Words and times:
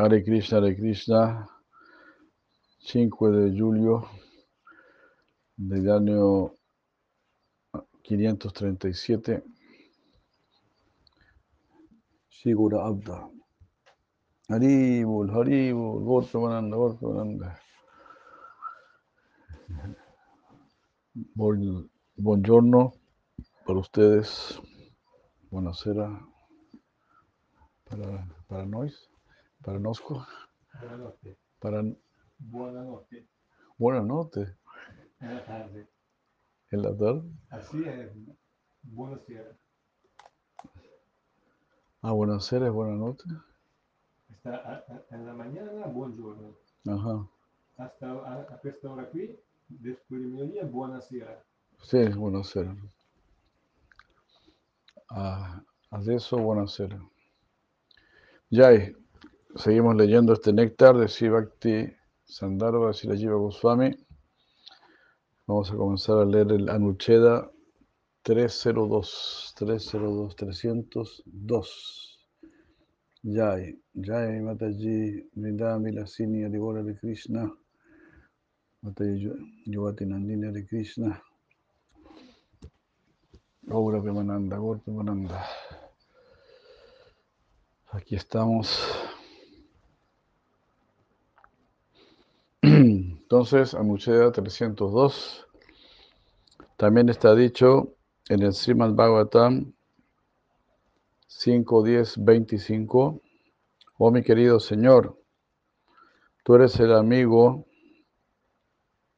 Hare 0.00 0.22
Krishna, 0.24 0.58
Hare 0.58 0.74
Krishna, 0.76 1.46
5 2.80 3.30
de 3.32 3.50
julio 3.58 4.08
del 5.56 5.90
año 5.90 6.52
537, 8.02 9.42
Sigura 12.30 12.86
Abda. 12.86 13.28
Haribul, 14.48 15.30
Haribul, 15.30 16.02
Gortamananda, 16.04 16.76
Gortamananda. 16.76 17.60
Buon- 21.34 21.90
Buongiorno 22.16 22.92
para 23.66 23.78
ustedes. 23.78 24.58
Buonasera 25.50 26.08
para, 27.84 28.26
para 28.48 28.64
nós, 28.66 29.09
para 29.62 29.78
nosco, 29.78 30.26
Buonanotte. 30.80 31.36
para 31.60 31.82
Buonanotte. 32.38 33.26
buenas 33.78 34.04
noches 34.04 34.56
Buona 35.20 35.44
tarde. 35.44 35.88
en 36.70 36.82
la 36.82 36.96
tarde. 36.96 37.22
Así 37.50 37.82
es. 37.84 38.10
Buonasera. 38.82 39.56
Ah, 42.02 42.12
buenas 42.12 42.50
es 42.52 42.72
buenas 42.72 42.98
noches. 42.98 43.32
Está 44.30 44.56
a- 44.56 44.84
a- 44.88 45.04
en 45.14 45.26
la 45.26 45.34
mañana, 45.34 45.86
buongiorno. 45.86 46.54
Ajá. 46.86 47.28
Hasta 47.76 48.10
a, 48.10 48.40
a 48.54 48.60
questa 48.62 48.90
ora 48.90 49.10
qui, 49.10 49.38
después 49.68 50.20
di 50.22 50.28
mediodía, 50.28 50.64
buonasera. 50.64 51.44
Sí, 51.82 52.08
buonasera. 52.08 52.74
Ah, 55.10 55.62
adesso 55.90 56.38
buonasera. 56.38 56.98
Yay, 58.50 58.94
seguimos 59.56 59.96
leyendo 59.96 60.32
este 60.32 60.52
néctar 60.52 60.96
de 60.96 61.08
Sivakti 61.08 61.92
Sandarbha 62.24 62.92
Jiva 62.92 63.34
Goswami. 63.34 63.90
Vamos 65.46 65.70
a 65.70 65.76
comenzar 65.76 66.18
a 66.18 66.24
leer 66.24 66.52
el 66.52 66.68
Anucheda 66.68 67.50
302, 68.22 69.54
302, 69.56 70.36
302. 70.36 72.18
Yay, 73.22 73.78
Yay 73.94 74.40
Mataji 74.40 75.28
Vrindami 75.34 75.92
Lasini 75.92 76.44
Adivora 76.44 76.82
de 76.82 76.96
Krishna. 76.96 77.50
Mataji 78.82 79.30
Yuvati 79.66 80.06
Nandini 80.06 80.52
de 80.52 80.64
Krishna. 80.66 81.20
Gaura 83.62 84.00
Premananda, 84.00 84.56
Gaura 84.56 84.80
Premananda. 84.80 85.44
Aquí 87.92 88.14
estamos. 88.14 88.99
Entonces, 93.32 93.74
Anucheda 93.74 94.32
302. 94.32 95.46
También 96.76 97.08
está 97.08 97.32
dicho 97.32 97.94
en 98.28 98.42
el 98.42 98.52
Srimad 98.52 98.92
Bhagavatam 98.94 99.72
5, 101.28 101.82
10, 101.84 102.24
25. 102.24 103.20
Oh 103.98 104.10
mi 104.10 104.24
querido 104.24 104.58
Señor, 104.58 105.16
tú 106.42 106.56
eres 106.56 106.80
el 106.80 106.92
amigo 106.92 107.66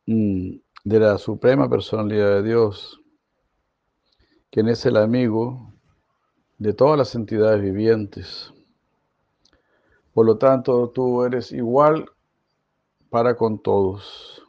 mm, 0.05 0.56
de 0.84 1.00
la 1.00 1.16
Suprema 1.16 1.70
Personalidad 1.70 2.34
de 2.34 2.42
Dios, 2.42 3.00
quien 4.50 4.68
es 4.68 4.84
el 4.84 4.98
amigo 4.98 5.72
de 6.58 6.74
todas 6.74 6.98
las 6.98 7.14
entidades 7.14 7.62
vivientes. 7.62 8.52
Por 10.12 10.27
lo 10.27 10.36
tanto, 10.36 10.90
tú 10.90 11.24
eres 11.24 11.50
igual 11.50 12.10
para 13.12 13.36
con 13.36 13.62
todos. 13.62 14.42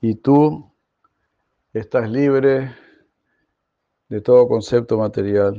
Y 0.00 0.14
tú 0.14 0.72
estás 1.74 2.10
libre 2.10 2.74
de 4.08 4.22
todo 4.22 4.48
concepto 4.48 4.96
material. 4.96 5.54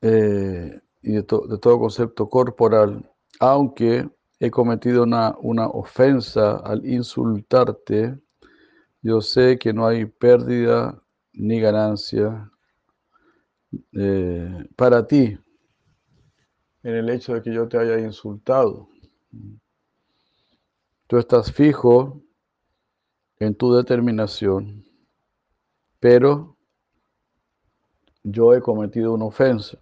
Eh, 0.00 0.80
y 1.02 1.12
de, 1.12 1.22
de 1.22 1.58
todo 1.58 1.78
concepto 1.78 2.28
corporal, 2.28 3.08
aunque 3.38 4.10
he 4.40 4.50
cometido 4.50 5.04
una, 5.04 5.36
una 5.38 5.68
ofensa 5.68 6.56
al 6.56 6.84
insultarte, 6.84 8.18
yo 9.00 9.20
sé 9.20 9.56
que 9.60 9.72
no 9.72 9.86
hay 9.86 10.06
pérdida 10.06 11.00
ni 11.34 11.60
ganancia 11.60 12.50
eh, 13.92 14.68
para 14.76 15.06
ti 15.06 15.38
en 16.82 16.94
el 16.94 17.10
hecho 17.10 17.34
de 17.34 17.42
que 17.42 17.52
yo 17.52 17.66
te 17.68 17.78
haya 17.78 17.98
insultado. 17.98 18.88
Tú 21.08 21.18
estás 21.18 21.52
fijo 21.52 22.22
en 23.40 23.54
tu 23.54 23.74
determinación, 23.74 24.84
pero 25.98 26.56
yo 28.22 28.54
he 28.54 28.60
cometido 28.60 29.14
una 29.14 29.24
ofensa. 29.24 29.78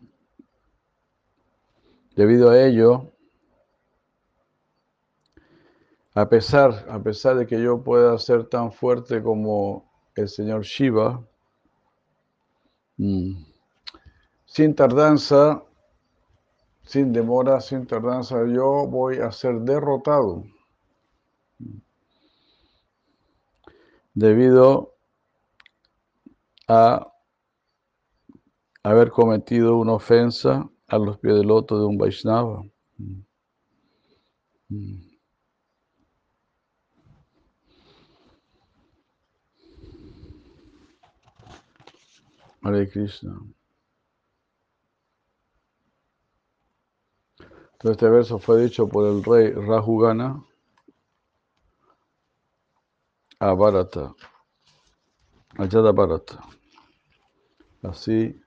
Debido 2.16 2.48
a 2.50 2.62
ello, 2.62 3.12
a 6.14 6.28
pesar, 6.28 6.86
a 6.88 7.02
pesar 7.02 7.36
de 7.36 7.46
que 7.46 7.60
yo 7.60 7.82
pueda 7.82 8.16
ser 8.18 8.46
tan 8.46 8.72
fuerte 8.72 9.22
como 9.22 9.90
el 10.14 10.28
señor 10.28 10.62
Shiva, 10.62 11.26
mm, 12.96 13.53
sin 14.54 14.72
tardanza, 14.72 15.64
sin 16.84 17.12
demora, 17.12 17.60
sin 17.60 17.88
tardanza, 17.88 18.36
yo 18.46 18.86
voy 18.86 19.18
a 19.18 19.32
ser 19.32 19.56
derrotado. 19.62 20.44
Debido 24.14 24.94
a 26.68 27.12
haber 28.84 29.10
cometido 29.10 29.76
una 29.76 29.94
ofensa 29.94 30.70
a 30.86 30.98
los 30.98 31.18
pies 31.18 31.34
del 31.34 31.48
loto 31.48 31.76
de 31.76 31.86
un 31.86 31.98
Vaishnava. 31.98 32.62
Hare 42.62 42.88
Krishna. 42.88 43.36
Este 47.90 48.08
verso 48.08 48.38
fue 48.38 48.62
dicho 48.62 48.88
por 48.88 49.06
el 49.06 49.22
rey 49.22 49.52
Rahugana 49.52 50.42
a 53.38 53.52
Bharata, 53.52 54.14
a 55.58 55.66
Yada 55.66 55.92
Bharata. 55.92 56.40
Así, 57.82 58.40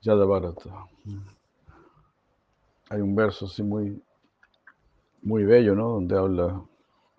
Yada 0.00 0.24
Bharata. 0.24 0.86
Hay 2.90 3.00
un 3.00 3.16
verso 3.16 3.46
así 3.46 3.64
muy, 3.64 4.00
muy 5.22 5.44
bello, 5.44 5.74
¿no? 5.74 5.88
Donde 5.88 6.16
habla 6.16 6.64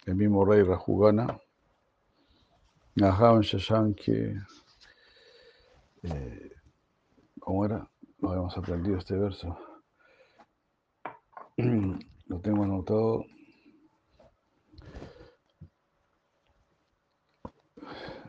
el 0.05 0.15
mismo 0.15 0.45
rey 0.45 0.63
Rahugana. 0.63 1.39
Aham 3.01 3.41
Shashanki. 3.41 4.33
Eh, 6.03 6.51
¿Cómo 7.39 7.65
era? 7.65 7.89
Lo 8.19 8.29
habíamos 8.29 8.57
aprendido 8.57 8.97
este 8.97 9.15
verso. 9.15 9.57
Lo 12.27 12.39
tengo 12.39 12.63
anotado. 12.63 13.25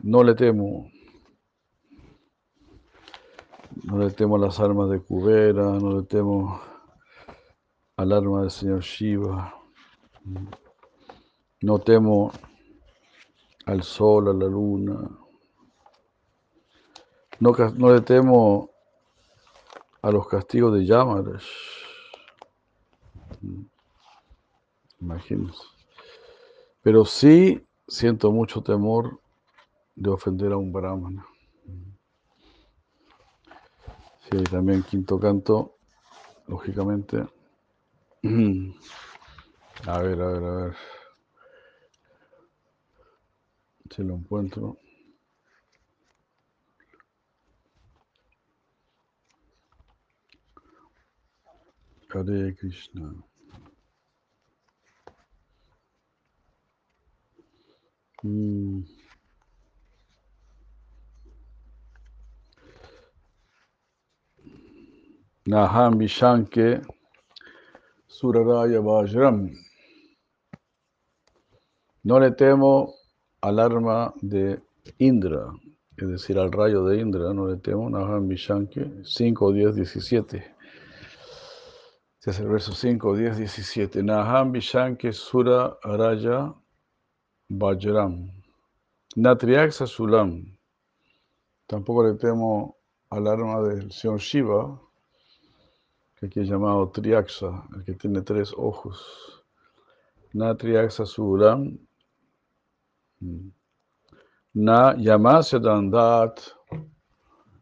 No 0.03 0.23
le 0.23 0.35
temo. 0.35 0.91
No 3.85 3.97
le 3.97 4.11
temo 4.11 4.35
a 4.35 4.39
las 4.39 4.59
armas 4.59 4.89
de 4.89 4.99
Kubera, 4.99 5.63
no 5.63 5.99
le 5.99 6.03
temo 6.05 6.61
al 7.97 8.11
arma 8.11 8.41
del 8.41 8.51
señor 8.51 8.81
Shiva. 8.81 9.53
No 11.61 11.79
temo 11.79 12.31
al 13.65 13.83
sol, 13.83 14.29
a 14.29 14.33
la 14.33 14.45
luna. 14.45 15.09
No, 17.39 17.51
no 17.77 17.93
le 17.93 18.01
temo 18.01 18.69
a 20.01 20.11
los 20.11 20.27
castigos 20.27 20.73
de 20.75 20.85
Yamarash. 20.85 21.92
Imagínense. 24.99 25.63
Pero 26.81 27.05
sí 27.05 27.65
siento 27.87 28.31
mucho 28.31 28.61
temor 28.61 29.19
de 29.95 30.09
ofender 30.09 30.51
a 30.51 30.57
un 30.57 30.71
brahmana. 30.71 31.25
Sí, 34.21 34.37
hay 34.37 34.43
también 34.43 34.83
quinto 34.83 35.19
canto, 35.19 35.77
lógicamente. 36.47 37.27
A 39.85 39.99
ver, 39.99 40.21
a 40.21 40.27
ver, 40.27 40.43
a 40.43 40.55
ver. 40.55 40.75
Si 43.89 44.01
lo 44.01 44.15
encuentro. 44.15 44.77
Hare 52.09 52.55
Krishna. 52.55 53.13
Mm. 58.23 58.85
Naham 65.45 65.99
Vishanke 65.99 66.81
Suraraya 68.07 68.79
Vajram. 68.79 69.51
No 72.05 72.19
le 72.19 72.31
temo 72.31 72.93
al 73.41 73.59
arma 73.59 74.13
de 74.21 74.61
Indra, 74.99 75.51
es 75.97 76.07
decir, 76.07 76.39
al 76.39 76.51
rayo 76.51 76.85
de 76.85 77.01
Indra, 77.01 77.33
no 77.33 77.47
le 77.47 77.57
temo, 77.57 77.89
Naham 77.89 78.29
Vishanke 78.29 79.03
5, 79.03 79.51
10, 79.51 79.75
17. 79.75 80.37
Este 82.19 82.31
es 82.31 82.39
el 82.39 82.47
verso 82.47 82.71
5, 82.71 83.17
10, 83.17 83.37
17. 83.37 84.01
Naham 84.01 84.53
Vishanke 84.53 85.11
Sura 85.11 85.77
Raya 85.83 86.53
Vajram. 87.55 88.31
Natriaxa 89.15 89.85
Sulam. 89.85 90.57
Tampoco 91.67 92.03
le 92.03 92.15
temo 92.15 92.77
al 93.11 93.27
arma 93.27 93.61
del 93.61 93.91
señor 93.91 94.19
Shiva, 94.19 94.81
que 96.15 96.25
aquí 96.25 96.39
es 96.39 96.49
llamado 96.49 96.89
Triaxa, 96.89 97.63
el 97.75 97.85
que 97.85 97.93
tiene 97.93 98.23
tres 98.23 98.53
ojos. 98.57 99.45
Natriaxa 100.33 101.05
Sulam. 101.05 101.77
Na 104.53 104.95
Yamase 104.97 105.59
Dandat. 105.59 106.41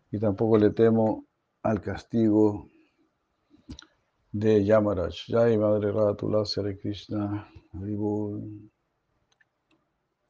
Y 0.09 0.19
tampoco 0.19 0.57
le 0.57 0.69
temo 0.69 1.25
al 1.63 1.81
castigo 1.81 2.69
de 4.31 4.63
Yamaraj. 4.63 5.15
Jai 5.27 5.57
Madre 5.57 5.91
Ratula 5.91 6.45
Sere 6.45 6.79
Krishna. 6.79 7.45
Haribol. 7.73 8.71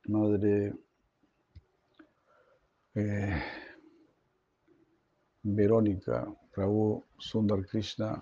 Madre 0.08 0.74
eh, 2.96 3.42
Verónica, 5.44 6.28
Prabhu 6.54 7.04
Sundar 7.20 7.64
Krishna, 7.68 8.22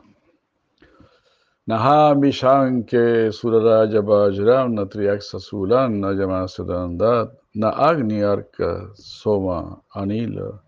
Nahami 1.70 2.32
Shanke 2.32 3.30
Suraraja 3.30 4.02
Bajram 4.02 4.74
Natriaksa 4.74 5.40
Sulan 5.40 6.00
Najama 6.00 7.32
Na 7.54 7.70
Agni 7.72 8.22
Arka 8.22 8.90
Soma 8.96 9.80
Anila 9.96 10.60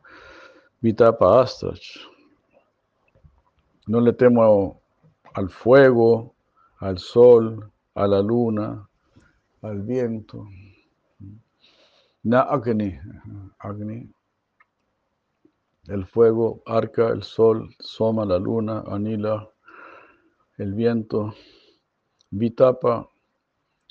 Vitapa 0.84 1.42
Astrach. 1.42 2.06
No 3.88 4.00
le 4.00 4.14
temo 4.14 4.80
al 5.34 5.50
fuego, 5.50 6.36
al 6.82 7.00
sol, 7.00 7.72
a 7.96 8.06
la 8.06 8.22
luna, 8.22 8.88
al 9.64 9.82
viento. 9.82 10.48
Na 12.24 12.42
Agni, 12.42 13.00
Agni, 13.60 14.14
el 15.88 16.06
fuego, 16.06 16.62
Arca, 16.66 17.10
el 17.10 17.24
sol, 17.24 17.74
Soma, 17.80 18.26
la 18.26 18.38
luna, 18.38 18.84
Anila, 18.88 19.50
el 20.58 20.74
viento, 20.74 21.34
Vitapa, 22.30 23.10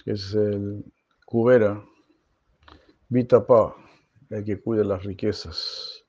que 0.05 0.13
es 0.13 0.35
el 0.35 0.85
cubera, 1.25 1.85
Vitapa, 3.09 3.75
el 4.31 4.45
que 4.45 4.61
cuida 4.61 4.85
las 4.85 5.03
riquezas. 5.03 6.05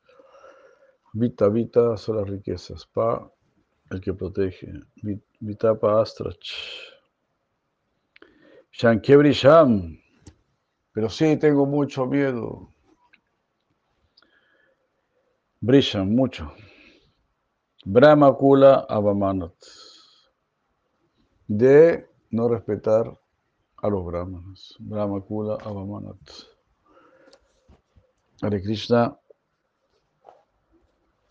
Vita, 1.14 1.50
Vita 1.50 1.98
son 1.98 2.18
las 2.18 2.30
riquezas, 2.30 2.86
Pa, 2.86 3.30
el 3.90 4.00
que 4.00 4.14
protege. 4.14 4.72
Vitapa 5.40 6.02
Astrach. 6.02 6.54
Shankebri 8.72 9.34
Sham, 9.34 10.01
pero 10.94 11.10
sí 11.10 11.38
tengo 11.38 11.66
mucho 11.66 12.06
miedo. 12.06 12.70
Brillan 15.60 16.14
mucho. 16.14 16.52
Brahma 17.86 18.36
Kula 18.36 18.86
Avamanat. 18.90 19.54
De 21.48 22.08
no 22.32 22.48
respetar 22.48 23.18
a 23.78 23.90
los 23.90 24.06
brahmanas. 24.06 24.76
Brahma 24.80 25.22
Kula 25.22 25.58
Avamanat. 25.64 26.18
Hare 28.42 28.62
Krishna. 28.62 29.18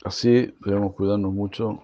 Así 0.05 0.55
debemos 0.65 0.95
cuidarnos 0.95 1.33
mucho. 1.33 1.83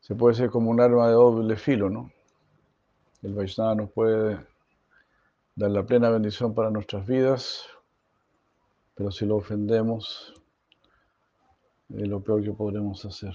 Se 0.00 0.14
puede 0.14 0.34
ser 0.34 0.50
como 0.50 0.70
un 0.70 0.80
arma 0.80 1.08
de 1.08 1.14
doble 1.14 1.56
filo, 1.56 1.90
¿no? 1.90 2.10
El 3.22 3.34
Vaishnava 3.34 3.74
nos 3.74 3.90
puede 3.90 4.38
dar 5.56 5.70
la 5.70 5.84
plena 5.86 6.10
bendición 6.10 6.54
para 6.54 6.70
nuestras 6.70 7.06
vidas, 7.06 7.62
pero 8.94 9.10
si 9.10 9.24
lo 9.24 9.36
ofendemos, 9.36 10.34
es 11.90 12.08
lo 12.08 12.22
peor 12.22 12.42
que 12.42 12.52
podremos 12.52 13.04
hacer. 13.04 13.34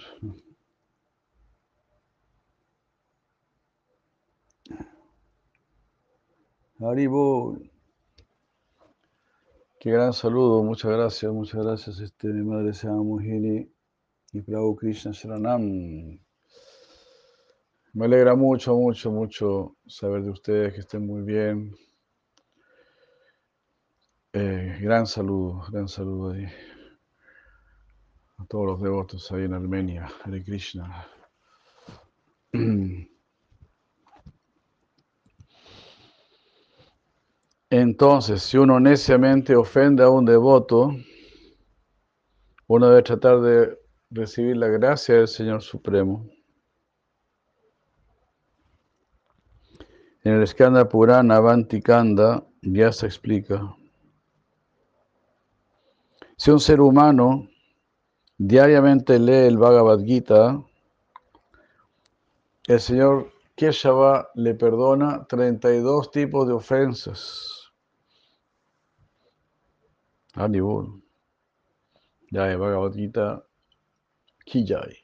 Haribo, 6.81 7.57
qué 9.79 9.91
gran 9.91 10.13
saludo, 10.13 10.63
muchas 10.63 10.91
gracias, 10.91 11.31
muchas 11.31 11.61
gracias, 11.61 11.99
este, 11.99 12.27
mi 12.29 12.43
madre 12.43 12.73
se 12.73 12.87
llama 12.87 13.03
Mohini 13.03 13.69
y 14.31 14.41
Prabhu 14.41 14.75
Krishna 14.75 15.11
Sharanam. 15.11 16.19
Me 17.91 18.05
alegra 18.05 18.35
mucho, 18.35 18.75
mucho, 18.75 19.11
mucho 19.11 19.75
saber 19.87 20.23
de 20.23 20.29
ustedes 20.29 20.73
que 20.73 20.79
estén 20.81 21.05
muy 21.05 21.21
bien. 21.23 21.75
Eh, 24.31 24.77
gran 24.79 25.07
saludo, 25.07 25.65
gran 25.71 25.87
saludo 25.87 26.35
a 28.37 28.45
todos 28.45 28.65
los 28.67 28.79
devotos 28.79 29.31
ahí 29.31 29.45
en 29.45 29.55
Armenia, 29.55 30.07
Hare 30.23 30.43
Krishna. 30.43 31.07
Entonces, 37.71 38.43
si 38.43 38.57
uno 38.57 38.79
neciamente 38.79 39.55
ofende 39.55 40.03
a 40.03 40.11
un 40.11 40.25
devoto, 40.25 40.95
uno 42.67 42.87
debe 42.87 43.01
tratar 43.01 43.41
de 43.41 43.79
recibir 44.11 44.57
la 44.57 44.67
gracia 44.67 45.15
del 45.15 45.27
Señor 45.27 45.63
Supremo. 45.63 46.29
En 50.23 50.33
el 50.33 50.45
Skanda 50.45 50.87
Purana 50.87 51.37
Avantikanda 51.37 52.45
ya 52.61 52.91
se 52.91 53.07
explica. 53.07 53.75
Si 56.39 56.51
un 56.51 56.61
ser 56.61 56.79
humano 56.79 57.49
diariamente 58.37 59.19
lee 59.19 59.47
el 59.47 59.57
Bhagavad 59.57 59.99
Gita, 60.05 60.63
el 62.65 62.79
Señor 62.79 63.33
Keshava 63.57 64.29
le 64.35 64.53
perdona 64.53 65.27
32 65.27 66.11
tipos 66.11 66.47
de 66.47 66.53
ofensas. 66.53 67.69
Anibul. 70.35 71.03
Ya 72.31 72.49
el 72.49 72.57
Bhagavad 72.57 72.93
Gita 72.93 73.45
Kijai. 74.45 74.95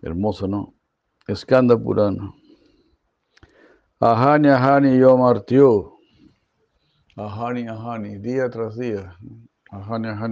Hermoso, 0.00 0.46
¿no? 0.46 0.74
Skanda 1.34 1.76
Purana. 1.76 2.32
Ahani, 3.98 4.46
Ahani, 4.46 4.96
yo 4.96 5.16
martió. 5.16 5.98
Ahani, 7.16 7.66
Ahani, 7.66 8.18
día 8.18 8.48
tras 8.48 8.78
día. 8.78 9.16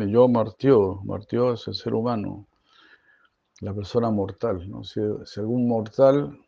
Yo 0.08 0.28
martió. 0.28 1.00
Martió 1.04 1.52
es 1.52 1.66
el 1.68 1.74
ser 1.74 1.94
humano, 1.94 2.46
la 3.60 3.74
persona 3.74 4.10
mortal. 4.10 4.68
¿no? 4.68 4.84
Si, 4.84 5.00
si 5.24 5.40
mortal 5.40 6.38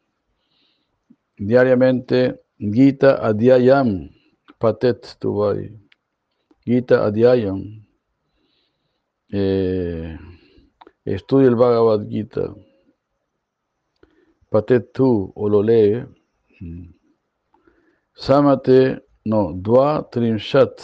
diariamente, 1.37 2.43
Gita 2.59 3.27
Adhyayam, 3.27 4.11
Patet 4.59 5.17
Tuvai. 5.19 5.79
Gita 6.65 7.05
Adhyayam. 7.05 7.87
Eh, 9.31 10.17
estudia 11.05 11.49
el 11.49 11.57
Bhagavad 11.57 12.09
Gita. 12.09 12.55
Patet 14.49 14.93
tu, 14.93 15.33
o 15.35 15.49
lo 15.49 15.63
lee. 15.63 16.05
Samate, 18.15 19.05
no, 19.25 19.53
Dua 19.53 20.09
Trinshat. 20.11 20.81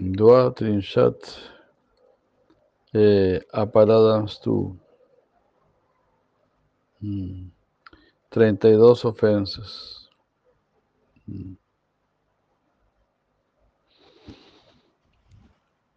Dua 0.00 0.54
Trinshat. 0.54 1.16
Eh, 2.94 3.40
aparadas 3.52 4.40
tú. 4.40 4.78
Mm. 7.00 7.50
32 8.30 9.04
ofensas. 9.04 10.08
Mm. 11.26 11.56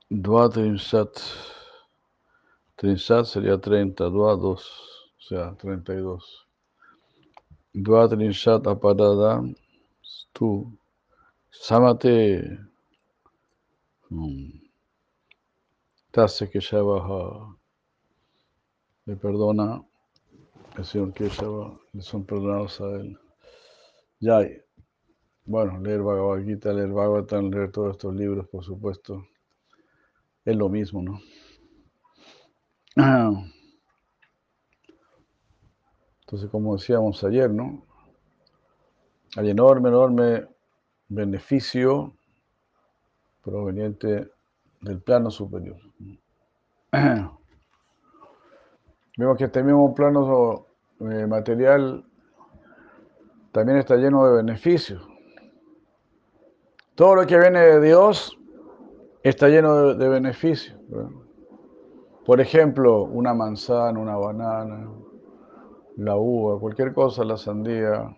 Dua 0.10 0.50
Trinshat. 0.50 1.22
Trinshat 2.76 3.26
sería 3.26 3.62
30, 3.62 4.06
Dua 4.06 4.36
2, 4.36 4.66
o 4.66 5.22
sea, 5.22 5.56
32. 5.58 6.48
Dua 7.74 8.10
Trinshat 8.10 8.66
Aparada, 8.66 9.44
tú, 10.34 10.76
Samate, 11.52 12.71
mm, 14.12 14.72
Tase 16.12 16.50
que 16.50 16.60
baja, 16.60 17.56
le 19.06 19.16
perdona 19.16 19.82
el 20.78 20.86
Señor 20.86 21.14
Keshava, 21.14 21.80
le 21.94 22.02
son 22.02 22.26
perdonados 22.26 22.82
a 22.82 22.90
él. 22.98 23.18
Ya, 24.20 24.42
bueno, 25.46 25.80
leer 25.80 26.02
Bhagavad 26.02 26.44
Gita, 26.44 26.74
leer 26.74 26.90
Bhagavatam, 26.90 27.50
leer 27.50 27.72
todos 27.72 27.92
estos 27.92 28.14
libros, 28.14 28.48
por 28.50 28.64
supuesto, 28.64 29.26
es 30.44 30.56
lo 30.56 30.68
mismo, 30.68 31.02
¿no? 31.02 31.20
Entonces, 36.22 36.50
como 36.50 36.76
decíamos 36.76 37.24
ayer, 37.24 37.50
¿no? 37.50 37.86
Hay 39.38 39.50
enorme, 39.50 39.90
enorme 39.90 40.46
beneficio 41.08 42.18
proveniente 43.44 44.30
del 44.82 45.00
plano 45.02 45.32
superior. 45.32 45.78
Vemos 49.18 49.38
que 49.38 49.44
este 49.46 49.64
mismo 49.64 49.94
plano 49.94 50.66
eh, 51.00 51.28
material 51.28 52.04
también 53.52 53.78
está 53.78 53.96
lleno 53.96 54.26
de 54.26 54.38
beneficios. 54.38 55.08
Todo 56.96 57.16
lo 57.16 57.28
que 57.28 57.38
viene 57.38 57.60
de 57.60 57.82
Dios 57.82 58.38
está 59.24 59.50
lleno 59.50 59.94
de, 59.94 60.10
beneficios. 60.10 60.78
Por 62.26 62.40
ejemplo, 62.40 63.04
una 63.04 63.34
manzana, 63.34 64.00
una 64.00 64.16
banana, 64.16 64.90
la 65.98 66.16
uva, 66.16 66.60
cualquier 66.60 66.94
cosa, 66.94 67.24
la 67.24 67.38
sandía, 67.38 68.16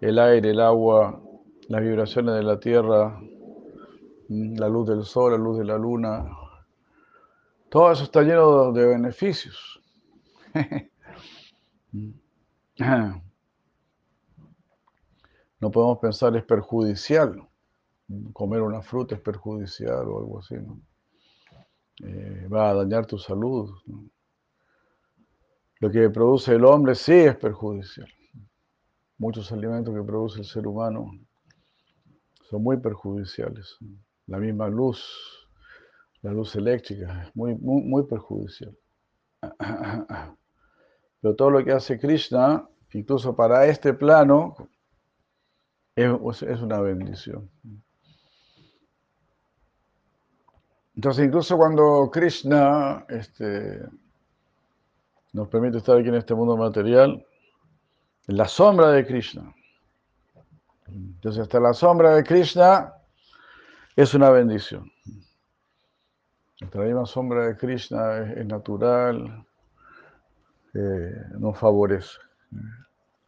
el 0.00 0.18
aire, 0.18 0.50
el 0.50 0.60
agua, 0.60 1.20
las 1.68 1.82
vibraciones 1.82 2.34
de 2.34 2.42
la 2.42 2.58
tierra, 2.58 3.20
la 4.56 4.68
luz 4.68 4.88
del 4.88 5.04
sol, 5.04 5.32
la 5.32 5.38
luz 5.38 5.58
de 5.58 5.64
la 5.64 5.76
luna. 5.76 6.24
Todo 7.68 7.92
eso 7.92 8.04
está 8.04 8.22
lleno 8.22 8.72
de 8.72 8.86
beneficios. 8.86 9.80
No 15.60 15.70
podemos 15.70 15.98
pensar 15.98 16.36
es 16.36 16.42
perjudicial. 16.42 17.40
Comer 18.32 18.62
una 18.62 18.82
fruta 18.82 19.14
es 19.14 19.20
perjudicial 19.20 20.08
o 20.08 20.18
algo 20.18 20.40
así, 20.40 20.56
¿no? 20.56 20.80
Eh, 22.04 22.48
va 22.52 22.70
a 22.70 22.74
dañar 22.74 23.06
tu 23.06 23.16
salud. 23.16 23.70
Lo 25.78 25.90
que 25.90 26.10
produce 26.10 26.54
el 26.56 26.64
hombre 26.64 26.96
sí 26.96 27.12
es 27.12 27.36
perjudicial. 27.36 28.08
Muchos 29.18 29.52
alimentos 29.52 29.94
que 29.94 30.02
produce 30.02 30.40
el 30.40 30.46
ser 30.46 30.66
humano 30.66 31.12
son 32.50 32.62
muy 32.62 32.78
perjudiciales. 32.78 33.78
La 34.32 34.38
misma 34.38 34.66
luz, 34.66 35.46
la 36.22 36.32
luz 36.32 36.56
eléctrica, 36.56 37.24
es 37.24 37.36
muy, 37.36 37.54
muy, 37.54 37.82
muy 37.82 38.04
perjudicial. 38.04 38.74
Pero 41.20 41.36
todo 41.36 41.50
lo 41.50 41.62
que 41.62 41.72
hace 41.72 41.98
Krishna, 41.98 42.66
incluso 42.94 43.36
para 43.36 43.66
este 43.66 43.92
plano, 43.92 44.56
es, 45.94 46.62
una 46.62 46.80
bendición. 46.80 47.50
Entonces, 50.94 51.26
incluso 51.26 51.58
cuando 51.58 52.08
Krishna 52.10 53.04
este, 53.10 53.82
nos 55.34 55.46
permite 55.48 55.76
estar 55.76 55.98
aquí 55.98 56.08
en 56.08 56.14
este 56.14 56.34
mundo 56.34 56.56
material, 56.56 57.22
en 58.28 58.36
la 58.38 58.48
sombra 58.48 58.92
de 58.92 59.04
Krishna. 59.04 59.54
Entonces, 60.86 61.42
hasta 61.42 61.60
la 61.60 61.74
sombra 61.74 62.14
de 62.14 62.24
Krishna 62.24 62.94
es 63.96 64.14
una 64.14 64.30
bendición. 64.30 64.90
La 66.72 66.82
misma 66.82 67.06
sombra 67.06 67.48
de 67.48 67.56
Krishna 67.56 68.32
es 68.32 68.46
natural, 68.46 69.44
eh, 70.74 71.14
nos 71.38 71.58
favorece. 71.58 72.18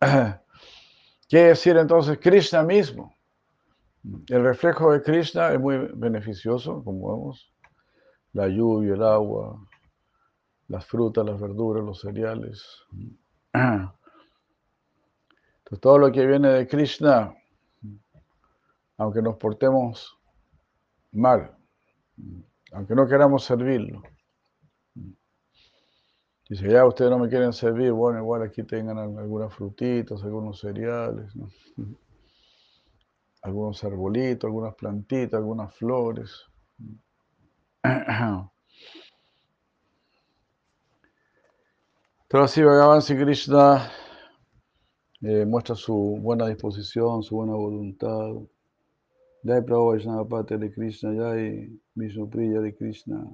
Quiere 1.28 1.48
decir 1.48 1.76
entonces 1.76 2.18
Krishna 2.18 2.62
mismo. 2.62 3.14
El 4.28 4.44
reflejo 4.44 4.92
de 4.92 5.02
Krishna 5.02 5.52
es 5.52 5.60
muy 5.60 5.76
beneficioso, 5.94 6.82
como 6.84 7.16
vemos. 7.16 7.52
La 8.32 8.48
lluvia, 8.48 8.94
el 8.94 9.02
agua, 9.02 9.58
las 10.68 10.86
frutas, 10.86 11.24
las 11.24 11.40
verduras, 11.40 11.84
los 11.84 12.00
cereales. 12.00 12.64
Entonces, 13.52 13.90
todo 15.80 15.98
lo 15.98 16.12
que 16.12 16.26
viene 16.26 16.48
de 16.50 16.68
Krishna, 16.68 17.34
aunque 18.98 19.22
nos 19.22 19.36
portemos 19.36 20.18
mal, 21.14 21.56
aunque 22.72 22.94
no 22.94 23.06
queramos 23.06 23.44
servirlo, 23.44 24.02
Dice, 26.48 26.68
ya 26.68 26.84
ustedes 26.86 27.10
no 27.10 27.18
me 27.18 27.28
quieren 27.28 27.54
servir, 27.54 27.90
bueno, 27.92 28.18
igual 28.18 28.42
aquí 28.42 28.62
tengan 28.64 28.98
algunas 28.98 29.54
frutitas, 29.54 30.22
algunos 30.22 30.60
cereales, 30.60 31.32
algunos 33.40 33.82
arbolitos, 33.82 34.44
algunas 34.46 34.74
plantitas, 34.74 35.38
algunas 35.38 35.74
flores. 35.74 36.44
Pero 42.28 42.44
así 42.44 42.62
Bhagavan 42.62 43.00
Sri 43.00 43.16
Krishna 43.16 43.90
eh, 45.22 45.46
muestra 45.46 45.74
su 45.74 46.18
buena 46.20 46.46
disposición, 46.46 47.22
su 47.22 47.36
buena 47.36 47.54
voluntad. 47.54 48.32
Jai 49.44 49.60
Prabhu 49.60 49.90
Vaishnava 49.90 50.42
de 50.42 50.72
Krishna, 50.72 51.12
Jai 51.14 51.68
Vishnu 51.94 52.30
Priya 52.30 52.60
de 52.60 52.74
Krishna. 52.74 53.26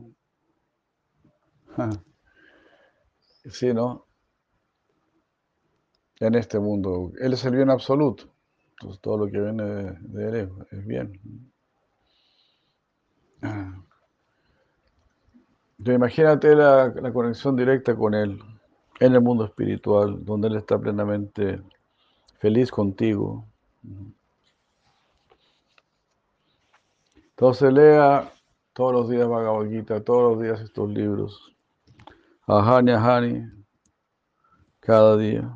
Sí, 3.48 3.72
¿no? 3.72 4.06
En 6.18 6.34
este 6.34 6.58
mundo. 6.58 7.12
Él 7.20 7.32
es 7.32 7.44
el 7.44 7.54
bien 7.54 7.70
absoluto. 7.70 8.24
Entonces 8.72 9.00
todo 9.00 9.18
lo 9.18 9.26
que 9.30 9.40
viene 9.40 9.64
de, 10.00 10.28
Él 10.28 10.50
es, 10.70 10.86
bien. 10.86 11.20
Ah. 13.42 13.82
Imagínate 15.78 16.54
la, 16.54 16.92
conexión 17.12 17.56
directa 17.56 17.94
con 17.94 18.14
Él 18.14 18.38
en 18.98 19.14
el 19.14 19.20
mundo 19.20 19.44
espiritual, 19.44 20.24
donde 20.24 20.48
Él 20.48 20.56
está 20.56 20.78
plenamente 20.78 21.62
feliz 22.38 22.70
contigo. 22.70 23.46
Entonces 27.40 27.72
lea 27.72 28.30
todos 28.74 28.92
los 28.92 29.08
días 29.08 29.26
Bhagavad 29.26 30.02
todos 30.04 30.34
los 30.34 30.42
días 30.42 30.60
estos 30.60 30.90
libros. 30.90 31.56
Ahani, 32.46 32.92
Ahani, 32.92 33.50
cada 34.78 35.16
día. 35.16 35.50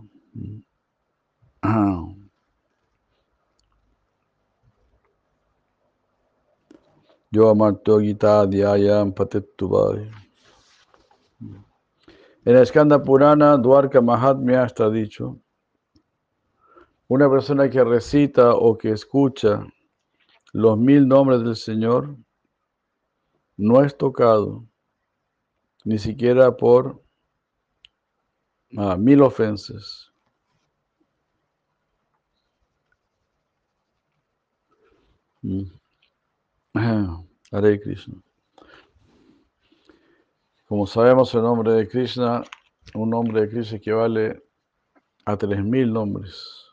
Yo 7.30 7.50
amarto 7.50 8.00
Gita 8.00 8.46
Dhyayam 8.46 9.12
Patetubhai. 9.12 10.10
En 12.46 12.54
la 12.54 12.64
Skanda 12.64 13.02
Purana, 13.02 13.58
Dwarka 13.58 14.00
Mahatmya 14.00 14.64
está 14.64 14.88
dicho, 14.88 15.38
una 17.08 17.28
persona 17.28 17.68
que 17.68 17.84
recita 17.84 18.54
o 18.54 18.78
que 18.78 18.92
escucha 18.92 19.66
los 20.54 20.78
mil 20.78 21.08
nombres 21.08 21.42
del 21.42 21.56
Señor 21.56 22.16
no 23.56 23.82
es 23.82 23.98
tocado 23.98 24.64
ni 25.84 25.98
siquiera 25.98 26.56
por 26.56 27.02
ah, 28.76 28.96
mil 28.96 29.22
ofensas. 29.22 30.12
Mm. 35.42 35.64
Hare 37.50 37.80
Krishna. 37.80 38.22
Como 40.66 40.86
sabemos, 40.86 41.34
el 41.34 41.42
nombre 41.42 41.72
de 41.72 41.88
Krishna, 41.88 42.44
un 42.94 43.10
nombre 43.10 43.40
de 43.40 43.48
Krishna 43.50 43.78
equivale 43.78 44.40
a 45.24 45.36
tres 45.36 45.64
mil 45.64 45.92
nombres 45.92 46.64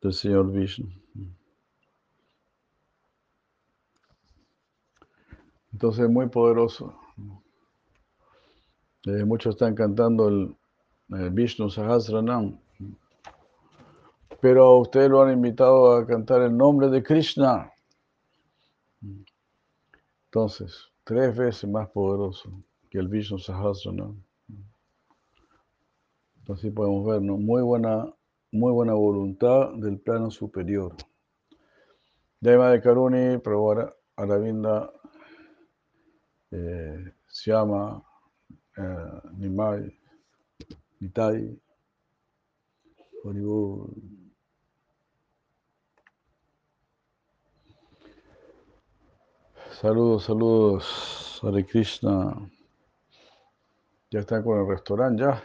del 0.00 0.14
Señor 0.14 0.50
Vishnu. 0.50 0.88
Entonces 5.72 6.04
es 6.04 6.10
muy 6.10 6.28
poderoso. 6.28 6.94
Eh, 9.04 9.24
muchos 9.24 9.54
están 9.54 9.74
cantando 9.74 10.28
el, 10.28 10.54
Vishnu 11.08 11.70
Sahasranam, 11.70 12.58
pero 14.42 14.76
ustedes 14.76 15.08
lo 15.08 15.22
han 15.22 15.32
invitado 15.32 15.92
a 15.92 16.06
cantar 16.06 16.42
el 16.42 16.54
nombre 16.54 16.90
de 16.90 17.02
Krishna. 17.02 17.72
Entonces, 20.26 20.90
tres 21.04 21.34
veces 21.34 21.70
más 21.70 21.88
poderoso. 21.88 22.50
que 22.90 22.98
el 22.98 23.08
Vishnu 23.08 23.38
Sahasrana. 23.38 24.12
Así 26.48 26.70
podemos 26.70 27.06
ver, 27.06 27.22
¿no? 27.22 27.36
Muy 27.36 27.62
buena, 27.62 28.12
muy 28.52 28.72
buena 28.72 28.94
voluntad 28.94 29.70
del 29.74 29.98
plano 29.98 30.30
superior. 30.30 30.94
Dema 32.40 32.70
de 32.70 32.80
Karuni, 32.80 33.38
Prabhupada 33.38 33.94
Aravinda, 34.16 34.90
eh, 36.50 37.12
Syama, 37.26 38.02
eh, 38.76 39.20
Nimai, 39.36 39.98
Nitai, 41.00 41.58
Hollywood. 43.24 43.90
Saludos, 49.80 50.24
saludos, 50.24 51.40
Hare 51.42 51.64
Krishna. 51.64 52.34
Ya 54.10 54.20
están 54.20 54.42
con 54.42 54.58
el 54.58 54.66
restaurante, 54.66 55.22
ya. 55.22 55.42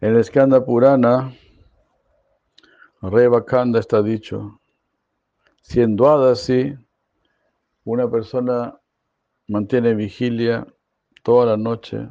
En 0.00 0.16
el 0.16 0.24
Skanda 0.24 0.64
Purana, 0.64 1.34
Reva 3.02 3.46
Kanda 3.46 3.80
está 3.80 4.02
dicho, 4.02 4.60
siendo 5.62 6.06
así, 6.28 6.74
una 7.84 8.10
persona 8.10 8.78
mantiene 9.48 9.94
vigilia 9.94 10.66
toda 11.22 11.46
la 11.46 11.56
noche 11.56 12.08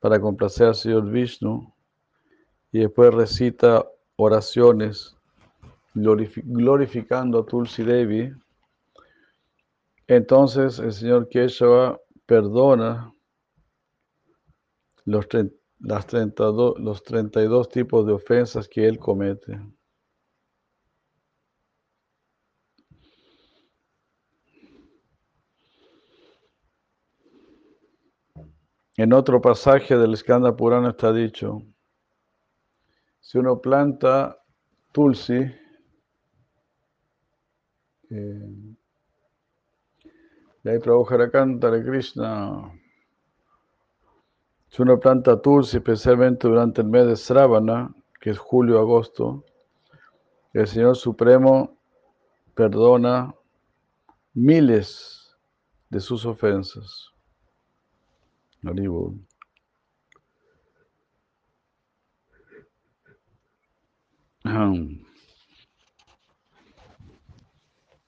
para 0.00 0.18
complacer 0.18 0.68
al 0.68 0.74
Señor 0.74 1.10
Vishnu 1.10 1.74
y 2.72 2.80
después 2.80 3.12
recita 3.12 3.86
oraciones 4.16 5.14
glorificando 5.92 7.40
a 7.40 7.46
Tulsi 7.46 7.82
Devi, 7.82 8.32
entonces 10.06 10.78
el 10.78 10.92
Señor 10.94 11.28
Keshava 11.28 12.00
perdona 12.24 13.14
los, 15.04 15.26
las 15.80 16.06
32, 16.06 16.78
los 16.78 17.02
32 17.02 17.68
tipos 17.68 18.06
de 18.06 18.12
ofensas 18.12 18.68
que 18.68 18.86
él 18.88 18.98
comete. 18.98 19.60
En 28.98 29.12
otro 29.12 29.40
pasaje 29.40 29.96
del 29.96 30.16
Skanda 30.16 30.56
Purana 30.56 30.88
está 30.88 31.12
dicho, 31.12 31.62
si 33.20 33.38
uno 33.38 33.60
planta 33.60 34.42
tulsi, 34.90 35.36
eh, 38.10 38.74
y 40.64 40.68
ahí 40.68 40.78
de 40.80 41.84
Krishna, 41.84 42.72
si 44.66 44.82
uno 44.82 44.98
planta 44.98 45.40
tulsi, 45.40 45.76
especialmente 45.76 46.48
durante 46.48 46.80
el 46.80 46.88
mes 46.88 47.06
de 47.06 47.14
Sravana, 47.14 47.94
que 48.20 48.30
es 48.30 48.38
julio-agosto, 48.38 49.44
el 50.54 50.66
Señor 50.66 50.96
Supremo 50.96 51.78
perdona 52.52 53.32
miles 54.34 55.36
de 55.88 56.00
sus 56.00 56.26
ofensas. 56.26 57.12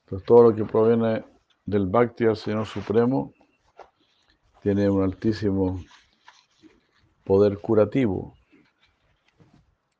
Entonces, 0.01 0.25
todo 0.25 0.43
lo 0.49 0.55
que 0.55 0.65
proviene 0.65 1.23
del 1.65 1.87
Bhakti 1.87 2.25
al 2.25 2.35
Señor 2.35 2.65
Supremo 2.65 3.33
tiene 4.61 4.89
un 4.89 5.03
altísimo 5.03 5.83
poder 7.23 7.59
curativo, 7.59 8.35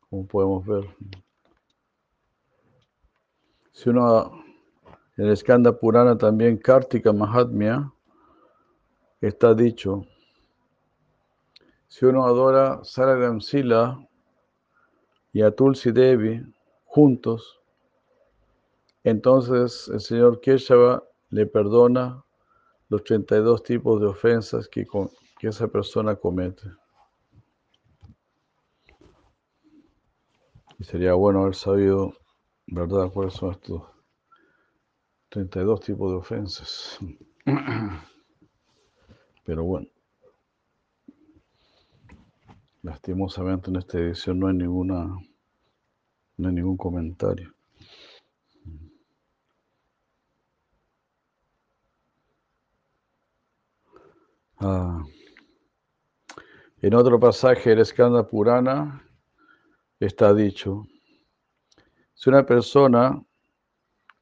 como 0.09 0.25
podemos 0.27 0.65
ver. 0.65 0.83
Si 3.71 3.89
uno, 3.89 4.43
en 5.17 5.27
el 5.27 5.37
Skanda 5.37 5.77
Purana 5.79 6.17
también 6.17 6.57
Kartika 6.57 7.13
Mahatmya, 7.13 7.91
está 9.21 9.53
dicho, 9.53 10.05
si 11.91 12.05
uno 12.05 12.25
adora 12.25 12.79
Saragam 12.85 13.41
Sila 13.41 13.99
y 15.33 15.41
a 15.41 15.51
Tulsi 15.51 15.91
Devi 15.91 16.41
juntos, 16.85 17.59
entonces 19.03 19.89
el 19.89 19.99
Señor 19.99 20.39
Keshava 20.39 21.03
le 21.31 21.45
perdona 21.47 22.23
los 22.87 23.03
32 23.03 23.63
tipos 23.63 23.99
de 23.99 24.07
ofensas 24.07 24.69
que, 24.69 24.87
que 25.37 25.47
esa 25.49 25.67
persona 25.67 26.15
comete. 26.15 26.63
Y 30.79 30.85
sería 30.85 31.13
bueno 31.15 31.41
haber 31.41 31.55
sabido, 31.55 32.13
¿verdad?, 32.67 33.11
cuáles 33.11 33.33
son 33.33 33.51
estos 33.51 33.83
32 35.27 35.81
tipos 35.81 36.09
de 36.09 36.17
ofensas. 36.17 36.99
Pero 39.43 39.65
bueno. 39.65 39.90
Lastimosamente 42.83 43.69
en 43.69 43.75
esta 43.75 43.99
edición 43.99 44.39
no 44.39 44.47
hay 44.47 44.55
ninguna, 44.55 45.15
no 46.37 46.47
hay 46.47 46.53
ningún 46.53 46.77
comentario. 46.77 47.53
Ah. 54.57 55.03
En 56.81 56.95
otro 56.95 57.19
pasaje 57.19 57.69
del 57.69 57.85
Skanda 57.85 58.27
Purana 58.27 59.03
está 59.99 60.33
dicho, 60.33 60.87
si 62.15 62.29
una 62.29 62.43
persona 62.45 63.23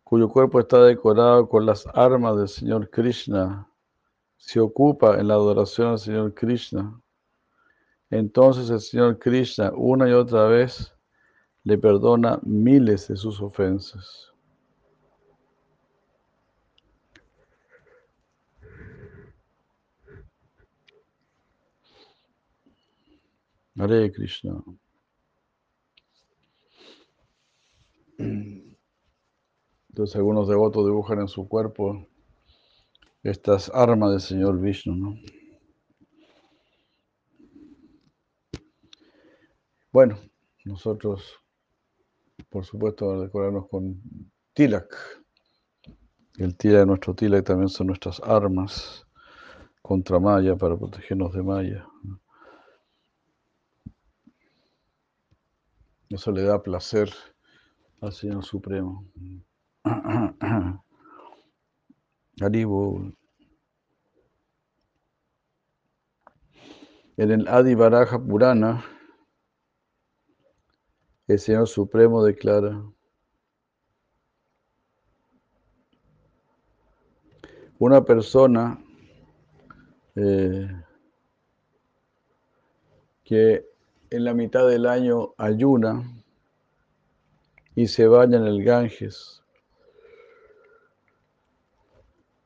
cuyo 0.03 0.27
cuerpo 0.27 0.59
está 0.59 0.83
decorado 0.83 1.47
con 1.47 1.65
las 1.65 1.87
armas 1.93 2.37
del 2.37 2.47
Señor 2.49 2.89
Krishna 2.89 3.69
se 4.37 4.59
ocupa 4.59 5.19
en 5.19 5.27
la 5.27 5.35
adoración 5.35 5.89
al 5.89 5.99
Señor 5.99 6.33
Krishna, 6.33 6.99
entonces 8.09 8.69
el 8.69 8.79
Señor 8.79 9.19
Krishna 9.19 9.71
una 9.75 10.09
y 10.09 10.13
otra 10.13 10.47
vez 10.47 10.93
le 11.63 11.77
perdona 11.77 12.39
miles 12.43 13.07
de 13.07 13.15
sus 13.15 13.41
ofensas. 13.41 14.33
Hare 23.77 24.11
Krishna. 24.11 24.61
Entonces 29.89 30.15
algunos 30.15 30.47
devotos 30.47 30.85
dibujan 30.85 31.21
en 31.21 31.27
su 31.27 31.47
cuerpo 31.47 32.05
estas 33.23 33.69
armas 33.73 34.11
del 34.11 34.21
Señor 34.21 34.59
Vishnu, 34.59 34.95
¿no? 34.95 35.15
Bueno, 39.91 40.19
nosotros, 40.65 41.39
por 42.49 42.63
supuesto, 42.63 43.21
decorarnos 43.21 43.67
con 43.69 43.99
tilak. 44.53 44.95
El 46.37 46.55
tilak, 46.55 46.85
nuestro 46.85 47.15
tilak 47.15 47.43
también 47.43 47.69
son 47.69 47.87
nuestras 47.87 48.19
armas 48.19 49.07
contra 49.81 50.19
Maya 50.19 50.55
para 50.55 50.77
protegernos 50.77 51.33
de 51.33 51.41
Maya. 51.41 51.87
Eso 56.09 56.31
le 56.31 56.43
da 56.43 56.61
placer 56.61 57.09
al 58.01 58.13
Señor 58.13 58.45
Supremo. 58.45 59.05
Haribo. 62.41 63.11
En 67.17 67.31
el 67.31 67.47
Adi 67.47 67.73
Baraja 67.73 68.19
Purana, 68.19 68.85
el 71.29 71.39
Señor 71.39 71.67
Supremo 71.67 72.23
declara, 72.23 72.83
una 77.77 78.03
persona 78.03 78.83
eh, 80.15 80.67
que 83.23 83.63
en 84.09 84.23
la 84.23 84.33
mitad 84.33 84.67
del 84.67 84.87
año 84.87 85.35
ayuna 85.37 86.03
y 87.75 87.87
se 87.87 88.07
baña 88.07 88.37
en 88.37 88.45
el 88.45 88.63
Ganges, 88.63 89.43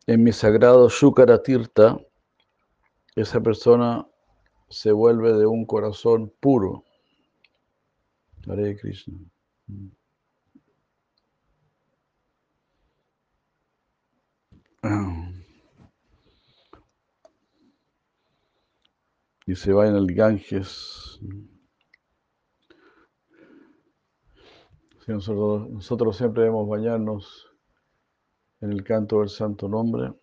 en 0.08 0.24
mi 0.24 0.34
sagrado 0.34 0.90
Shukaratirtha, 0.90 2.02
esa 3.16 3.40
persona 3.40 4.06
se 4.68 4.92
vuelve 4.92 5.32
de 5.32 5.46
un 5.46 5.66
corazón 5.66 6.34
puro. 6.42 6.84
Hare 8.48 8.76
Krishna. 8.76 9.18
Y 19.46 19.56
se 19.56 19.74
va 19.74 19.88
en 19.88 19.96
el 19.96 20.08
Ganges. 20.14 21.20
nosotros, 25.08 26.16
siempre 26.18 26.44
debemos 26.44 26.68
bañarnos 26.68 27.52
en 28.62 28.72
el 28.72 28.84
canto 28.86 29.20
del 29.20 29.28
santo 29.28 29.68
nombre, 29.68 30.14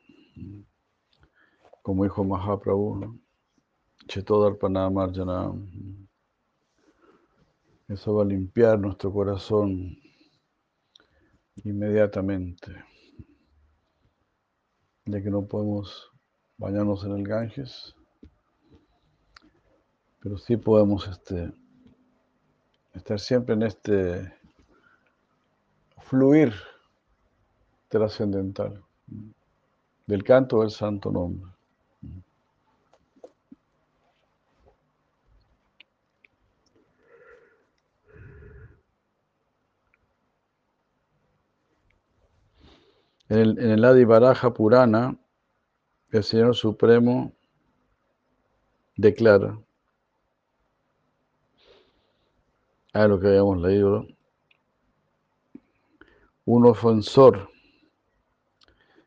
como 1.83 2.04
dijo 2.04 2.24
Mahaprabhu, 2.24 2.96
¿no? 2.96 3.18
Eso 7.90 8.14
va 8.14 8.22
a 8.22 8.24
limpiar 8.24 8.79
nuestro 8.79 9.12
corazón 9.12 9.98
inmediatamente, 11.64 12.72
ya 15.07 15.20
que 15.20 15.29
no 15.29 15.44
podemos 15.44 16.09
bañarnos 16.57 17.05
en 17.05 17.16
el 17.16 17.24
Ganges, 17.26 17.96
pero 20.20 20.38
sí 20.38 20.57
podemos 20.57 21.09
este, 21.09 21.53
estar 22.94 23.18
siempre 23.18 23.57
en 23.57 23.62
este 23.62 24.35
fluir 25.98 26.55
trascendental 27.88 28.85
del 30.07 30.22
canto 30.22 30.61
del 30.61 30.70
santo 30.70 31.11
nombre. 31.11 31.50
En 43.30 43.38
el, 43.38 43.58
en 43.60 43.84
Adi 43.84 44.04
Baraja 44.04 44.52
Purana, 44.52 45.16
el 46.10 46.24
Señor 46.24 46.56
Supremo 46.56 47.32
declara, 48.96 49.56
a 52.92 53.06
lo 53.06 53.20
que 53.20 53.28
habíamos 53.28 53.62
leído, 53.62 54.04
un 56.44 56.66
ofensor 56.66 57.48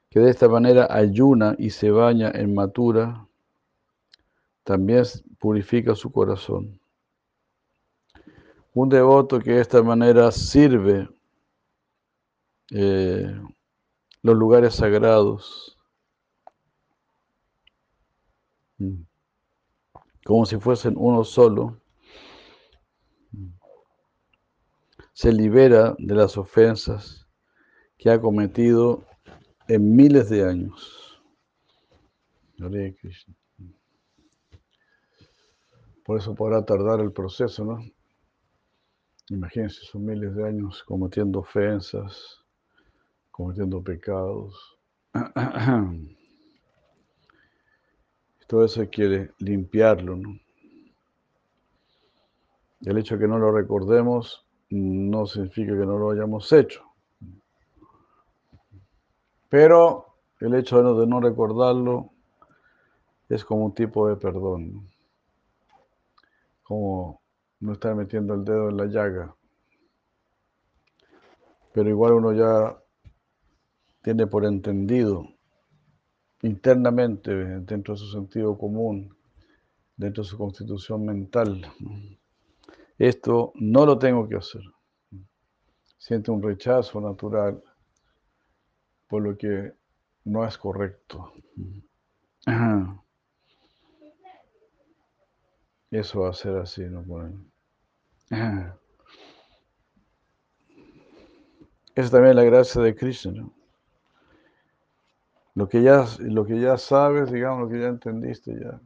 que 0.09 0.21
de 0.21 0.29
esta 0.29 0.47
manera 0.47 0.88
ayuna 0.89 1.55
y 1.59 1.69
se 1.71 1.91
baña 1.91 2.31
en 2.33 2.53
matura, 2.53 3.27
también 4.63 5.03
purifica 5.38 5.95
su 5.95 6.09
corazón. 6.13 6.79
Un 8.73 8.88
devoto 8.88 9.41
que 9.41 9.51
de 9.51 9.62
esta 9.62 9.83
manera 9.83 10.31
sirve 10.31 11.09
eh, 12.71 13.38
los 14.23 14.36
lugares 14.36 14.75
sagrados, 14.75 15.77
mm, 18.77 19.03
como 20.25 20.45
si 20.45 20.57
fuesen 20.57 20.95
uno 20.97 21.23
solo, 21.25 21.77
se 25.12 25.31
libera 25.31 25.95
de 25.99 26.15
las 26.15 26.38
ofensas 26.38 27.27
que 27.97 28.09
ha 28.09 28.19
cometido 28.19 29.05
en 29.67 29.95
miles 29.95 30.29
de 30.29 30.47
años. 30.47 31.21
Por 36.05 36.17
eso 36.17 36.33
podrá 36.33 36.65
tardar 36.65 37.01
el 37.01 37.12
proceso, 37.12 37.63
¿no? 37.65 37.79
Imagínense, 39.29 39.86
son 39.86 40.05
miles 40.05 40.36
de 40.36 40.47
años 40.47 40.83
cometiendo 40.83 41.39
ofensas, 41.39 42.42
cometiendo 43.34 43.84
pecados. 43.84 44.80
Todo 48.48 48.63
eso 48.63 48.88
quiere 48.91 49.32
limpiarlo, 49.39 50.15
¿no? 50.15 50.38
El 52.82 53.00
hecho 53.00 53.15
de 53.15 53.22
que 53.22 53.28
no 53.28 53.39
lo 53.39 53.52
recordemos 53.52 54.46
no 54.69 55.26
significa 55.26 55.72
que 55.72 55.86
no 55.86 55.98
lo 55.98 56.12
hayamos 56.12 56.54
hecho. 56.54 56.84
Pero 59.50 60.06
el 60.39 60.54
hecho 60.54 60.78
de 60.78 60.84
no, 60.84 60.93
de 61.00 61.08
no 61.08 61.19
recordarlo 61.19 62.12
es 63.30 63.43
como 63.43 63.65
un 63.65 63.74
tipo 63.74 64.08
de 64.10 64.15
perdón. 64.15 64.91
Como 66.62 67.19
no 67.62 67.74
estar 67.74 67.96
metiendo 67.96 68.36
el 68.36 68.46
dedo 68.46 68.69
en 68.69 68.78
la 68.78 68.86
llaga. 68.86 69.36
Pero 71.74 71.89
igual 71.89 72.13
uno 72.13 72.34
ya 72.34 72.78
tiene 74.04 74.28
por 74.28 74.46
entendido 74.46 75.28
internamente, 76.42 77.34
dentro 77.62 77.94
de 77.94 78.00
su 78.00 78.12
sentido 78.12 78.58
común, 78.58 79.16
dentro 79.96 80.24
de 80.24 80.30
su 80.30 80.38
constitución 80.38 81.06
mental, 81.06 81.66
esto 82.98 83.54
no 83.56 83.86
lo 83.86 83.98
tengo 83.98 84.28
que 84.28 84.36
hacer. 84.36 84.62
Siente 85.98 86.32
un 86.32 86.44
rechazo 86.44 87.00
natural 87.00 87.63
por 89.08 89.24
lo 89.24 89.38
que 89.38 89.72
no 90.26 90.46
es 90.46 90.58
correcto. 90.58 91.32
Eso 95.92 96.22
va 96.22 96.30
a 96.32 96.34
ser 96.34 96.58
así, 96.58 96.82
¿no? 96.84 97.06
Eso 101.96 102.10
también 102.10 102.32
es 102.32 102.36
la 102.36 102.44
gracia 102.44 102.82
de 102.82 102.96
Krishna, 102.96 103.48
Lo 105.56 105.70
que, 105.70 105.84
ya, 105.84 106.06
lo 106.20 106.46
que 106.46 106.60
ya 106.60 106.78
sabes, 106.78 107.32
digamos, 107.32 107.62
lo 107.62 107.70
que 107.70 107.80
ya 107.80 107.88
entendiste 107.88 108.60
ya. 108.60 108.82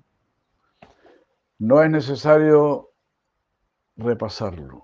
No 1.59 1.81
es 1.81 1.89
necesario 1.89 2.89
repasarlo. 3.95 4.83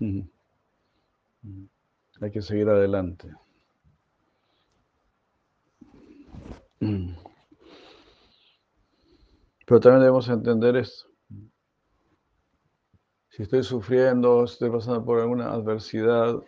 Hay 2.20 2.30
que 2.30 2.40
seguir 2.40 2.68
adelante. 2.68 3.30
Pero 9.66 9.80
también 9.80 10.00
debemos 10.00 10.28
entender 10.28 10.76
esto. 10.76 11.08
Si 13.28 13.42
estoy 13.42 13.62
sufriendo, 13.62 14.44
estoy 14.44 14.70
pasando 14.70 15.04
por 15.04 15.20
alguna 15.20 15.52
adversidad, 15.52 16.42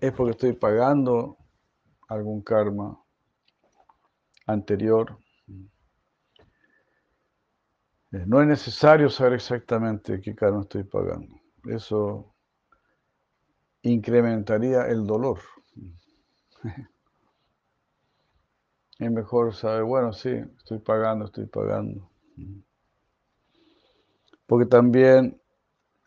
es 0.00 0.10
porque 0.12 0.30
estoy 0.30 0.54
pagando 0.54 1.36
algún 2.08 2.40
karma 2.40 3.03
anterior. 4.46 5.18
Eh, 8.12 8.24
no 8.26 8.40
es 8.40 8.46
necesario 8.46 9.10
saber 9.10 9.34
exactamente 9.34 10.20
qué 10.20 10.34
karma 10.34 10.62
estoy 10.62 10.84
pagando. 10.84 11.34
Eso 11.64 12.34
incrementaría 13.82 14.86
el 14.86 15.06
dolor. 15.06 15.38
Es 18.96 19.10
mejor 19.10 19.52
saber, 19.56 19.82
bueno, 19.82 20.12
sí, 20.12 20.30
estoy 20.56 20.78
pagando, 20.78 21.24
estoy 21.24 21.46
pagando. 21.46 22.08
Porque 24.46 24.66
también 24.66 25.40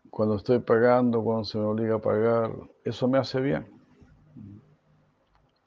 cuando 0.10 0.36
estoy 0.38 0.60
pagando, 0.60 1.23
cuando 1.23 1.43
se 1.43 1.58
me 1.58 1.65
obliga 1.65 1.95
a 1.95 2.02
pagar, 2.02 2.52
eso 2.86 3.08
me 3.08 3.17
hace 3.17 3.41
bien. 3.41 3.67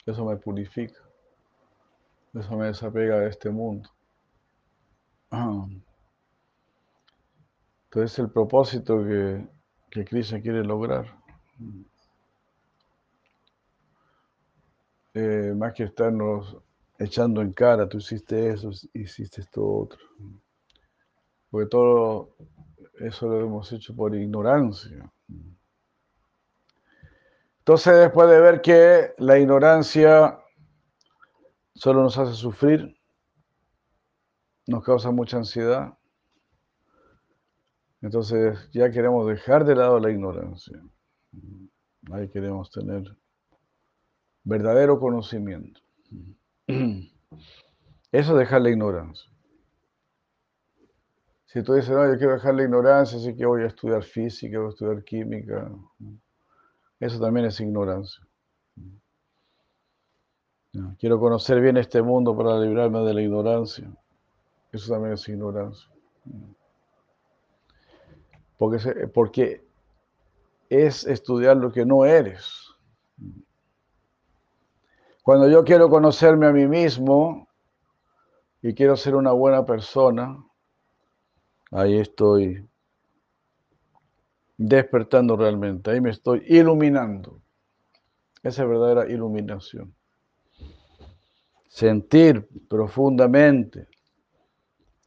Eso 0.07 0.25
me 0.25 0.37
purifica. 0.37 1.10
Eso 2.33 2.57
me 2.57 2.67
desapega 2.67 3.19
de 3.19 3.29
este 3.29 3.51
mundo. 3.51 3.89
Entonces 7.85 8.19
el 8.19 8.31
propósito 8.31 9.05
que, 9.05 9.47
que 9.91 10.05
Krishna 10.05 10.41
quiere 10.41 10.65
lograr. 10.65 11.07
Eh, 15.15 15.53
más 15.57 15.75
que 15.75 15.85
estarnos 15.85 16.57
echando 16.99 17.43
en 17.43 17.53
cara, 17.53 17.89
tú 17.89 17.99
hiciste 17.99 18.51
eso, 18.51 18.71
hiciste 18.95 19.41
esto 19.41 19.67
otro. 19.67 19.99
Porque 21.51 21.69
todo 21.69 22.37
eso 23.01 23.29
lo 23.29 23.41
hemos 23.41 23.73
hecho 23.73 23.95
por 23.97 24.15
ignorancia. 24.15 25.11
Entonces, 27.59 27.99
después 27.99 28.29
de 28.29 28.41
ver 28.41 28.61
que 28.61 29.15
la 29.19 29.39
ignorancia 29.39 30.40
solo 31.81 32.03
nos 32.03 32.19
hace 32.19 32.35
sufrir, 32.35 32.95
nos 34.67 34.85
causa 34.85 35.11
mucha 35.11 35.39
ansiedad, 35.39 35.97
entonces 38.03 38.71
ya 38.71 38.91
queremos 38.91 39.27
dejar 39.27 39.65
de 39.65 39.75
lado 39.75 39.99
la 39.99 40.11
ignorancia. 40.11 40.79
Ahí 42.13 42.29
queremos 42.29 42.71
tener 42.71 43.17
verdadero 44.45 45.01
conocimiento. 45.01 45.81
Eso 46.67 47.13
es 48.13 48.39
dejar 48.39 48.61
la 48.61 48.71
ignorancia. 48.71 49.31
Si 51.47 51.63
tú 51.63 51.73
dices, 51.73 51.91
no, 51.91 52.07
yo 52.07 52.19
quiero 52.19 52.35
dejar 52.35 52.57
la 52.57 52.65
ignorancia, 52.65 53.17
así 53.17 53.35
que 53.35 53.47
voy 53.47 53.63
a 53.63 53.69
estudiar 53.69 54.03
física, 54.03 54.59
voy 54.59 54.67
a 54.67 54.71
estudiar 54.71 55.03
química, 55.03 55.71
eso 57.01 57.19
también 57.19 57.47
es 57.47 57.59
ignorancia. 57.59 58.23
Quiero 60.99 61.19
conocer 61.19 61.61
bien 61.61 61.77
este 61.77 62.01
mundo 62.01 62.37
para 62.37 62.61
librarme 62.61 63.01
de 63.01 63.15
la 63.15 63.23
ignorancia. 63.23 63.91
Eso 64.73 64.93
también 64.93 65.15
es 65.15 65.29
ignorancia. 65.29 65.91
Porque, 68.57 69.09
porque 69.09 69.65
es 70.69 71.05
estudiar 71.07 71.57
lo 71.57 71.73
que 71.73 71.85
no 71.85 72.05
eres. 72.05 72.69
Cuando 75.23 75.49
yo 75.49 75.65
quiero 75.65 75.89
conocerme 75.89 76.47
a 76.47 76.53
mí 76.53 76.67
mismo 76.67 77.49
y 78.63 78.75
quiero 78.75 78.97
ser 78.97 79.17
una 79.17 79.33
buena 79.33 79.65
persona, 79.65 80.45
ahí 81.73 81.99
estoy 81.99 82.65
despertando 84.57 85.37
realmente, 85.37 85.91
ahí 85.91 86.01
me 86.01 86.11
estoy 86.11 86.45
iluminando. 86.47 87.41
Esa 88.43 88.63
es 88.63 88.69
verdadera 88.69 89.11
iluminación. 89.11 89.95
Sentir 91.71 92.49
profundamente 92.69 93.87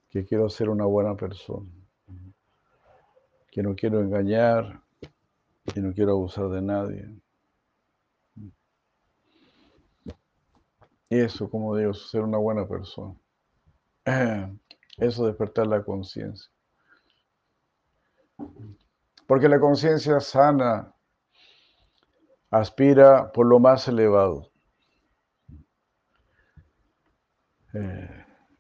que 0.10 0.26
quiero 0.26 0.48
ser 0.50 0.70
una 0.70 0.86
buena 0.86 1.14
persona, 1.14 1.70
que 3.52 3.62
no 3.62 3.76
quiero 3.76 4.00
engañar, 4.00 4.82
que 5.66 5.82
no 5.82 5.94
quiero 5.94 6.14
abusar 6.14 6.48
de 6.48 6.62
nadie. 6.62 7.22
Eso, 11.10 11.50
como 11.50 11.76
digo, 11.76 11.94
ser 11.94 12.22
una 12.22 12.38
buena 12.38 12.66
persona. 12.66 13.14
Eso 14.98 15.28
despertar 15.28 15.68
la 15.68 15.84
conciencia. 15.84 16.50
Porque 19.28 19.50
la 19.50 19.60
conciencia 19.60 20.22
sana 20.22 20.96
aspira 22.50 23.34
por 23.34 23.48
lo 23.48 23.60
más 23.60 23.86
elevado. 23.90 24.53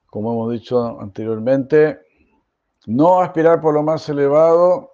Como 0.08 0.34
hemos 0.34 0.52
dicho 0.52 1.00
anteriormente, 1.00 2.00
no 2.88 3.22
aspirar 3.22 3.62
por 3.62 3.74
lo 3.74 3.84
más 3.84 4.08
elevado 4.10 4.92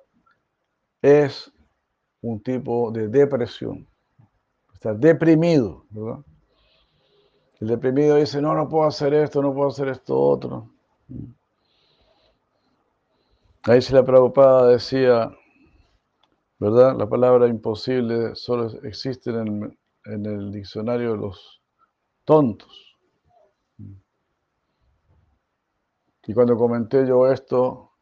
es 1.02 1.52
un 2.22 2.42
tipo 2.42 2.92
de 2.92 3.08
depresión. 3.08 3.88
Estar 4.74 4.98
deprimido, 4.98 5.86
¿verdad? 5.90 6.20
El 7.60 7.68
deprimido 7.68 8.16
dice, 8.16 8.42
no, 8.42 8.54
no 8.54 8.70
puedo 8.70 8.88
hacer 8.88 9.14
esto, 9.14 9.42
no 9.42 9.54
puedo 9.54 9.70
hacer 9.70 9.90
esto 9.90 10.18
otro. 10.18 10.70
Ahí 13.64 13.82
se 13.82 13.94
la 13.94 14.06
preocupada 14.06 14.70
decía, 14.70 15.32
¿verdad? 16.60 16.96
La 16.98 17.10
palabra 17.10 17.48
imposible 17.48 18.36
solo 18.36 18.72
existe 18.84 19.32
en 19.32 19.36
el, 19.36 19.78
en 20.06 20.26
el 20.26 20.52
diccionario 20.52 21.12
de 21.12 21.18
los 21.18 21.62
tontos. 22.24 22.89
Y 26.30 26.34
cuando 26.36 26.56
comenté 26.56 27.08
yo 27.08 27.26
esto, 27.32 27.94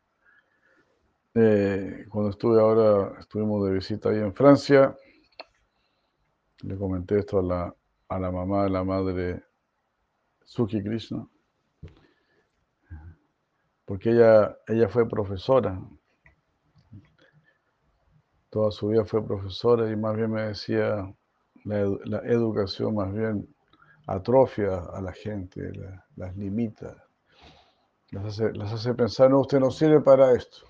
eh, 1.34 2.08
cuando 2.10 2.32
estuve 2.32 2.60
ahora, 2.60 3.18
estuvimos 3.22 3.66
de 3.66 3.72
visita 3.72 4.10
ahí 4.10 4.18
en 4.18 4.34
Francia, 4.34 4.94
le 6.63 6.78
comenté 6.78 7.20
esto 7.20 7.40
a 7.40 7.44
la, 7.44 7.76
a 8.10 8.20
la 8.20 8.30
mamá 8.30 8.66
de 8.66 8.70
la 8.70 8.84
madre 8.84 9.46
Suki 10.44 10.84
Krishna, 10.84 11.26
porque 13.86 14.10
ella, 14.10 14.58
ella 14.68 14.90
fue 14.90 15.08
profesora, 15.08 15.80
toda 18.50 18.72
su 18.72 18.90
vida 18.90 19.06
fue 19.06 19.26
profesora 19.26 19.90
y 19.90 19.96
más 19.96 20.18
bien 20.18 20.32
me 20.32 20.42
decía, 20.42 21.16
la, 21.63 22.20
educación 22.26 22.94
más 22.94 23.13
bien 23.13 23.48
atrofia 24.06 24.80
a 24.80 25.00
la 25.00 25.13
gente, 25.13 25.72
las 26.18 26.36
limita, 26.36 27.07
las 28.12 28.26
hace, 28.26 28.54
las 28.54 28.72
hace 28.74 28.93
pensar, 28.93 29.30
no, 29.30 29.41
usted 29.41 29.60
no 29.60 29.72
sirve 29.72 30.02
para 30.02 30.32
esto. 30.34 30.67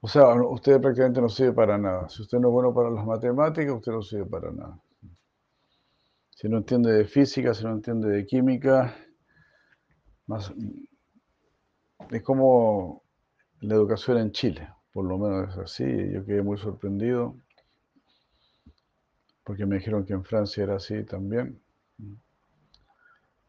O 0.00 0.08
sea, 0.08 0.32
usted 0.34 0.80
prácticamente 0.80 1.20
no 1.20 1.28
sirve 1.28 1.52
para 1.52 1.76
nada. 1.76 2.08
Si 2.08 2.22
usted 2.22 2.38
no 2.38 2.48
es 2.48 2.52
bueno 2.52 2.72
para 2.72 2.90
las 2.90 3.04
matemáticas, 3.04 3.74
usted 3.74 3.92
no 3.92 4.02
sirve 4.02 4.26
para 4.26 4.52
nada. 4.52 4.80
Si 6.30 6.48
no 6.48 6.58
entiende 6.58 6.92
de 6.92 7.04
física, 7.04 7.52
si 7.52 7.64
no 7.64 7.72
entiende 7.72 8.08
de 8.10 8.24
química, 8.24 8.96
más, 10.26 10.52
es 12.10 12.22
como 12.22 13.02
la 13.60 13.74
educación 13.74 14.18
en 14.18 14.30
Chile, 14.30 14.68
por 14.92 15.04
lo 15.04 15.18
menos 15.18 15.50
es 15.50 15.58
así. 15.58 15.84
Yo 16.12 16.24
quedé 16.24 16.42
muy 16.42 16.58
sorprendido 16.58 17.36
porque 19.42 19.66
me 19.66 19.76
dijeron 19.76 20.04
que 20.04 20.12
en 20.12 20.24
Francia 20.24 20.62
era 20.62 20.76
así 20.76 21.02
también. 21.04 21.60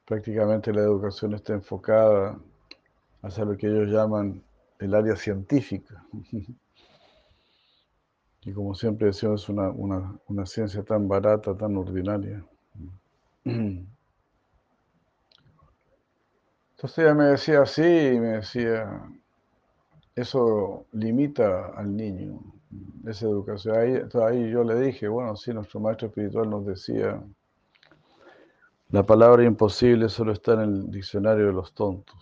Prácticamente 0.10 0.74
la 0.74 0.82
educación 0.82 1.36
está 1.36 1.54
enfocada 1.54 2.36
hacia 3.22 3.46
lo 3.46 3.56
que 3.56 3.68
ellos 3.68 3.90
llaman 3.90 4.42
el 4.80 4.96
área 4.96 5.16
científica. 5.16 6.04
Y 8.42 8.54
como 8.54 8.74
siempre 8.74 9.08
decimos, 9.08 9.44
es 9.44 9.50
una, 9.50 9.70
una 9.70 10.46
ciencia 10.46 10.82
tan 10.82 11.10
barata, 11.10 11.56
tan 11.58 11.76
ordinaria. 11.76 12.44
Entonces 13.44 13.86
ella 16.98 17.14
me 17.14 17.26
decía 17.26 17.62
así, 17.62 17.82
me 17.82 18.38
decía, 18.38 19.12
eso 20.16 20.86
limita 20.94 21.74
al 21.76 21.96
niño, 21.96 22.40
esa 23.06 23.26
educación. 23.26 23.78
Ahí, 23.78 24.02
ahí 24.26 24.50
yo 24.50 24.64
le 24.64 24.80
dije, 24.80 25.10
bueno, 25.10 25.36
sí, 25.36 25.54
nuestro 25.54 25.82
maestro 25.82 26.08
espiritual 26.08 26.50
nos 26.50 26.66
decía, 26.66 27.22
la 28.90 29.06
palabra 29.06 29.44
imposible 29.44 30.10
solo 30.10 30.34
está 30.34 30.54
en 30.54 30.62
el 30.62 30.92
diccionario 30.92 31.48
de 31.48 31.54
los 31.54 31.74
tontos. 31.74 32.18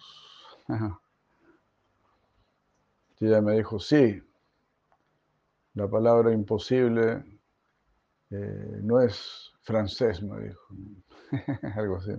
Ella 3.19 3.41
me 3.41 3.57
dijo, 3.57 3.79
sí, 3.79 4.21
la 5.73 5.87
palabra 5.87 6.33
imposible 6.33 7.23
eh, 8.29 8.79
no 8.81 9.01
es 9.01 9.53
francés, 9.61 10.21
me 10.21 10.47
dijo. 10.47 10.67
Algo 11.75 11.97
así. 11.97 12.11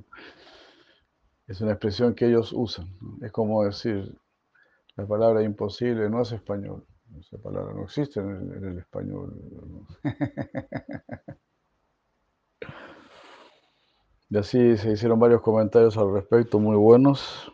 Es 1.46 1.60
una 1.60 1.72
expresión 1.72 2.14
que 2.14 2.26
ellos 2.26 2.52
usan. 2.52 2.88
Es 3.22 3.32
como 3.32 3.64
decir, 3.64 4.14
la 4.96 5.06
palabra 5.06 5.42
imposible 5.42 6.10
no 6.10 6.22
es 6.22 6.32
español. 6.32 6.86
Esa 7.18 7.38
palabra 7.38 7.72
no 7.74 7.84
existe 7.84 8.20
en 8.20 8.64
el, 8.64 8.78
español. 8.78 9.34
y 14.30 14.36
así 14.36 14.76
se 14.76 14.92
hicieron 14.92 15.18
varios 15.18 15.40
comentarios 15.40 15.96
al 15.96 16.12
respecto, 16.12 16.58
muy 16.58 16.76
buenos. 16.76 17.52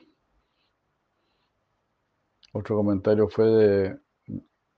Otro 2.52 2.76
comentario 2.76 3.28
fue 3.28 3.46
de, 3.46 3.98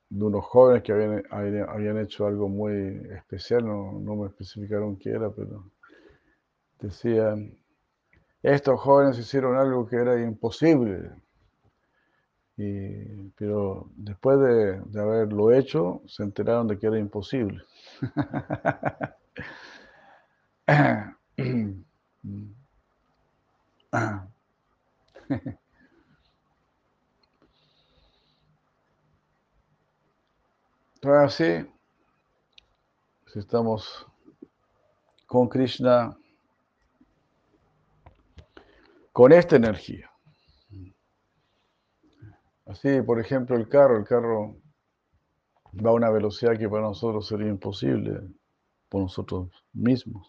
de 0.08 0.24
unos 0.24 0.44
jóvenes 0.44 0.82
que 0.82 0.92
habían, 0.92 1.22
habían, 1.30 1.98
hecho 1.98 2.26
algo 2.26 2.48
muy 2.48 3.00
especial, 3.12 3.66
no, 3.66 3.92
no 3.92 4.16
me 4.16 4.26
especificaron 4.28 4.96
qué 4.96 5.10
era, 5.10 5.30
pero 5.30 5.70
decían, 6.80 7.56
estos 8.42 8.80
jóvenes 8.80 9.18
hicieron 9.18 9.56
algo 9.56 9.86
que 9.86 9.96
era 9.96 10.20
imposible, 10.22 11.10
pero 13.36 13.90
después 13.96 14.38
de, 14.40 14.80
de, 14.80 15.00
haberlo 15.00 15.52
hecho, 15.52 16.02
se 16.06 16.22
enteraron 16.22 16.68
de 16.68 16.78
que 16.78 16.86
era 16.86 16.98
imposible. 16.98 17.62
Entonces 30.94 31.40
así, 31.40 31.70
si 33.26 33.38
estamos 33.38 34.06
con 35.26 35.48
Krishna, 35.48 36.16
con 39.12 39.32
esta 39.32 39.56
energía. 39.56 40.10
Así, 42.66 43.00
por 43.02 43.20
ejemplo, 43.20 43.56
el 43.56 43.68
carro, 43.68 43.96
el 43.96 44.04
carro 44.04 44.56
va 45.74 45.90
a 45.90 45.94
una 45.94 46.10
velocidad 46.10 46.58
que 46.58 46.68
para 46.68 46.82
nosotros 46.82 47.26
sería 47.26 47.48
imposible, 47.48 48.20
por 48.88 49.02
nosotros 49.02 49.50
mismos. 49.72 50.28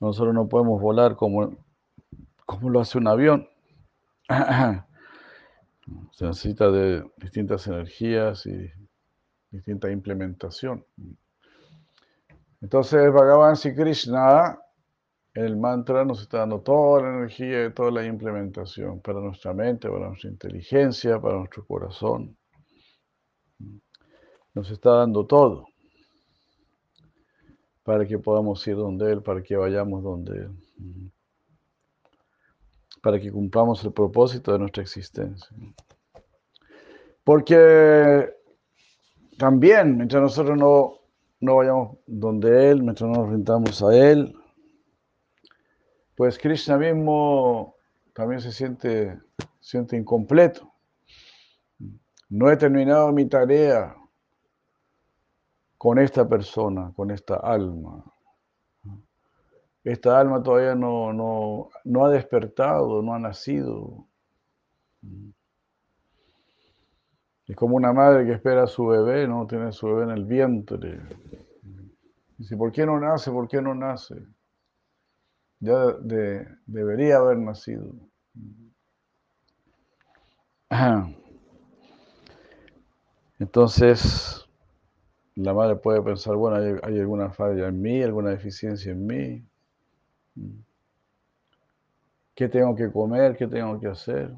Nosotros 0.00 0.34
no 0.34 0.48
podemos 0.48 0.80
volar 0.80 1.16
como, 1.16 1.56
como 2.48 2.70
lo 2.70 2.80
hace 2.80 2.96
un 2.96 3.06
avión. 3.06 3.46
Se 6.12 6.24
necesita 6.24 6.70
de 6.70 7.04
distintas 7.18 7.66
energías 7.66 8.46
y 8.46 8.70
distinta 9.50 9.90
implementación. 9.90 10.82
Entonces, 12.62 13.12
Bhagavan 13.12 13.54
Sri 13.54 13.74
Krishna 13.74 14.58
el 15.34 15.58
mantra 15.58 16.06
nos 16.06 16.22
está 16.22 16.38
dando 16.38 16.62
toda 16.62 17.02
la 17.02 17.18
energía 17.18 17.66
y 17.66 17.72
toda 17.74 17.90
la 17.90 18.04
implementación 18.06 19.00
para 19.00 19.20
nuestra 19.20 19.52
mente, 19.52 19.90
para 19.90 20.08
nuestra 20.08 20.30
inteligencia, 20.30 21.20
para 21.20 21.36
nuestro 21.36 21.66
corazón. 21.66 22.34
Nos 24.54 24.70
está 24.70 24.92
dando 24.92 25.26
todo 25.26 25.66
para 27.84 28.06
que 28.06 28.18
podamos 28.18 28.66
ir 28.66 28.76
donde 28.76 29.12
Él, 29.12 29.22
para 29.22 29.42
que 29.42 29.54
vayamos 29.54 30.02
donde 30.02 30.38
Él, 30.38 30.50
para 33.02 33.20
que 33.20 33.30
cumplamos 33.30 33.84
el 33.84 33.92
propósito 33.92 34.52
de 34.52 34.58
nuestra 34.58 34.82
existencia. 34.82 35.48
Porque 37.24 38.34
también, 39.36 39.96
mientras 39.96 40.22
nosotros 40.22 40.56
no, 40.56 40.94
no 41.40 41.56
vayamos 41.56 41.98
donde 42.06 42.70
Él, 42.70 42.82
mientras 42.82 43.08
no 43.08 43.22
nos 43.22 43.30
rindamos 43.30 43.82
a 43.82 43.96
Él, 43.96 44.34
pues 46.16 46.38
Krishna 46.38 46.78
mismo 46.78 47.76
también 48.12 48.40
se 48.40 48.50
siente, 48.50 49.18
siente 49.60 49.96
incompleto. 49.96 50.72
No 52.28 52.50
he 52.50 52.56
terminado 52.56 53.12
mi 53.12 53.26
tarea 53.26 53.94
con 55.78 55.98
esta 55.98 56.28
persona, 56.28 56.92
con 56.96 57.12
esta 57.12 57.36
alma. 57.36 58.04
Esta 59.88 60.20
alma 60.20 60.42
todavía 60.42 60.74
no, 60.74 61.14
no, 61.14 61.70
no 61.84 62.04
ha 62.04 62.10
despertado, 62.10 63.00
no 63.00 63.14
ha 63.14 63.18
nacido. 63.18 64.06
Es 67.46 67.56
como 67.56 67.76
una 67.76 67.94
madre 67.94 68.26
que 68.26 68.32
espera 68.32 68.64
a 68.64 68.66
su 68.66 68.86
bebé, 68.86 69.26
¿no? 69.26 69.46
Tiene 69.46 69.72
su 69.72 69.86
bebé 69.86 70.02
en 70.02 70.10
el 70.10 70.26
vientre. 70.26 71.00
Dice, 72.36 72.54
¿por 72.54 72.70
qué 72.70 72.84
no 72.84 73.00
nace? 73.00 73.30
¿Por 73.30 73.48
qué 73.48 73.62
no 73.62 73.74
nace? 73.74 74.16
Ya 75.58 75.86
debería 76.66 77.16
haber 77.16 77.38
nacido. 77.38 77.94
Entonces, 83.38 84.46
la 85.34 85.54
madre 85.54 85.76
puede 85.76 86.02
pensar, 86.02 86.36
bueno, 86.36 86.56
hay, 86.82 86.98
alguna 87.00 87.30
falla 87.30 87.68
en 87.68 87.80
mí, 87.80 88.02
alguna 88.02 88.28
deficiencia 88.28 88.92
en 88.92 89.06
mí. 89.06 89.48
¿Qué 92.34 92.48
tengo 92.48 92.74
que 92.74 92.90
comer? 92.90 93.36
¿Qué 93.36 93.46
tengo 93.46 93.80
que 93.80 93.88
hacer? 93.88 94.34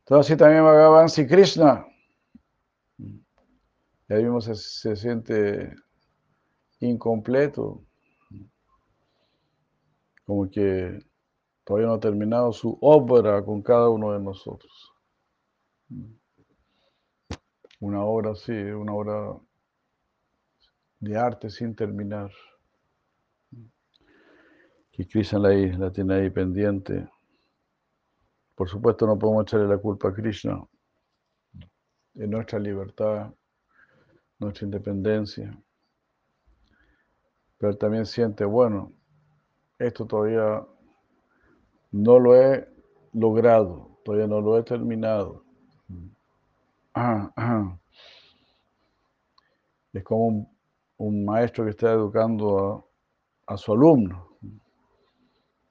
Entonces 0.00 0.36
también 0.36 0.64
Bhagavan 0.64 1.08
Sri 1.08 1.26
Krishna. 1.26 1.86
Y 2.98 4.12
ahí 4.12 4.22
mismo 4.22 4.40
se, 4.40 4.54
se 4.54 4.96
siente 4.96 5.74
incompleto, 6.80 7.82
como 10.26 10.50
que 10.50 10.98
todavía 11.64 11.88
no 11.88 11.94
ha 11.94 12.00
terminado 12.00 12.52
su 12.52 12.76
obra 12.80 13.42
con 13.44 13.62
cada 13.62 13.88
uno 13.88 14.12
de 14.12 14.20
nosotros 14.20 14.92
una 17.82 18.04
obra, 18.04 18.34
sí, 18.36 18.52
una 18.52 18.94
obra 18.94 19.36
de 21.02 21.18
arte 21.18 21.50
sin 21.50 21.74
terminar. 21.74 22.30
Que 24.92 25.06
Krishna 25.06 25.40
la, 25.40 25.90
tiene 25.90 26.14
ahí 26.14 26.30
pendiente. 26.30 27.08
Por 28.54 28.68
supuesto 28.68 29.06
no 29.06 29.18
podemos 29.18 29.42
echarle 29.42 29.66
la 29.66 29.78
culpa 29.78 30.08
a 30.08 30.14
Krishna 30.14 30.64
de 32.14 32.28
nuestra 32.28 32.60
libertad, 32.60 33.34
nuestra 34.38 34.64
independencia. 34.64 35.58
Pero 37.58 37.76
también 37.76 38.06
siente, 38.06 38.44
bueno, 38.44 38.92
esto 39.78 40.06
todavía 40.06 40.64
no 41.90 42.18
lo 42.20 42.36
he 42.36 42.68
logrado, 43.12 43.98
todavía 44.04 44.28
no 44.28 44.40
lo 44.40 44.56
he 44.56 44.62
terminado. 44.62 45.44
Es 49.94 50.02
como 50.04 50.26
un, 50.26 50.52
maestro 51.10 51.64
que 51.64 51.70
está 51.70 51.92
educando 51.92 52.88
a, 53.46 53.56
su 53.56 53.72
alumno. 53.72 54.36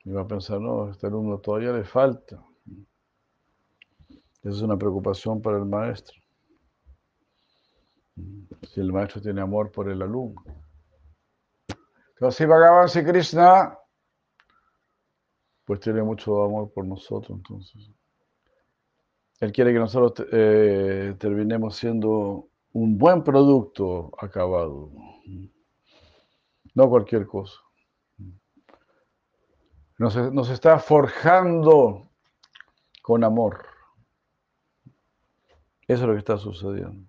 Y 0.04 0.12
va 0.12 0.22
a 0.22 0.28
pensar, 0.28 0.60
no, 0.60 0.90
este 0.90 1.08
alumno 1.08 1.38
todavía 1.40 1.72
le 1.72 1.84
falta. 1.84 2.44
Esa 4.42 4.50
es 4.50 4.62
una 4.62 4.78
preocupación 4.78 5.42
para 5.42 5.58
el 5.58 5.66
maestro. 5.66 6.20
Si 8.64 8.80
el 8.80 8.92
maestro 8.92 9.22
tiene 9.22 9.42
amor 9.42 9.72
por 9.72 9.90
el 9.90 10.02
alumno. 10.02 10.44
Entonces, 12.16 12.48
Bhagavan 12.48 12.90
si 12.90 13.04
Krishna, 13.04 13.78
pues 15.66 15.80
tiene 15.80 16.04
mucho 16.04 16.44
amor 16.44 16.72
por 16.74 16.86
nosotros, 16.86 17.38
entonces. 17.38 17.90
Él 19.40 19.52
quiere 19.52 19.74
que 19.74 19.80
nosotros 19.80 20.28
eh, 20.32 21.16
terminemos 21.18 21.76
siendo 21.76 22.51
un 22.74 22.98
buen 22.98 23.24
producto 23.24 24.12
acabado, 24.20 24.92
no 26.74 26.90
cualquier 26.90 27.28
cosa. 27.28 27.60
Nos, 29.98 30.50
está 30.50 30.80
forjando 30.80 32.10
con 33.04 33.24
amor. 33.24 33.66
Eso 35.88 36.02
es 36.04 36.08
lo 36.08 36.14
que 36.14 36.20
está 36.20 36.38
sucediendo. 36.38 37.08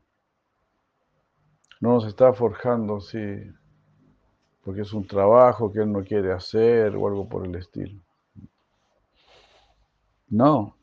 No 1.81 1.95
nos 1.95 2.05
está 2.05 2.35
forjando 2.35 2.97
así 2.97 3.19
porque 4.63 4.83
es 4.83 4.93
un 4.93 5.07
trabajo 5.07 5.73
que 5.73 5.81
él 5.81 5.91
no 5.91 6.05
quiere 6.05 6.33
hacer 6.33 6.95
o 6.95 7.09
algo 7.09 7.29
por 7.29 7.47
el 7.47 7.55
estilo. 7.55 7.99
No, 10.29 10.77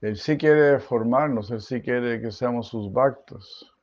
él 0.00 0.16
sí 0.16 0.38
quiere 0.38 0.78
formarnos, 0.78 1.50
Él 1.50 1.60
sí 1.60 1.82
quiere 1.82 2.20
que 2.20 2.30
seamos 2.30 2.68
sus 2.68 2.92
bactos 2.92 3.74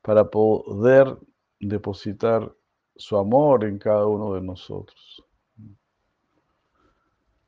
para 0.00 0.24
poder 0.24 1.18
depositar 1.60 2.50
su 2.96 3.18
amor 3.18 3.64
en 3.64 3.78
cada 3.78 4.06
uno 4.06 4.32
de 4.34 4.40
nosotros. 4.40 5.22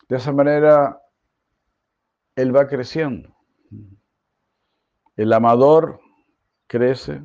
De 0.06 0.16
esa 0.16 0.32
manera, 0.32 1.00
Él 2.36 2.54
va 2.54 2.68
creciendo. 2.68 3.34
El 5.16 5.32
amador 5.32 5.98
crece 6.66 7.22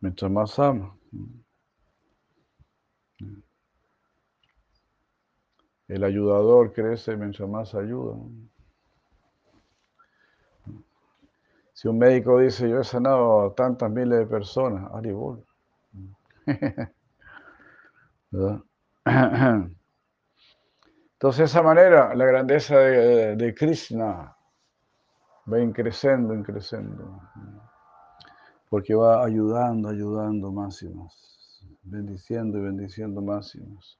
mientras 0.00 0.30
más 0.30 0.58
ama. 0.58 0.94
El 5.88 6.04
ayudador 6.04 6.72
crece 6.72 7.16
mientras 7.16 7.48
más 7.48 7.74
ayuda. 7.74 8.16
Si 11.80 11.88
un 11.88 11.96
médico 11.96 12.38
dice, 12.38 12.68
yo 12.68 12.80
he 12.80 12.84
sanado 12.84 13.40
a 13.40 13.54
tantas 13.54 13.90
miles 13.90 14.18
de 14.18 14.26
personas, 14.26 14.90
Aribol. 14.94 15.42
Entonces, 21.14 21.38
de 21.38 21.44
esa 21.44 21.62
manera, 21.62 22.14
la 22.14 22.26
grandeza 22.26 22.76
de, 22.76 23.54
Krishna 23.54 24.36
va 25.50 25.72
creciendo, 25.72 26.34
creciendo. 26.42 27.18
Porque 28.68 28.94
va 28.94 29.24
ayudando, 29.24 29.88
ayudando 29.88 30.52
más 30.52 30.82
y 30.82 30.88
más. 30.90 31.64
Bendiciendo 31.80 32.58
y 32.58 32.60
bendiciendo 32.60 33.22
más 33.22 33.54
y 33.54 33.60
más. 33.62 33.98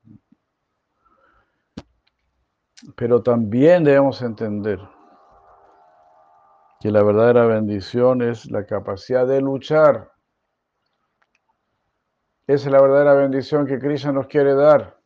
Pero 2.94 3.22
también 3.22 3.84
debemos 3.84 4.20
entender 4.20 4.78
que 6.80 6.90
la 6.90 7.02
verdadera 7.02 7.44
bendición 7.44 8.22
es 8.22 8.50
la 8.50 8.64
capacidad 8.64 9.26
de 9.26 9.42
luchar. 9.42 10.12
Esa 12.46 12.68
es 12.68 12.72
la 12.72 12.80
verdadera 12.80 13.14
bendición 13.14 13.66
que 13.66 13.78
Krishna 13.78 14.12
nos 14.12 14.26
quiere 14.26 14.54
dar. 14.54 14.98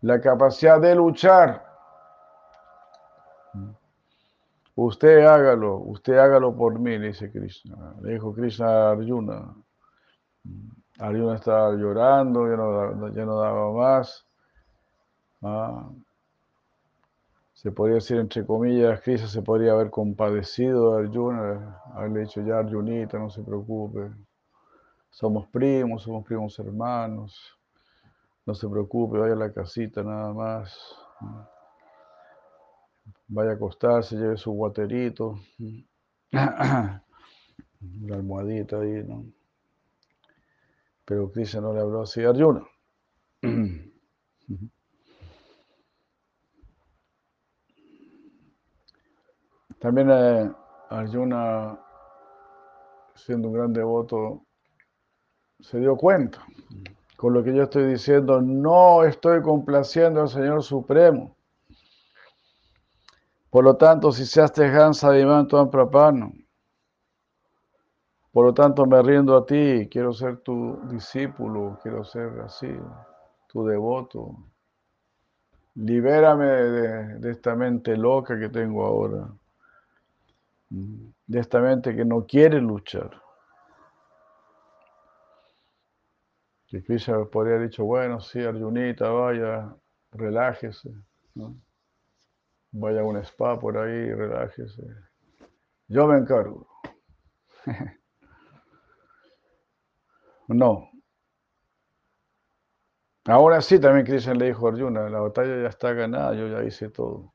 La 0.00 0.20
capacidad 0.20 0.80
de 0.80 0.94
luchar. 0.94 1.66
Usted 4.76 5.24
hágalo, 5.24 5.78
usted 5.78 6.18
hágalo 6.18 6.54
por 6.54 6.78
mí, 6.78 6.96
dice 6.98 7.30
Krishna. 7.32 7.94
Le 8.02 8.12
dijo 8.12 8.32
Krishna 8.32 8.68
a 8.68 8.90
Arjuna. 8.92 9.54
Arjuna 10.98 11.34
estaba 11.34 11.72
llorando, 11.72 12.48
ya 12.48 12.56
no, 12.56 13.08
ya 13.12 13.24
no 13.24 13.40
daba 13.40 13.72
más. 13.72 14.24
Ah, 15.42 15.90
se 17.66 17.72
podría 17.72 17.96
decir 17.96 18.18
entre 18.18 18.46
comillas, 18.46 19.00
Krishna 19.00 19.26
se 19.26 19.42
podría 19.42 19.72
haber 19.72 19.90
compadecido 19.90 20.94
de 20.94 21.04
Arjuna, 21.04 21.82
haberle 21.94 22.20
dicho 22.20 22.40
ya 22.40 22.60
Arjunita, 22.60 23.18
no 23.18 23.28
se 23.28 23.42
preocupe, 23.42 24.08
somos 25.10 25.48
primos, 25.48 26.04
somos 26.04 26.24
primos 26.24 26.56
hermanos, 26.60 27.58
no 28.46 28.54
se 28.54 28.68
preocupe, 28.68 29.18
vaya 29.18 29.32
a 29.32 29.36
la 29.36 29.52
casita 29.52 30.04
nada 30.04 30.32
más, 30.32 30.78
vaya 33.26 33.50
a 33.50 33.54
acostarse, 33.54 34.14
lleve 34.14 34.36
su 34.36 34.52
guaterito, 34.52 35.36
una 36.30 37.02
almohadita 38.12 38.78
ahí, 38.78 39.02
¿no? 39.02 39.24
Pero 41.04 41.32
Krishna 41.32 41.62
no 41.62 41.74
le 41.74 41.80
habló 41.80 42.02
así. 42.02 42.22
A 42.22 42.30
Arjuna. 42.30 42.64
También 49.78 50.10
eh, 50.10 50.50
Arjuna, 50.90 51.78
siendo 53.14 53.48
un 53.48 53.54
gran 53.54 53.72
devoto, 53.72 54.44
se 55.60 55.78
dio 55.78 55.96
cuenta. 55.96 56.44
Con 57.16 57.32
lo 57.32 57.42
que 57.42 57.54
yo 57.54 57.64
estoy 57.64 57.86
diciendo, 57.86 58.40
no 58.42 59.04
estoy 59.04 59.40
complaciendo 59.42 60.20
al 60.20 60.28
Señor 60.28 60.62
Supremo. 60.62 61.36
Por 63.50 63.64
lo 63.64 63.76
tanto, 63.76 64.12
si 64.12 64.26
se 64.26 64.42
hace 64.42 64.66
Hansa 64.66 65.12
Divan 65.12 65.46
Prapano, 65.46 66.32
por 68.36 68.44
lo 68.44 68.52
tanto 68.52 68.84
me 68.84 69.00
rindo 69.02 69.34
a 69.34 69.46
ti, 69.46 69.88
quiero 69.90 70.12
ser 70.12 70.40
tu 70.40 70.78
discípulo, 70.90 71.78
quiero 71.82 72.04
ser 72.04 72.38
así, 72.40 72.68
tu 73.48 73.64
devoto. 73.64 74.36
Libérame 75.76 76.44
de, 76.44 77.30
esta 77.30 77.54
mente 77.54 77.96
loca 77.96 78.38
que 78.38 78.50
tengo 78.50 78.84
ahora, 78.84 79.26
de 80.68 81.40
esta 81.40 81.60
mente 81.60 81.94
que 81.94 82.04
no 82.04 82.26
quiere 82.26 82.60
luchar. 82.60 83.22
Que 86.66 86.82
Krishna 86.82 87.24
podría 87.26 87.54
haber 87.56 87.68
dicho, 87.68 87.84
bueno, 87.84 88.20
sí, 88.20 88.42
Arjunita, 88.42 89.08
vaya, 89.10 89.74
relájese, 90.10 90.90
vaya 92.72 93.00
a 93.00 93.04
un 93.04 93.18
spa 93.18 93.58
por 93.58 93.78
ahí, 93.78 94.12
relájese. 94.12 94.82
Yo 95.88 96.06
me 96.06 96.18
encargo. 96.18 96.66
No. 100.48 100.88
Ahora 103.24 103.60
sí, 103.60 103.80
también 103.80 104.06
Krishna 104.06 104.34
le 104.34 104.46
dijo 104.46 104.68
a 104.68 104.70
Arjuna, 104.70 105.10
la 105.10 105.18
batalla 105.18 105.60
ya 105.62 105.68
está 105.68 105.92
ganada, 105.92 106.34
yo 106.34 106.46
ya 106.46 106.62
hice 106.62 106.88
todo. 106.88 107.34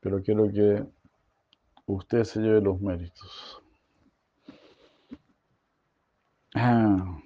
Pero 0.00 0.20
quiero 0.22 0.48
que 0.48 0.84
usted 1.86 2.24
se 2.24 2.40
lleve 2.40 2.60
los 2.60 2.80
méritos. 2.80 3.62
Ah. 6.54 7.18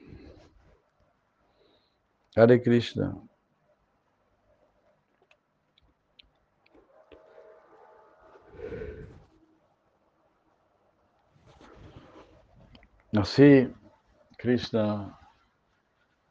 Hare 2.37 2.63
Krishna. 2.63 3.17
Así, 13.17 13.73
Krishna 14.37 15.19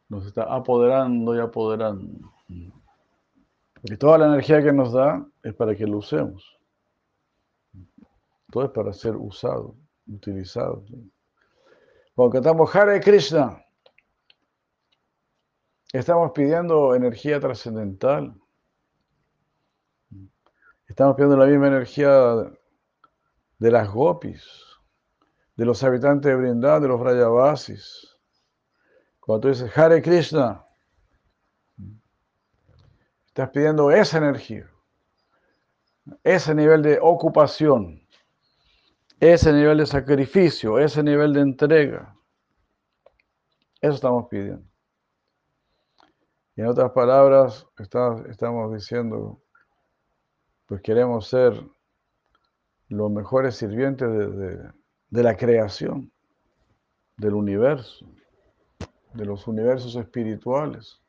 nos 0.08 0.26
está 0.26 0.44
apoderando 0.44 1.34
y 1.34 1.40
apoderando. 1.40 2.32
Y 2.48 3.96
toda 3.96 4.18
la 4.18 4.26
energía 4.26 4.62
que 4.62 4.72
nos 4.72 4.92
da 4.92 5.26
es 5.42 5.54
para 5.54 5.74
que 5.74 5.86
lo 5.86 5.98
usemos. 5.98 6.56
Todo 8.56 8.64
es 8.64 8.72
para 8.72 8.92
ser 8.94 9.14
usado, 9.16 9.76
utilizado. 10.06 10.82
Cuando 12.14 12.32
cantamos 12.32 12.74
Hare 12.74 12.98
Krishna, 13.00 13.62
estamos 15.92 16.32
pidiendo 16.32 16.94
energía 16.94 17.38
trascendental. 17.38 18.34
Estamos 20.88 21.16
pidiendo 21.16 21.36
la 21.36 21.44
misma 21.44 21.66
energía 21.66 22.10
de 23.58 23.70
las 23.70 23.90
gopis 23.90 24.42
de 25.54 25.66
los 25.66 25.84
habitantes 25.84 26.32
de 26.32 26.36
Brindad, 26.36 26.80
de 26.80 26.88
los 26.88 26.98
Vrayavasis. 26.98 28.16
Cuando 29.20 29.42
tú 29.42 29.48
dices 29.48 29.76
Hare 29.76 30.00
Krishna, 30.00 30.64
estás 33.26 33.50
pidiendo 33.50 33.90
esa 33.90 34.16
energía, 34.16 34.66
ese 36.24 36.54
nivel 36.54 36.80
de 36.80 36.98
ocupación, 37.02 38.05
ese 39.20 39.52
nivel 39.52 39.78
de 39.78 39.86
sacrificio, 39.86 40.78
ese 40.78 41.02
nivel 41.02 41.32
de 41.32 41.40
entrega. 41.40 42.14
Eso 43.80 43.94
estamos 43.94 44.26
pidiendo. 44.28 44.66
Y 46.56 46.62
en 46.62 46.68
otras 46.68 46.92
palabras, 46.92 47.66
estamos 47.78 48.72
diciendo, 48.72 49.42
pues 50.66 50.80
queremos 50.80 51.28
ser 51.28 51.62
los 52.88 53.10
mejores 53.10 53.56
sirvientes 53.56 54.08
de 54.08 54.70
de 55.10 55.22
la 55.22 55.36
creación, 55.36 56.12
del 57.16 57.34
universo, 57.34 58.06
de 59.14 59.24
los 59.24 59.46
universos 59.46 59.96
espirituales. 59.96 61.00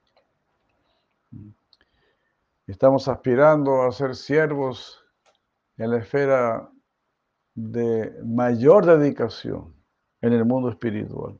Estamos 2.67 3.07
aspirando 3.07 3.83
a 3.83 3.91
ser 3.91 4.15
siervos 4.15 5.03
en 5.77 5.91
la 5.91 5.97
esfera 5.97 6.69
de 7.57 8.13
mayor 8.23 8.85
dedicación 8.85 9.73
en 10.21 10.31
el 10.33 10.45
mundo 10.45 10.69
espiritual. 10.69 11.39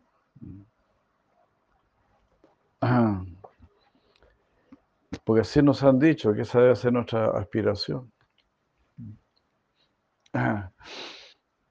Porque 5.24 5.42
así 5.42 5.62
nos 5.62 5.84
han 5.84 6.00
dicho 6.00 6.34
que 6.34 6.42
esa 6.42 6.60
debe 6.60 6.76
ser 6.76 6.92
nuestra 6.92 7.28
aspiración 7.38 8.12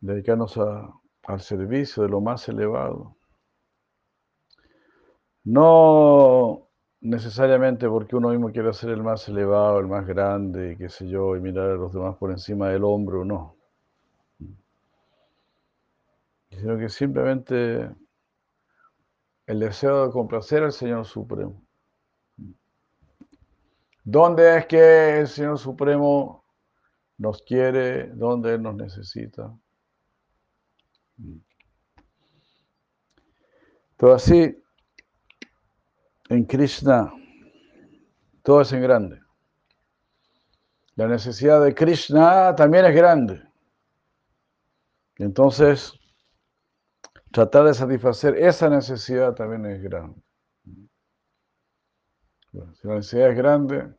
dedicarnos 0.00 0.56
al 0.58 1.40
servicio 1.40 2.04
de 2.04 2.08
lo 2.08 2.20
más 2.20 2.48
elevado. 2.48 3.16
No 5.42 6.68
necesariamente 7.00 7.88
porque 7.88 8.14
uno 8.14 8.28
mismo 8.28 8.52
quiera 8.52 8.72
ser 8.72 8.90
el 8.90 9.02
más 9.02 9.28
elevado, 9.28 9.80
el 9.80 9.88
más 9.88 10.06
grande, 10.06 10.76
qué 10.78 10.88
sé 10.88 11.08
yo, 11.08 11.34
y 11.36 11.40
mirar 11.40 11.70
a 11.70 11.74
los 11.74 11.92
demás 11.92 12.16
por 12.16 12.30
encima 12.30 12.68
del 12.68 12.84
hombro, 12.84 13.24
no. 13.24 13.55
Sino 16.50 16.78
que 16.78 16.88
simplemente 16.88 17.90
el 19.46 19.60
deseo 19.60 20.06
de 20.06 20.12
complacer 20.12 20.62
al 20.62 20.72
Señor 20.72 21.04
Supremo. 21.04 21.62
¿Dónde 24.04 24.58
es 24.58 24.66
que 24.66 25.20
el 25.20 25.28
Señor 25.28 25.58
Supremo 25.58 26.44
nos 27.18 27.42
quiere? 27.42 28.08
¿Dónde 28.08 28.54
Él 28.54 28.62
nos 28.62 28.74
necesita? 28.74 29.52
Todo 33.96 34.14
así, 34.14 34.62
en 36.28 36.44
Krishna, 36.44 37.12
todo 38.42 38.60
es 38.60 38.72
en 38.72 38.82
grande. 38.82 39.20
La 40.94 41.08
necesidad 41.08 41.62
de 41.64 41.74
Krishna 41.74 42.54
también 42.54 42.84
es 42.84 42.94
grande. 42.94 43.42
Entonces, 45.16 45.98
tratar 47.36 47.66
de 47.66 47.74
satisfacer 47.74 48.34
esa 48.38 48.70
necesidad 48.70 49.34
también 49.34 49.66
es 49.66 49.82
grande. 49.82 50.22
si 52.50 52.88
la 52.88 52.94
necesidad 52.94 53.28
es 53.28 53.36
grande, 53.36 53.94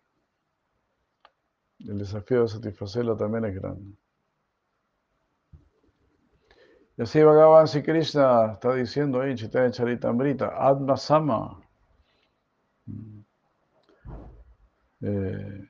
el 1.81 1.99
desafío 1.99 2.41
de 2.41 2.47
satisfacerla 2.47 3.15
también 3.15 3.45
es 3.45 3.53
grande. 3.53 3.95
Y 6.97 7.03
así 7.03 7.21
Bhagavan 7.21 7.67
Sri 7.67 7.83
Krishna 7.83 8.53
está 8.53 8.73
diciendo 8.73 9.21
ahí 9.21 9.35
Chaitanya 9.35 9.69
Charitamrita, 9.69 10.47
Atma 10.57 10.97
Sama. 10.97 11.61
Eh, 15.01 15.69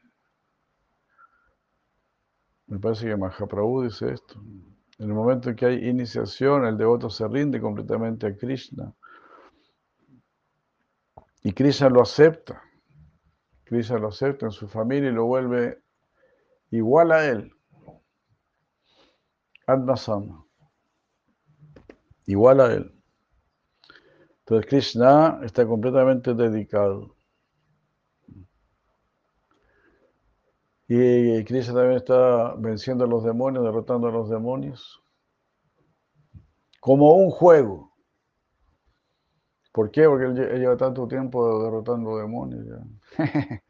me 2.67 2.79
parece 2.79 3.07
que 3.07 3.17
Mahaprabhu 3.17 3.83
dice 3.83 4.13
esto. 4.13 4.41
En 4.99 5.09
el 5.09 5.13
momento 5.13 5.49
en 5.49 5.55
que 5.55 5.65
hay 5.65 5.87
iniciación, 5.87 6.65
el 6.65 6.77
devoto 6.77 7.09
se 7.09 7.27
rinde 7.27 7.61
completamente 7.61 8.27
a 8.27 8.35
Krishna. 8.35 8.93
Y 11.43 11.53
Krishna 11.53 11.89
lo 11.89 12.01
acepta. 12.01 12.61
Krishna 13.63 13.99
lo 13.99 14.07
acepta 14.07 14.47
en 14.47 14.51
su 14.51 14.67
familia 14.67 15.09
y 15.09 15.13
lo 15.13 15.25
vuelve 15.25 15.83
igual 16.71 17.11
a 17.11 17.25
él. 17.25 17.51
Atma 19.67 19.97
Sama 19.97 20.47
igual 22.27 22.61
a 22.61 22.73
él. 22.73 22.93
Entonces 24.39 24.69
Krishna 24.69 25.39
está 25.43 25.65
completamente 25.65 26.33
dedicado. 26.33 27.16
Y 30.87 31.43
Krishna 31.43 31.73
también 31.73 31.97
está 31.97 32.55
venciendo 32.55 33.03
a 33.03 33.07
los 33.07 33.23
demonios, 33.23 33.63
derrotando 33.63 34.07
a 34.07 34.11
los 34.11 34.29
demonios. 34.29 35.03
Como 36.79 37.13
un 37.15 37.29
juego. 37.29 37.91
¿Por 39.73 39.91
qué? 39.91 40.05
Porque 40.05 40.25
él 40.25 40.59
lleva 40.59 40.77
tanto 40.77 41.07
tiempo 41.07 41.63
derrotando 41.63 42.17
demonios. 42.17 42.65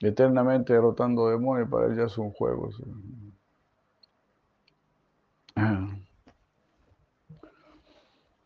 Eternamente 0.00 0.72
derrotando 0.72 1.28
demonios, 1.28 1.68
para 1.68 1.86
él 1.86 1.96
ya 1.96 2.04
es 2.04 2.16
un 2.16 2.30
juego. 2.32 2.70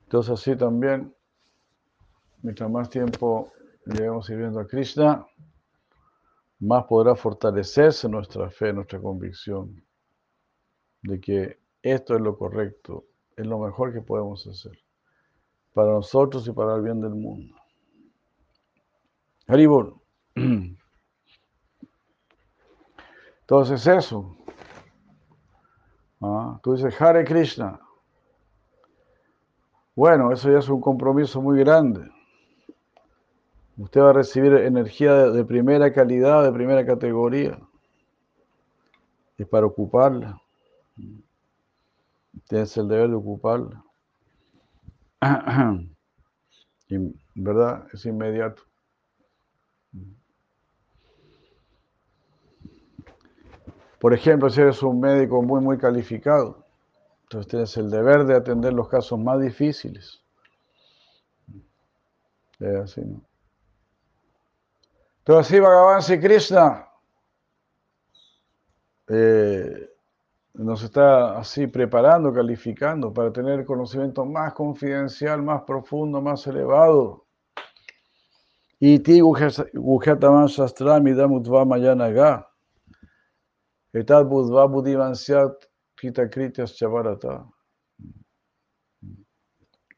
Entonces 0.03 0.33
así 0.33 0.57
también, 0.57 1.15
mientras 2.43 2.69
más 2.71 2.91
tiempo 2.91 3.53
llevemos 3.87 4.27
sirviendo 4.27 4.59
a 4.59 4.67
Krishna, 4.67 5.27
más 6.61 6.85
podrá 6.85 7.15
fortalecerse 7.15 8.09
nuestra 8.09 8.51
fe, 8.51 8.73
nuestra 8.73 9.01
convicción 9.01 9.85
de 11.03 11.21
que 11.21 11.61
esto 11.83 12.15
es 12.15 12.21
lo 12.21 12.37
correcto, 12.37 13.05
es 13.37 13.47
lo 13.47 13.59
mejor 13.59 13.93
que 13.93 14.01
podemos 14.01 14.47
hacer 14.47 14.73
para 15.73 15.93
nosotros 15.93 16.47
y 16.49 16.53
para 16.53 16.75
el 16.75 16.83
bien 16.83 17.01
del 17.01 17.15
mundo. 17.15 17.55
Haribol. 19.47 20.01
Entonces 23.41 23.87
eso. 23.87 24.37
Ah, 26.21 26.59
tú 26.63 26.75
dices 26.75 27.01
Hare 27.01 27.25
Krishna. 27.25 27.81
Bueno, 29.95 30.33
eso 30.33 30.51
ya 30.51 30.59
es 30.59 30.69
un 30.69 30.81
compromiso 30.81 31.41
muy 31.41 31.59
grande. 31.61 32.11
Usted 33.79 34.01
va 34.01 34.11
a 34.11 34.13
recibir 34.13 34.53
energía 34.55 35.15
de, 35.31 35.45
primera 35.45 35.93
calidad, 35.93 36.43
de 36.43 36.51
primera 36.51 36.85
categoría. 36.85 37.61
Es 39.39 39.47
para 39.47 39.67
ocuparla. 39.67 40.43
Tienes 42.49 42.77
el 42.77 42.89
deber 42.89 43.09
de 43.11 43.15
ocuparla. 43.15 43.85
Y, 46.91 46.97
¿Verdad? 47.35 47.87
Es 47.93 48.07
inmediato. 48.07 48.63
Por 54.01 54.15
ejemplo, 54.15 54.49
si 54.49 54.63
eres 54.63 54.83
un 54.83 54.99
médico 54.99 55.43
muy, 55.43 55.61
muy 55.61 55.77
calificado, 55.77 56.65
entonces 57.25 57.51
tienes 57.51 57.77
el 57.77 57.91
deber 57.91 58.25
de 58.25 58.37
atender 58.37 58.73
los 58.73 58.89
casos 58.89 59.19
más 59.19 59.39
difíciles. 59.39 60.23
Es 62.59 62.77
así, 62.77 63.03
¿no? 63.03 63.28
Entonces, 65.29 65.53
así 65.53 65.61
Bhagavan 65.61 66.01
Sri 66.01 66.21
Krishna 66.21 66.89
eh, 69.09 69.91
nos 70.55 70.83
está 70.83 71.39
así 71.39 71.67
preparando, 71.67 72.33
calificando 72.33 73.13
para 73.13 73.31
tener 73.31 73.67
conocimiento 73.67 74.25
más 74.25 74.55
confidencial, 74.55 75.43
más 75.43 75.65
profundo, 75.65 76.23
más 76.23 76.47
elevado. 76.47 77.27
Y 78.81 79.01
ti 79.01 79.21
Guhyataman 79.21 80.47
Shastrami 80.47 81.13
Damutva 81.13 81.67
Mayanaga. 81.67 82.51
Etad 83.93 84.25
Budva 84.25 84.65
Budivansyat 84.65 85.63
Kritakrityas 85.95 86.75
Chavarata. 86.75 87.45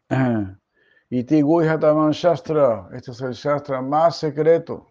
Y 1.08 1.22
ti 1.22 1.40
Guhyataman 1.40 2.10
Shastra. 2.10 2.88
Este 2.92 3.12
es 3.12 3.20
el 3.20 3.34
Shastra 3.34 3.80
más 3.80 4.16
secreto. 4.16 4.89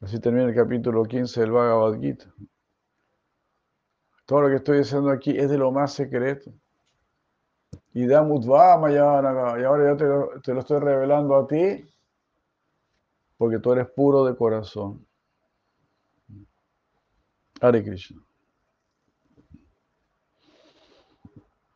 Así 0.00 0.20
termina 0.20 0.46
el 0.46 0.54
capítulo 0.54 1.04
15 1.04 1.40
del 1.40 1.50
Bhagavad 1.52 1.98
Gita. 2.00 2.26
Todo 4.26 4.42
lo 4.42 4.48
que 4.48 4.56
estoy 4.56 4.78
diciendo 4.78 5.10
aquí 5.10 5.36
es 5.38 5.48
de 5.48 5.56
lo 5.56 5.70
más 5.70 5.94
secreto. 5.94 6.52
Y 7.94 8.06
Damutva 8.06 8.76
Mayanaga. 8.78 9.58
Y 9.60 9.64
ahora 9.64 9.90
yo 9.90 10.40
te 10.42 10.52
lo, 10.52 10.60
estoy 10.60 10.80
revelando 10.80 11.36
a 11.36 11.46
ti 11.46 11.84
porque 13.38 13.58
tú 13.58 13.72
eres 13.72 13.88
puro 13.88 14.24
de 14.24 14.36
corazón. 14.36 15.06
Hare 17.60 17.82
Krishna. 17.82 18.22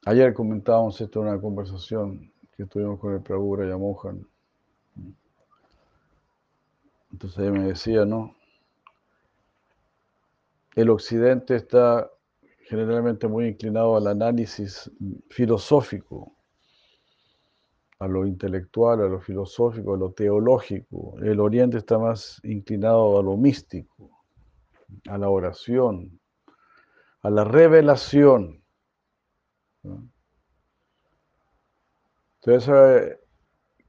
Ayer 0.04 0.34
comentábamos 0.34 1.00
esto 1.00 1.22
en 1.22 1.28
una 1.28 1.40
conversación 1.40 2.32
que 2.56 2.66
tuvimos 2.66 2.98
con 2.98 3.14
el 3.14 3.22
Prabhu 3.22 3.56
Yamohan. 3.64 4.26
Entonces 7.12 7.38
ella 7.38 7.50
me 7.50 7.64
decía, 7.64 8.04
¿no? 8.04 8.36
El 10.74 10.90
occidente 10.90 11.56
está 11.56 12.10
generalmente 12.68 13.26
muy 13.26 13.48
inclinado 13.48 13.96
al 13.96 14.06
análisis 14.06 14.90
filosófico, 15.28 16.36
a 17.98 18.06
lo 18.06 18.26
intelectual, 18.26 19.00
a 19.00 19.08
lo 19.08 19.20
filosófico, 19.20 19.94
a 19.94 19.98
lo 19.98 20.12
teológico. 20.12 21.16
El 21.20 21.40
oriente 21.40 21.78
está 21.78 21.98
más 21.98 22.40
inclinado 22.44 23.18
a 23.18 23.22
lo 23.22 23.36
místico 23.36 24.10
a 25.08 25.18
la 25.18 25.28
oración, 25.28 26.20
a 27.22 27.30
la 27.30 27.44
revelación. 27.44 28.62
Entonces, 32.42 32.74
eh, 32.74 33.18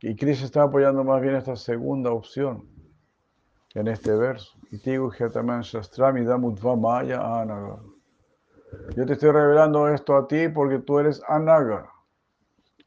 y 0.01 0.15
Cristo 0.15 0.45
está 0.45 0.63
apoyando 0.63 1.03
más 1.03 1.21
bien 1.21 1.35
esta 1.35 1.55
segunda 1.55 2.11
opción 2.11 2.67
en 3.73 3.87
este 3.87 4.15
verso. 4.15 4.57
Yo 8.95 9.05
te 9.05 9.13
estoy 9.13 9.31
revelando 9.31 9.87
esto 9.87 10.15
a 10.15 10.27
ti 10.27 10.47
porque 10.49 10.79
tú 10.79 10.99
eres 10.99 11.21
anaga. 11.27 11.91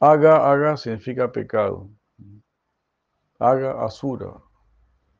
Aga, 0.00 0.50
aga 0.50 0.76
significa 0.76 1.30
pecado. 1.30 1.88
Aga, 3.38 3.84
asura. 3.84 4.34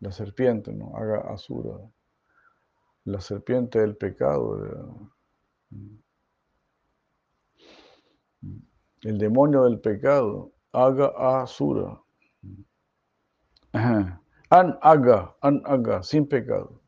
La 0.01 0.11
serpiente, 0.13 0.73
¿no? 0.73 0.97
Aga, 0.97 1.21
asura 1.33 1.79
la 3.05 3.21
serpiente 3.21 3.81
del 3.81 3.97
pecado, 3.97 5.11
el 9.03 9.19
demonio 9.19 9.65
del 9.65 9.81
pecado, 9.81 10.53
Aga 10.73 11.43
Asura. 11.43 12.01
An 14.55 14.79
Aga, 14.83 15.35
An 15.43 15.63
Aga, 15.65 16.05
sin 16.05 16.29
pecado. 16.29 16.81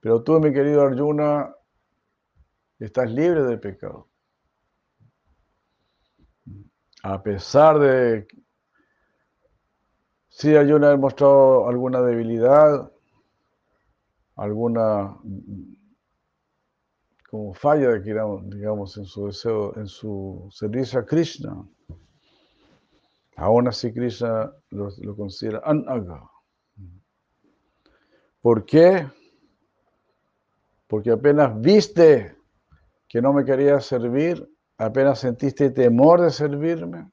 Pero 0.00 0.22
tú, 0.22 0.38
mi 0.38 0.52
querido 0.52 0.82
Arjuna, 0.82 1.54
estás 2.78 3.10
libre 3.10 3.44
de 3.44 3.56
pecado. 3.56 4.08
A 7.02 7.22
pesar 7.22 7.78
de 7.78 8.28
si 10.28 10.54
Arjuna 10.54 10.90
ha 10.90 10.96
mostrado 10.98 11.66
alguna 11.66 12.02
debilidad, 12.02 12.92
alguna 14.36 15.16
como 17.30 17.54
falla, 17.54 17.92
digamos, 17.94 18.98
en 18.98 19.06
su 19.06 19.28
deseo, 19.28 19.74
en 19.78 19.86
su 19.86 20.46
servicio 20.50 21.00
a 21.00 21.06
Krishna. 21.06 21.66
Aún 23.38 23.68
así 23.68 23.92
Krishna 23.92 24.52
lo, 24.70 25.16
considera 25.16 25.62
anaga. 25.64 26.28
¿Por 28.40 28.64
qué? 28.64 29.06
Porque 30.88 31.12
apenas 31.12 31.60
viste 31.60 32.36
que 33.08 33.22
no 33.22 33.32
me 33.32 33.44
quería 33.44 33.80
servir, 33.80 34.44
apenas 34.76 35.20
sentiste 35.20 35.70
temor 35.70 36.20
de 36.20 36.30
servirme, 36.30 37.12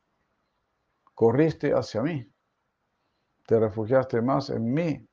corriste 1.14 1.74
hacia 1.74 2.02
mí, 2.02 2.28
te 3.46 3.60
refugiaste 3.60 4.20
más 4.20 4.50
en 4.50 4.74
mí, 4.74 5.08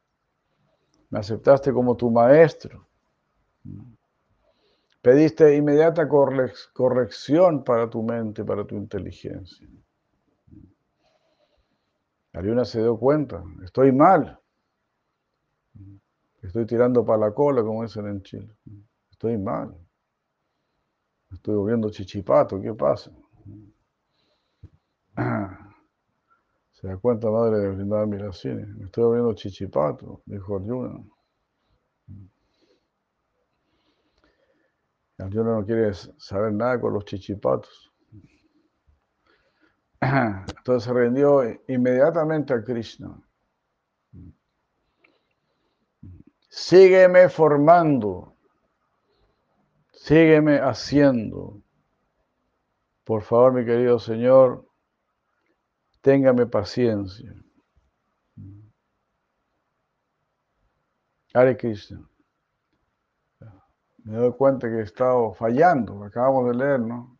me 1.10 1.18
aceptaste 1.18 1.74
como 1.74 1.94
tu 1.94 2.10
maestro. 2.10 2.88
Pediste 5.02 5.54
inmediata 5.56 6.08
corrección 6.08 7.64
para 7.64 7.90
tu 7.90 8.02
mente, 8.02 8.44
para 8.44 8.64
tu 8.64 8.76
inteligencia. 8.76 9.68
Ariuna 12.34 12.64
se 12.64 12.80
dio 12.80 12.96
cuenta, 12.96 13.44
estoy 13.62 13.92
mal. 13.92 14.38
Estoy 16.42 16.66
tirando 16.66 17.04
para 17.04 17.18
la 17.18 17.34
cola, 17.34 17.62
como 17.62 17.82
dicen 17.82 18.06
en 18.08 18.22
Chile. 18.22 18.56
Estoy 19.10 19.38
mal. 19.38 19.76
Estoy 21.30 21.54
volviendo 21.56 21.90
chichipato, 21.90 22.60
¿qué 22.60 22.74
pasa? 22.74 23.12
Se 26.72 26.88
da 26.88 26.96
cuenta, 26.96 27.30
madre, 27.30 27.58
de 27.58 27.68
brindar 27.68 28.00
admiraciones. 28.00 28.66
Me 28.68 28.86
estoy 28.86 29.04
volviendo 29.04 29.34
chichipato, 29.34 30.22
dijo 30.26 30.56
Arjuna. 30.56 31.04
Arjuna 35.18 35.52
no 35.60 35.64
quiere 35.64 35.94
saber 35.94 36.52
nada 36.52 36.80
con 36.80 36.94
los 36.94 37.04
chichipatos. 37.04 37.91
Entonces 40.02 40.82
se 40.82 40.92
rindió 40.92 41.42
inmediatamente 41.68 42.52
a 42.52 42.64
Krishna. 42.64 43.16
Sígueme 46.48 47.28
formando, 47.28 48.36
sígueme 49.92 50.58
haciendo. 50.58 51.62
Por 53.04 53.22
favor, 53.22 53.52
mi 53.52 53.64
querido 53.64 53.98
Señor, 54.00 54.66
téngame 56.00 56.46
paciencia. 56.46 57.32
Hare 61.32 61.56
Krishna. 61.56 62.06
Me 64.04 64.16
doy 64.16 64.32
cuenta 64.32 64.68
que 64.68 64.80
he 64.80 64.82
estado 64.82 65.32
fallando, 65.32 66.02
acabamos 66.02 66.48
de 66.48 66.54
leer, 66.54 66.80
¿no? 66.80 67.11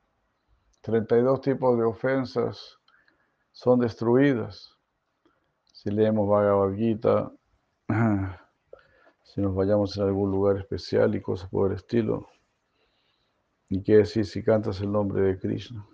32 0.82 1.40
tipos 1.40 1.78
de 1.78 1.84
ofensas 1.84 2.78
son 3.52 3.78
destruidas. 3.78 4.76
Si 5.72 5.90
leemos 5.90 6.28
Bhagavad 6.28 6.74
Gita, 6.74 7.32
si 9.22 9.40
nos 9.40 9.54
vayamos 9.54 9.96
en 9.96 10.02
algún 10.04 10.30
lugar 10.30 10.56
especial 10.58 11.14
y 11.14 11.22
cosas 11.22 11.48
por 11.48 11.70
el 11.70 11.76
estilo. 11.76 12.28
¿Y 13.68 13.82
qué 13.82 13.98
decir 13.98 14.26
si 14.26 14.42
cantas 14.42 14.80
el 14.80 14.90
nombre 14.90 15.22
de 15.22 15.38
Krishna? 15.38 15.86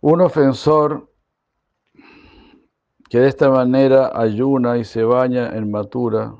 Un 0.00 0.20
ofensor 0.20 1.11
que 3.12 3.18
de 3.18 3.28
esta 3.28 3.50
manera 3.50 4.10
ayuna 4.14 4.78
y 4.78 4.84
se 4.84 5.04
baña 5.04 5.54
en 5.54 5.70
matura, 5.70 6.34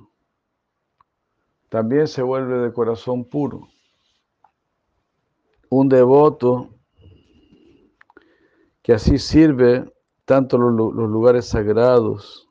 también 1.69 2.09
se 2.09 2.23
vuelve 2.23 2.61
de 2.61 2.73
corazón 2.73 3.27
puro. 3.27 3.69
Un 5.69 5.91
devoto 5.91 6.71
que 8.81 8.95
así 8.95 9.19
sirve 9.19 9.85
tanto 10.25 10.57
los, 10.57 10.95
lugares 10.95 11.45
sagrados, 11.45 12.49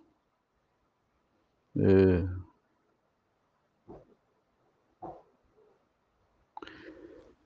eh, 1.74 2.24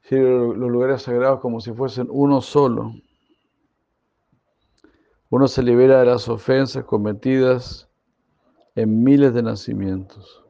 sirve 0.01 0.57
los 0.57 0.69
lugares 0.69 1.03
sagrados 1.03 1.39
como 1.39 1.61
si 1.61 1.71
fuesen 1.71 2.07
uno 2.09 2.41
solo. 2.41 2.91
Uno 5.36 5.49
se 5.49 5.61
libera 5.61 5.99
de 5.99 6.05
las 6.05 6.29
ofensas 6.29 6.86
cometidas 6.86 7.89
en 8.73 9.03
miles 9.03 9.33
de 9.33 9.43
nacimientos. 9.43 10.45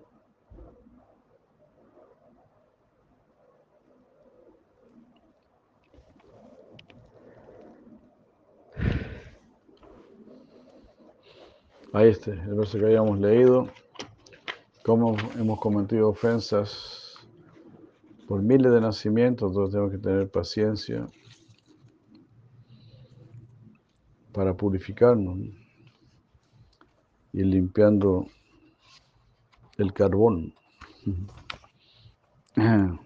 Ahí 11.92 12.10
este, 12.10 12.34
el 12.34 12.54
verso 12.54 12.78
que 12.78 12.86
habíamos 12.86 13.18
leído, 13.18 13.68
cómo 14.84 15.18
hemos 15.40 15.60
cometido 15.60 16.10
ofensas 16.10 17.18
por 18.28 18.44
miles 18.44 18.72
de 18.72 18.82
nacimientos, 18.82 19.50
entonces 19.50 19.72
tenemos 19.72 19.92
que 19.94 19.98
tener 19.98 20.30
paciencia. 20.30 21.08
Para 24.36 24.54
purificarnos 24.54 25.40
y 27.32 27.44
limpiando 27.44 28.28
el 29.78 29.94
carbón. 29.94 30.54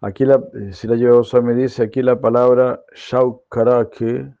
Aquí 0.00 0.24
la, 0.26 0.34
eh, 0.54 0.72
si 0.72 0.86
la 0.86 0.96
lleva 0.96 1.22
me 1.42 1.54
dice, 1.54 1.82
aquí 1.84 2.02
la 2.02 2.20
palabra 2.20 2.84
Shaukarake 2.94 4.34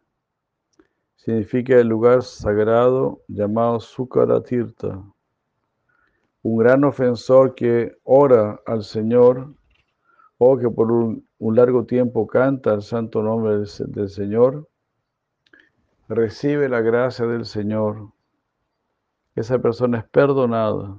significa 1.16 1.76
el 1.76 1.88
lugar 1.88 2.22
sagrado 2.22 3.22
llamado 3.28 3.80
Sukaratirta. 3.80 5.02
Un 6.42 6.58
gran 6.58 6.84
ofensor 6.84 7.54
que 7.54 7.96
ora 8.02 8.60
al 8.66 8.84
Señor 8.84 9.54
o 10.38 10.58
que 10.58 10.68
por 10.68 10.90
un 10.90 11.56
largo 11.56 11.84
tiempo 11.84 12.26
canta 12.26 12.74
el 12.74 12.82
santo 12.82 13.22
nombre 13.22 13.64
del, 13.78 14.08
Señor, 14.08 14.68
recibe 16.08 16.68
la 16.68 16.80
gracia 16.80 17.26
del 17.26 17.44
Señor. 17.44 18.10
Esa 19.34 19.58
persona 19.58 19.98
es 19.98 20.04
perdonada. 20.08 20.96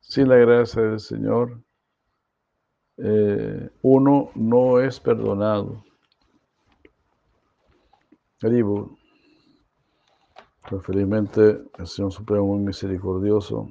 Sin 0.00 0.28
la 0.28 0.36
gracia 0.36 0.82
del 0.82 1.00
Señor, 1.00 1.62
eh, 2.96 3.70
uno 3.82 4.30
no 4.34 4.80
es 4.80 4.98
perdonado. 4.98 5.84
Pero 8.40 8.96
felizmente 10.82 11.62
el 11.78 11.86
Señor 11.86 12.12
Supremo 12.12 12.46
muy 12.46 12.60
misericordioso 12.60 13.70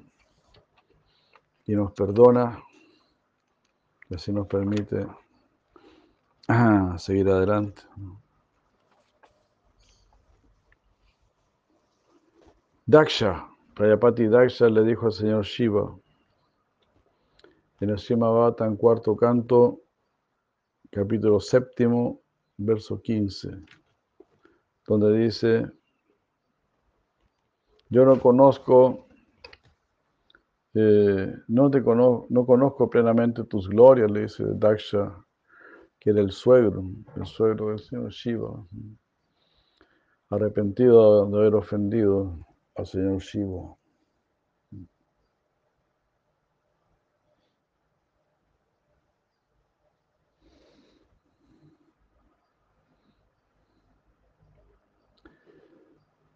y 1.65 1.75
nos 1.75 1.91
perdona 1.93 2.61
y 4.10 4.16
así 4.16 4.32
nos 4.32 4.47
permite 4.47 5.07
Ah, 6.47 6.95
seguir 6.97 7.30
adelante. 7.30 7.84
Daksha, 12.88 13.47
Prayapati 13.76 14.28
Daksha 14.28 14.68
le 14.68 14.84
dijo 14.84 15.05
al 15.05 15.12
señor 15.12 15.45
Shiva 15.45 15.95
en 17.82 17.89
el 17.91 17.97
Shimabata, 17.97 18.68
cuarto 18.76 19.16
canto, 19.16 19.84
capítulo 20.91 21.39
séptimo, 21.39 22.22
verso 22.57 22.99
15, 22.99 23.49
donde 24.88 25.18
dice, 25.20 25.72
yo 27.89 28.05
no 28.05 28.20
conozco, 28.20 29.07
eh, 30.74 31.34
no 31.47 31.70
te 31.70 31.84
conozco, 31.84 32.28
no 32.30 32.45
conozco 32.45 32.89
plenamente 32.89 33.43
tus 33.43 33.67
glorias, 33.70 34.11
le 34.11 34.22
dice 34.22 34.43
Daksha 34.47 35.26
que 35.99 36.11
era 36.11 36.22
el 36.22 36.32
suegro, 36.32 36.86
el 37.15 37.26
suegro 37.26 37.70
del 37.70 37.80
señor 37.80 38.09
Shiva, 38.09 38.65
arrepentido 40.30 41.28
de 41.30 41.38
haber 41.38 41.55
ofendido 41.55 42.47
al 42.76 42.86
señor 42.86 43.20
Shiva. 43.22 43.76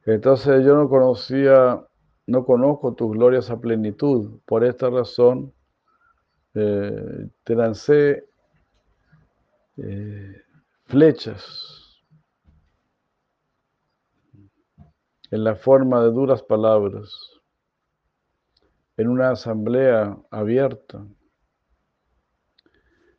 Entonces 0.06 0.66
yo 0.66 0.76
no 0.76 0.90
conocía, 0.90 1.82
no 2.28 2.46
conozco 2.46 2.94
tus 2.94 3.12
glorias 3.12 3.50
a 3.50 3.60
plenitud. 3.60 4.40
Por 4.46 4.64
esta 4.64 4.90
razón 4.90 5.54
eh, 6.54 7.30
te 7.44 7.56
lancé 7.56 8.28
eh, 9.78 10.42
flechas 10.86 12.02
en 15.32 15.44
la 15.44 15.56
forma 15.56 16.04
de 16.04 16.12
duras 16.12 16.44
palabras, 16.44 17.12
en 18.98 19.08
una 19.08 19.32
asamblea 19.32 20.16
abierta. 20.30 21.04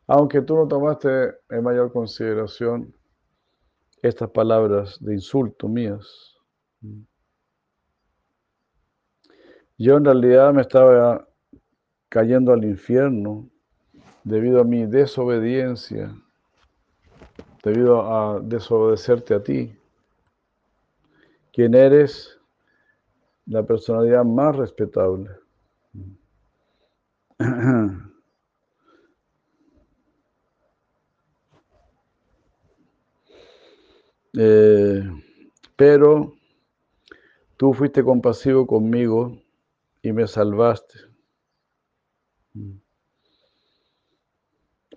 Aunque 0.07 0.43
tú 0.43 0.55
no 0.55 0.69
tomaste 0.69 1.35
en 1.51 1.65
mayor 1.65 1.93
consideración 1.93 2.95
estas 4.01 4.31
palabras 4.31 4.97
de 5.01 5.15
insulto 5.15 5.67
mías. 5.67 6.37
Yo 9.77 9.97
en 9.97 10.05
realidad 10.05 10.53
me 10.53 10.63
estaba 10.63 11.27
cayendo 12.09 12.53
al 12.53 12.65
infierno 12.65 13.49
debido 14.25 14.61
a 14.61 14.65
mi 14.65 14.87
desobediencia 14.87 16.15
debido 17.65 18.03
a 18.03 18.41
desobedecerte 18.41 19.35
a 19.35 19.43
ti, 19.43 19.75
quien 21.53 21.75
eres 21.75 22.39
la 23.47 23.63
personalidad 23.63 24.25
más 24.25 24.55
respetable. 24.57 25.31
Eh, 34.37 35.01
pero 35.77 36.35
tú 37.57 37.73
fuiste 37.73 38.03
compasivo 38.03 38.67
conmigo 38.67 39.39
y 40.05 40.13
me 40.13 40.27
salvaste. 40.27 40.99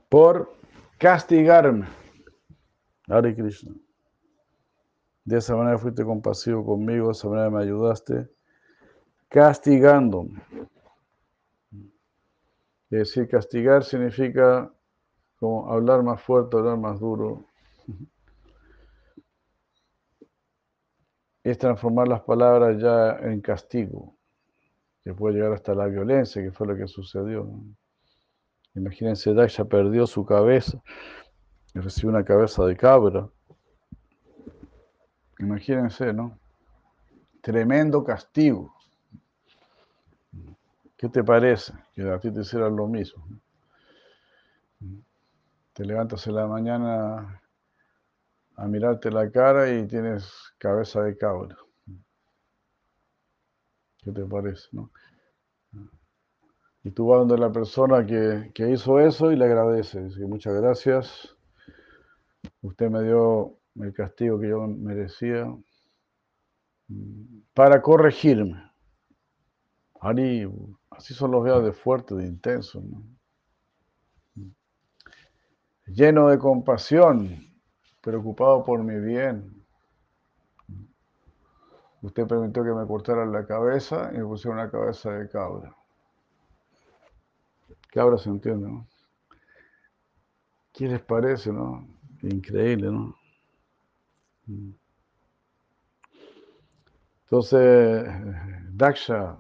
Por 0.10 0.54
castigarme. 0.98 1.88
Hare 3.08 3.34
Krishna. 3.34 3.74
De 5.24 5.38
esa 5.38 5.56
manera 5.56 5.78
fuiste 5.78 6.04
compasivo 6.04 6.66
conmigo, 6.66 7.08
de 7.08 7.12
esa 7.14 7.30
manera 7.30 7.50
me 7.50 7.64
ayudaste, 7.64 8.30
castigándome. 9.30 10.42
Es 12.90 13.00
decir, 13.00 13.30
castigar 13.30 13.86
significa 13.86 14.70
como 15.40 15.72
hablar 15.72 16.04
más 16.04 16.22
fuerte, 16.22 16.58
hablar 16.58 16.78
más 16.78 17.00
duro. 17.00 17.46
Es 21.44 21.58
transformar 21.58 22.10
las 22.10 22.22
palabras 22.22 22.82
ya 22.82 23.20
en 23.20 23.40
castigo, 23.40 24.17
que 25.08 25.14
puede 25.14 25.36
llegar 25.36 25.54
hasta 25.54 25.74
la 25.74 25.86
violencia, 25.86 26.44
que 26.44 26.52
fue 26.52 26.68
lo 26.68 26.76
que 26.76 26.86
sucedió. 26.86 27.50
Imagínense, 28.76 29.34
Daksha 29.34 29.64
perdió 29.64 30.06
su 30.06 30.26
cabeza 30.26 30.84
recibe 31.80 32.10
una 32.10 32.26
cabeza 32.26 32.66
de 32.66 32.76
cabra. 32.76 33.30
Imagínense, 35.40 36.12
¿no? 36.12 36.38
Tremendo 37.42 38.04
castigo. 38.04 38.74
¿Qué 40.98 41.08
te 41.08 41.24
parece? 41.24 41.74
Que 41.94 42.10
a 42.10 42.20
ti 42.20 42.32
te 42.32 42.42
hicieran 42.42 42.76
lo 42.76 42.88
mismo. 42.88 43.26
Te 45.72 45.86
levantas 45.86 46.26
en 46.28 46.36
la 46.36 46.48
mañana 46.48 47.42
a 48.56 48.68
mirarte 48.68 49.10
la 49.10 49.32
cara 49.32 49.72
y 49.72 49.88
tienes 49.88 50.54
cabeza 50.58 51.04
de 51.04 51.16
cabra. 51.16 51.56
¿Qué 54.08 54.14
te 54.14 54.26
parece? 54.26 54.70
No? 54.72 54.90
Y 56.82 56.92
tú 56.92 57.08
vas 57.08 57.20
donde 57.20 57.38
la 57.38 57.52
persona 57.52 58.06
que, 58.06 58.52
que 58.54 58.72
hizo 58.72 59.02
eso 59.02 59.34
y 59.34 59.36
le 59.36 59.44
agradeces. 59.44 60.18
muchas 60.20 60.54
gracias. 60.54 61.36
Usted 62.62 62.90
me 62.90 63.04
dio 63.04 63.58
el 63.76 63.94
castigo 63.94 64.40
que 64.40 64.48
yo 64.48 64.66
merecía 64.66 65.54
para 67.54 67.82
corregirme. 67.82 68.72
así 70.92 71.14
son 71.14 71.32
los 71.32 71.44
días 71.44 71.62
de 71.62 71.74
fuerte, 71.74 72.16
de 72.16 72.28
intenso. 72.28 72.82
Lleno 75.86 76.30
de 76.30 76.40
compasión, 76.40 77.46
preocupado 78.02 78.64
por 78.64 78.82
mi 78.82 79.06
bien. 79.06 79.57
Usted 82.02 82.28
permitió 82.28 82.64
que 82.64 82.74
me 82.74 82.86
cortaran 82.86 83.32
la 83.32 83.46
cabeza 83.46 84.12
y 84.14 84.18
me 84.18 84.26
pusieron 84.26 84.60
una 84.60 84.70
cabeza 84.70 85.12
de 85.12 85.30
cabra. 85.30 85.76
Cabra 87.90 88.18
se 88.18 88.30
entiende, 88.30 88.68
¿no? 88.70 88.88
¿Qué 90.74 90.88
les 90.88 91.02
parece, 91.02 91.52
no? 91.52 91.88
Increíble, 92.22 92.92
¿no? 92.92 93.16
Entonces, 97.24 98.08
Daksha, 98.72 99.38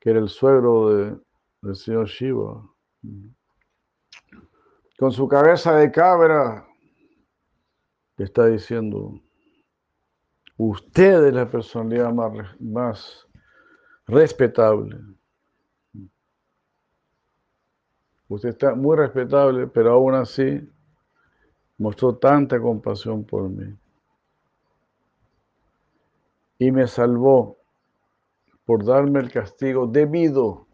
que 0.00 0.10
era 0.10 0.18
el 0.18 0.28
suegro 0.28 1.20
del 1.62 1.76
señor 1.76 2.08
Shiva, 2.08 2.62
con 4.98 5.12
su 5.12 5.28
cabeza 5.28 5.76
de 5.76 5.90
cabra, 5.92 6.66
está 8.16 8.46
diciendo, 8.46 9.20
usted 10.58 11.24
es 11.26 11.34
la 11.34 11.48
personalidad 11.48 12.12
más, 12.58 13.26
respetable. 14.06 14.98
Usted 18.28 18.50
está 18.50 18.74
muy 18.74 18.96
respetable, 18.96 19.68
pero 19.68 19.92
aún 19.92 20.14
así 20.14 20.68
mostró 21.78 22.16
tanta 22.16 22.60
compasión 22.60 23.24
por 23.24 23.48
mí. 23.48 23.74
Y 26.58 26.72
me 26.72 26.86
salvó 26.86 27.56
por 28.66 28.84
darme 28.84 29.20
el 29.20 29.30
castigo 29.30 29.86
debido. 29.86 30.66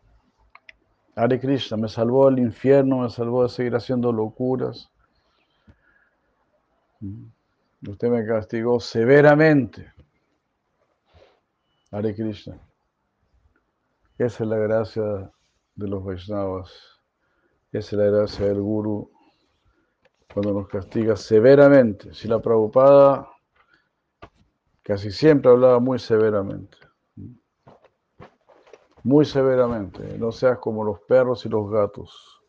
Hare 1.14 1.38
Krishna 1.38 1.76
me 1.76 1.88
salvó 1.88 2.28
del 2.30 2.40
infierno, 2.40 3.02
me 3.02 3.10
salvó 3.10 3.42
de 3.44 3.50
seguir 3.50 3.76
haciendo 3.76 4.12
locuras. 4.12 4.90
Usted 7.86 8.08
me 8.08 8.24
castigó 8.24 8.80
severamente. 8.80 9.92
Hare 11.90 12.14
Krishna. 12.14 12.58
Esa 14.16 14.44
es 14.44 14.48
la 14.48 14.56
gracia 14.56 15.30
de 15.74 15.88
los 15.88 16.02
Vaishnavas. 16.02 16.72
Esa 17.72 17.96
es 17.96 17.98
la 18.02 18.04
gracia 18.06 18.46
del 18.46 18.60
Guru 18.60 19.10
cuando 20.32 20.52
nos 20.52 20.68
castiga 20.68 21.14
severamente. 21.16 22.14
Si 22.14 22.26
la 22.26 22.40
Prabhupada 22.40 23.28
casi 24.82 25.10
siempre 25.10 25.50
hablaba 25.50 25.78
muy 25.78 25.98
severamente. 25.98 26.78
Muy 29.02 29.24
severamente. 29.24 30.18
No 30.18 30.32
seas 30.32 30.58
como 30.58 30.84
los 30.84 31.00
perros 31.00 31.44
y 31.44 31.50
los 31.50 31.70
gatos. 31.70 32.40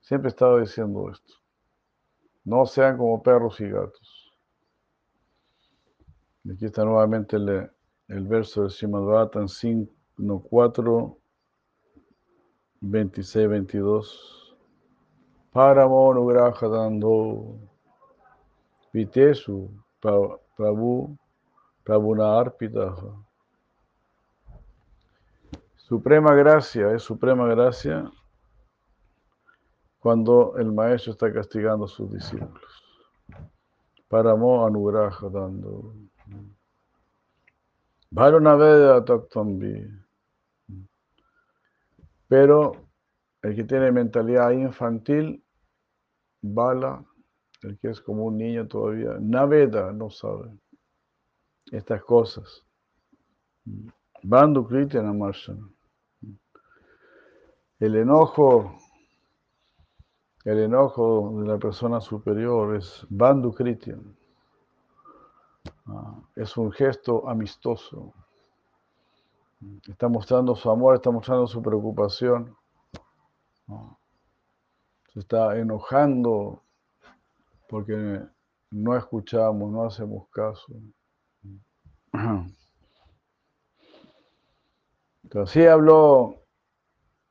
Siempre 0.00 0.30
estaba 0.30 0.58
diciendo 0.60 1.10
esto. 1.10 1.34
No 2.44 2.66
sean 2.66 2.96
como 2.96 3.22
perros 3.22 3.60
y 3.60 3.68
gatos. 3.68 4.03
Aquí 6.52 6.66
está 6.66 6.84
nuevamente 6.84 7.36
el, 7.36 7.70
el 8.08 8.26
verso 8.26 8.62
del 8.62 8.70
Srimad 8.70 9.02
Bhattan 9.02 9.48
5, 9.48 9.90
4, 10.50 11.18
26, 12.80 13.48
22. 13.48 14.56
Paramo 15.50 16.12
dando 16.60 17.58
Vitesu 18.92 19.70
Prabhu 20.00 21.16
Prabhuna 21.82 22.38
Arpita. 22.38 22.94
Suprema 25.76 26.34
gracia 26.34 26.92
es 26.92 27.02
suprema 27.02 27.46
gracia 27.48 28.10
cuando 29.98 30.56
el 30.58 30.72
maestro 30.72 31.12
está 31.12 31.32
castigando 31.32 31.86
a 31.86 31.88
sus 31.88 32.12
discípulos. 32.12 32.82
Paramo 34.08 34.66
Anugraha 34.66 35.28
dando. 35.30 35.94
Varunaveda 38.14 39.04
Taktambi. 39.04 39.90
Pero 42.28 42.76
el 43.42 43.56
que 43.56 43.64
tiene 43.64 43.90
mentalidad 43.90 44.52
infantil 44.52 45.42
Bala, 46.40 47.04
el 47.62 47.76
que 47.78 47.88
es 47.88 48.00
como 48.00 48.26
un 48.26 48.38
niño 48.38 48.68
todavía, 48.68 49.16
Naveda 49.20 49.92
no 49.92 50.10
sabe 50.10 50.56
estas 51.72 52.04
cosas. 52.04 52.64
Bandhu 54.22 54.64
Kritian 54.68 55.20
El 57.80 57.96
enojo, 57.96 58.78
el 60.44 60.58
enojo 60.60 61.40
de 61.40 61.48
la 61.48 61.58
persona 61.58 62.00
superior 62.00 62.76
es 62.76 63.04
Bandhu 63.10 63.52
Kritian. 63.52 64.16
Ah, 65.86 66.20
es 66.36 66.56
un 66.56 66.72
gesto 66.72 67.28
amistoso. 67.28 68.12
Está 69.88 70.08
mostrando 70.08 70.54
su 70.54 70.70
amor, 70.70 70.94
está 70.94 71.10
mostrando 71.10 71.46
su 71.46 71.62
preocupación. 71.62 72.56
Ah 73.68 73.96
se 75.14 75.20
está 75.20 75.56
enojando 75.56 76.64
porque 77.68 78.20
no 78.72 78.96
escuchamos, 78.96 79.70
no 79.70 79.84
hacemos 79.84 80.28
caso. 80.30 80.66
Entonces, 85.22 85.50
así 85.60 85.66
habló 85.66 86.42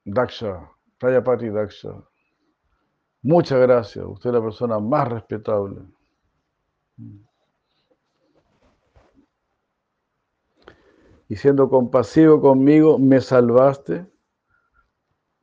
Daksha, 0.06 0.72
Prayapati 0.98 1.50
Daksha. 1.50 1.94
Muchas 3.22 3.60
gracias, 3.60 4.06
usted 4.06 4.30
es 4.30 4.34
la 4.34 4.42
persona 4.42 4.80
más 4.80 5.10
respetable. 5.10 5.82
Y 11.34 11.36
siendo 11.36 11.68
compasivo 11.68 12.40
conmigo, 12.40 13.00
me 13.00 13.20
salvaste 13.20 14.06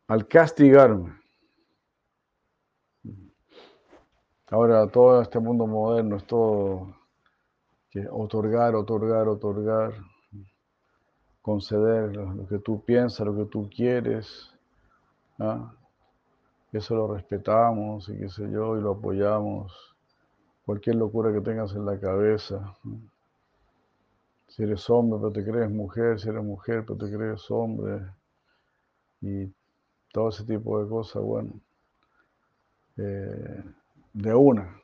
al 0.06 0.28
castigarme. 0.28 1.20
Ahora 4.52 4.86
todo 4.86 5.20
este 5.20 5.40
mundo 5.40 5.66
moderno 5.66 6.18
es 6.18 6.24
todo 6.26 6.94
que 7.90 8.06
otorgar, 8.08 8.76
otorgar, 8.76 9.26
otorgar, 9.26 9.94
conceder 11.42 12.14
lo 12.14 12.46
que 12.46 12.60
tú 12.60 12.84
piensas, 12.84 13.26
lo 13.26 13.34
que 13.34 13.46
tú 13.46 13.68
quieres. 13.68 14.48
¿ah? 15.40 15.74
Eso 16.72 16.94
lo 16.94 17.14
respetamos 17.14 18.08
y 18.10 18.16
qué 18.16 18.28
sé 18.28 18.48
yo, 18.48 18.78
y 18.78 18.80
lo 18.80 18.92
apoyamos. 18.92 19.96
Cualquier 20.64 20.94
locura 20.94 21.32
que 21.32 21.40
tengas 21.40 21.74
en 21.74 21.84
la 21.84 21.98
cabeza. 21.98 22.76
Si 24.50 24.64
eres 24.64 24.90
hombre, 24.90 25.20
pero 25.20 25.32
te 25.32 25.48
crees 25.48 25.70
mujer, 25.70 26.18
si 26.18 26.28
eres 26.28 26.42
mujer, 26.42 26.84
pero 26.84 26.98
te 26.98 27.16
crees 27.16 27.48
hombre. 27.52 28.04
Y 29.20 29.52
todo 30.12 30.30
ese 30.30 30.44
tipo 30.44 30.82
de 30.82 30.88
cosas, 30.88 31.22
bueno. 31.22 31.52
Eh, 32.96 33.62
de 34.12 34.34
una. 34.34 34.76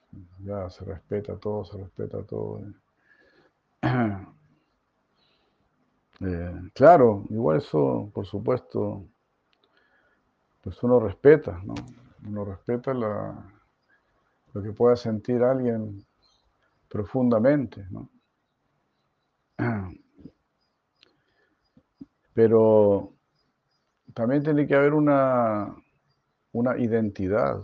Ya 0.44 0.70
se 0.70 0.84
respeta 0.84 1.36
todo, 1.36 1.64
se 1.64 1.78
respeta 1.78 2.22
todo. 2.22 2.60
Eh, 6.20 6.60
claro, 6.74 7.24
igual 7.28 7.56
eso, 7.58 8.08
por 8.14 8.24
supuesto, 8.24 9.04
pues 10.62 10.80
uno 10.84 11.00
respeta, 11.00 11.60
¿no? 11.64 11.74
Uno 12.24 12.44
respeta 12.44 12.94
lo 12.94 14.62
que 14.62 14.72
pueda 14.72 14.94
sentir 14.94 15.42
alguien 15.42 16.06
profundamente, 16.88 17.84
¿no? 17.90 18.08
Pero 22.34 23.12
también 24.14 24.42
tiene 24.42 24.66
que 24.66 24.74
haber 24.74 24.94
una, 24.94 25.74
una 26.52 26.78
identidad. 26.78 27.62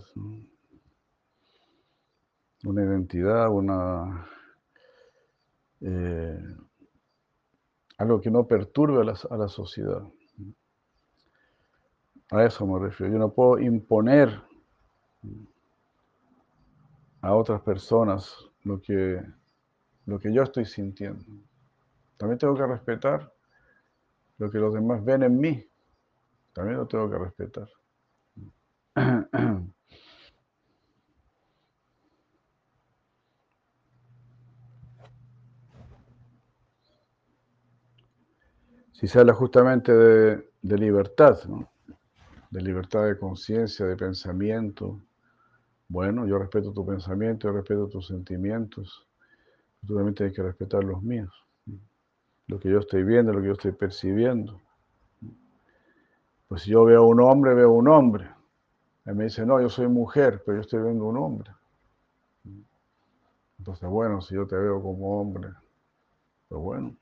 una 2.64 2.84
identidad, 2.84 3.50
una 3.50 4.28
eh, 5.80 6.38
algo 7.98 8.20
que 8.20 8.30
no 8.30 8.46
perturbe 8.46 9.00
a 9.00 9.04
la, 9.04 9.18
a 9.30 9.36
la, 9.36 9.48
sociedad. 9.48 10.02
A 12.30 12.44
eso 12.44 12.66
me 12.66 12.78
refiero. 12.78 13.12
Yo 13.12 13.18
no 13.18 13.32
puedo 13.32 13.58
imponer 13.58 14.42
a 17.20 17.34
otras 17.34 17.60
personas 17.62 18.34
lo 18.64 18.80
que, 18.80 19.20
lo 20.06 20.18
que 20.18 20.32
yo 20.32 20.42
estoy 20.42 20.64
sintiendo. 20.64 21.24
También 22.22 22.38
tengo 22.38 22.54
que 22.54 22.64
respetar 22.64 23.34
lo 24.38 24.48
que 24.48 24.58
los 24.58 24.72
demás 24.72 25.04
ven 25.04 25.24
en 25.24 25.40
mí. 25.40 25.68
También 26.52 26.76
lo 26.76 26.86
tengo 26.86 27.10
que 27.10 27.18
respetar. 27.18 27.68
Si 38.92 39.08
se 39.08 39.18
habla 39.18 39.34
justamente 39.34 39.92
de, 39.92 40.78
libertad, 40.78 41.40
de 42.52 42.60
libertad 42.60 43.06
de 43.06 43.18
conciencia, 43.18 43.84
de 43.84 43.96
pensamiento, 43.96 45.02
bueno, 45.88 46.24
yo 46.28 46.38
respeto 46.38 46.72
tu 46.72 46.86
pensamiento, 46.86 47.48
yo 47.48 47.54
respeto 47.54 47.88
tus 47.88 48.06
sentimientos, 48.06 49.08
tú 49.84 49.96
también 49.96 50.14
tienes 50.14 50.36
que 50.36 50.42
respetar 50.44 50.84
los 50.84 51.02
míos, 51.02 51.34
lo 52.52 52.60
que 52.60 52.68
yo 52.68 52.80
estoy 52.80 53.02
viendo, 53.02 53.32
lo 53.32 53.40
que 53.40 53.46
yo 53.46 53.54
estoy 53.54 53.72
percibiendo. 53.72 54.60
Pues 56.48 56.62
si 56.62 56.70
yo 56.70 56.84
veo 56.84 57.04
un 57.04 57.18
hombre, 57.22 57.54
veo 57.54 57.72
un 57.72 57.88
hombre. 57.88 58.28
Él 59.06 59.14
me 59.14 59.24
dice, 59.24 59.46
no, 59.46 59.58
yo 59.58 59.70
soy 59.70 59.88
mujer, 59.88 60.42
pero 60.44 60.58
yo 60.58 60.60
estoy 60.60 60.82
viendo 60.82 61.06
un 61.06 61.16
hombre. 61.16 61.50
Entonces, 63.58 63.88
bueno, 63.88 64.20
si 64.20 64.34
yo 64.34 64.46
te 64.46 64.56
veo 64.56 64.82
como 64.82 65.18
hombre, 65.18 65.48
pues 66.48 66.60
bueno, 66.60 66.94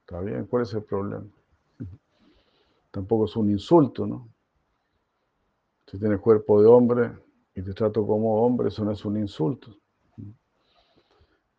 está 0.00 0.20
bien, 0.20 0.44
¿cuál 0.46 0.64
es 0.64 0.74
el 0.74 0.82
problema? 0.82 1.26
Tampoco 2.90 3.26
es 3.26 3.36
un 3.36 3.48
insulto, 3.48 4.08
¿no? 4.08 4.28
Si 5.86 6.00
tienes 6.00 6.18
cuerpo 6.18 6.60
de 6.60 6.66
hombre 6.66 7.12
y 7.54 7.62
te 7.62 7.72
trato 7.74 8.04
como 8.04 8.44
hombre, 8.44 8.68
eso 8.68 8.84
no 8.84 8.90
es 8.90 9.04
un 9.04 9.18
insulto. 9.18 9.70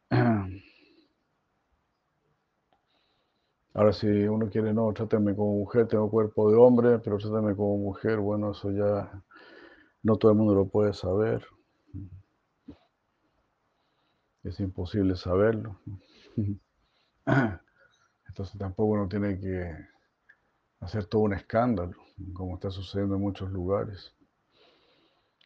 Ahora, 3.77 3.93
si 3.93 4.07
uno 4.07 4.49
quiere, 4.49 4.73
no, 4.73 4.91
trátame 4.91 5.35
como 5.35 5.59
mujer, 5.59 5.87
tengo 5.87 6.09
cuerpo 6.09 6.49
de 6.49 6.57
hombre, 6.57 6.97
pero 6.97 7.19
trátame 7.19 7.55
como 7.55 7.77
mujer, 7.77 8.17
bueno, 8.17 8.49
eso 8.49 8.71
ya 8.71 9.23
no 10.01 10.15
todo 10.17 10.31
el 10.31 10.37
mundo 10.39 10.55
lo 10.55 10.67
puede 10.67 10.93
saber. 10.93 11.45
Es 14.43 14.59
imposible 14.59 15.15
saberlo. 15.15 15.79
Entonces 18.27 18.57
tampoco 18.57 18.93
uno 18.93 19.07
tiene 19.07 19.39
que 19.39 19.71
hacer 20.79 21.05
todo 21.05 21.21
un 21.21 21.33
escándalo, 21.35 21.97
como 22.33 22.55
está 22.55 22.71
sucediendo 22.71 23.13
en 23.13 23.21
muchos 23.21 23.51
lugares. 23.51 24.11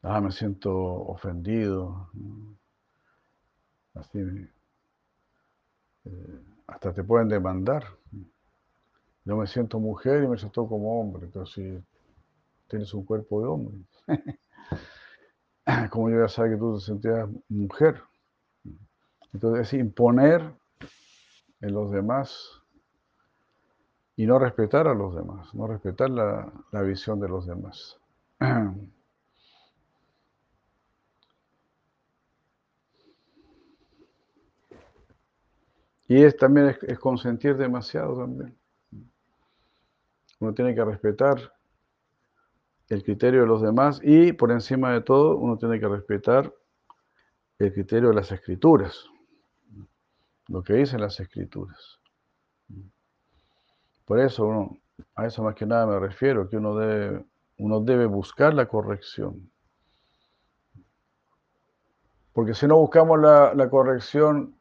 Ah, 0.04 0.22
me 0.22 0.32
siento 0.32 0.74
ofendido. 0.74 2.10
Así, 3.94 4.20
eh, 6.06 6.42
hasta 6.68 6.94
te 6.94 7.04
pueden 7.04 7.28
demandar. 7.28 7.84
Yo 9.26 9.38
me 9.38 9.48
siento 9.48 9.80
mujer 9.80 10.24
y 10.24 10.28
me 10.28 10.38
siento 10.38 10.68
como 10.68 11.00
hombre, 11.00 11.30
pero 11.32 11.46
si 11.46 11.80
tienes 12.68 12.94
un 12.94 13.06
cuerpo 13.06 13.42
de 13.42 13.48
hombre. 13.48 13.78
como 15.92 16.10
yo 16.10 16.22
ya 16.22 16.28
sabía 16.28 16.54
que 16.54 16.60
tú 16.60 16.76
te 16.76 16.86
sentías 16.86 17.30
mujer. 17.50 18.02
Entonces 19.34 19.68
es 19.68 19.80
imponer 19.80 20.54
en 21.62 21.74
los 21.74 21.92
demás 21.92 22.62
y 24.16 24.26
no 24.26 24.40
respetar 24.40 24.88
a 24.88 24.94
los 24.94 25.16
demás, 25.16 25.54
no 25.54 25.68
respetar 25.68 26.10
la, 26.10 26.82
visión 26.82 27.20
de 27.20 27.30
los 27.30 27.46
demás. 27.48 27.98
Y 36.12 36.26
es, 36.26 36.36
también 36.36 36.78
es, 36.82 37.00
consentir 37.00 37.56
demasiado 37.56 38.18
también. 38.18 38.54
Uno 40.42 40.54
tiene 40.54 40.76
que 40.76 40.84
respetar 40.84 41.54
el 42.90 43.02
criterio 43.02 43.40
de 43.44 43.48
los 43.48 43.62
demás 43.62 44.02
y 44.04 44.34
por 44.34 44.52
encima 44.52 44.92
de 44.92 45.00
todo 45.00 45.38
uno 45.38 45.58
tiene 45.58 45.80
que 45.80 45.88
respetar 45.88 46.54
el 47.60 47.72
criterio 47.72 48.10
de 48.10 48.16
las 48.16 48.30
escrituras, 48.30 49.06
lo 50.50 50.62
que 50.62 50.74
dicen 50.74 51.00
las 51.00 51.18
escrituras. 51.18 52.02
Por 54.04 54.20
eso, 54.20 54.48
uno, 54.48 54.82
a 55.16 55.28
eso 55.28 55.42
más 55.44 55.56
que 55.56 55.66
nada 55.66 55.88
me 55.88 55.98
refiero, 55.98 56.50
que 56.50 56.58
uno 56.58 56.76
debe, 56.76 57.24
uno 57.58 57.80
debe 57.80 58.06
buscar 58.06 58.54
la 58.54 58.66
corrección. 58.66 59.50
Porque 62.34 62.54
si 62.54 62.68
no 62.68 62.80
buscamos 62.80 63.18
la, 63.18 63.54
la 63.54 63.70
corrección, 63.70 64.58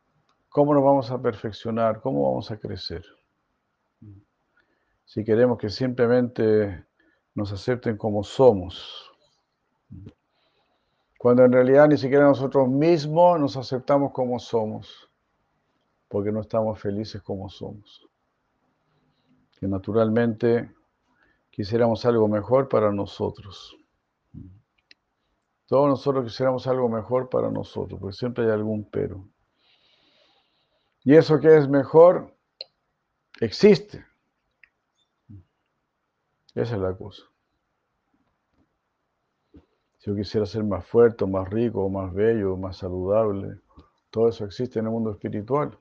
¿cómo 0.51 0.75
nos 0.75 0.85
vamos 0.85 1.11
a 1.11 1.21
perfeccionar? 1.21 2.03
¿Cómo 2.03 2.29
vamos 2.31 2.51
a 2.51 2.59
crecer? 2.59 3.03
Si 5.07 5.25
queremos 5.25 5.57
que 5.57 5.71
simplemente 5.71 6.85
nos 7.35 7.51
acepten 7.53 7.97
como 7.97 8.23
somos. 8.23 9.11
Cuando 11.19 11.45
en 11.45 11.53
realidad 11.53 11.89
ni 11.89 11.97
siquiera 11.97 12.25
nosotros 12.25 12.69
mismos 12.69 13.41
nos 13.41 13.57
aceptamos 13.57 14.13
como 14.13 14.39
somos, 14.39 15.11
porque 16.09 16.31
no 16.31 16.43
estamos 16.43 16.79
felices 16.79 17.23
como 17.23 17.49
somos 17.49 18.11
que 19.61 19.69
naturalmente 19.69 20.75
quisiéramos 21.51 22.07
algo 22.07 22.27
mejor 22.27 22.69
para 22.69 22.91
nosotros. 22.91 23.77
Todos 25.67 25.87
nosotros 25.87 26.25
quisiéramos 26.25 26.67
algo 26.67 26.89
mejor 26.89 27.29
para 27.29 27.51
nosotros, 27.51 28.01
porque 28.01 28.17
siempre 28.17 28.45
hay 28.45 28.51
algún 28.53 28.85
pero. 28.91 29.23
Y 31.05 31.15
eso 31.15 31.41
que 31.41 31.57
es 31.57 31.69
mejor 31.69 32.37
existe. 33.41 34.05
Esa 36.55 36.75
es 36.75 36.81
la 36.81 36.95
cosa. 36.95 37.23
Si 39.99 40.11
yo 40.11 40.17
quisiera 40.17 40.47
ser 40.47 40.65
más 40.65 40.87
fuerte, 40.87 41.27
más 41.27 41.49
rico, 41.49 41.89
más 41.89 42.13
bello, 42.13 42.57
más 42.57 42.79
saludable, 42.79 43.61
todo 44.11 44.29
eso 44.29 44.45
existe 44.45 44.79
en 44.79 44.87
el 44.87 44.93
mundo 44.93 45.13
espiritual. 45.13 45.79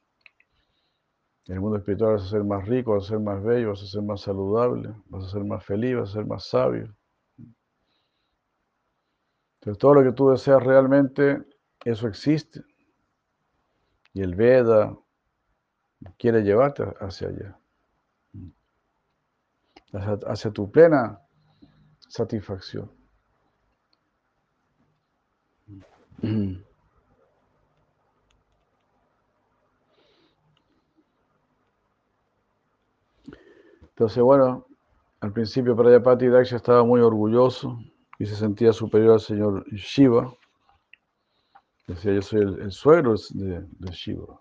En 1.47 1.55
el 1.55 1.61
mundo 1.61 1.77
espiritual 1.77 2.13
vas 2.13 2.23
a 2.23 2.29
ser 2.29 2.43
más 2.43 2.67
rico, 2.67 2.93
vas 2.93 3.05
a 3.05 3.09
ser 3.09 3.19
más 3.19 3.43
bello, 3.43 3.69
vas 3.69 3.81
a 3.81 3.87
ser 3.87 4.01
más 4.03 4.21
saludable, 4.21 4.93
vas 5.07 5.25
a 5.25 5.29
ser 5.29 5.43
más 5.43 5.65
feliz, 5.65 5.95
vas 5.95 6.09
a 6.09 6.13
ser 6.13 6.25
más 6.25 6.43
sabio. 6.43 6.95
Entonces 9.55 9.79
todo 9.79 9.95
lo 9.95 10.03
que 10.03 10.11
tú 10.11 10.29
deseas 10.29 10.63
realmente, 10.63 11.43
eso 11.83 12.07
existe. 12.07 12.61
Y 14.13 14.21
el 14.21 14.35
Veda 14.35 14.97
quiere 16.17 16.41
llevarte 16.41 16.83
hacia 16.99 17.29
allá. 17.29 17.59
Hacia, 20.27 20.51
tu 20.51 20.69
plena 20.69 21.19
satisfacción. 21.99 22.91
Entonces, 33.99 34.23
bueno, 34.23 34.65
al 35.21 35.33
principio 35.33 35.75
Prayapati 35.75 36.27
Daksha 36.27 36.55
estaba 36.55 36.85
muy 36.85 37.01
orgulloso 37.01 37.79
y 38.17 38.25
se 38.25 38.35
sentía 38.35 38.71
superior 38.71 39.13
al 39.13 39.19
señor 39.19 39.65
Shiva. 39.73 40.33
Decía, 41.87 42.13
yo 42.13 42.21
soy 42.21 42.41
el, 42.41 42.71
suegro 42.71 43.15
de, 43.31 43.91
Shiva. 43.91 44.39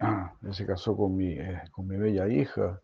Ah, 0.00 0.34
él 0.42 0.54
se 0.54 0.66
casó 0.66 0.96
con 0.96 1.16
mi, 1.16 1.32
eh, 1.32 1.62
con 1.70 1.86
mi 1.86 1.96
bella 1.96 2.28
hija. 2.28 2.80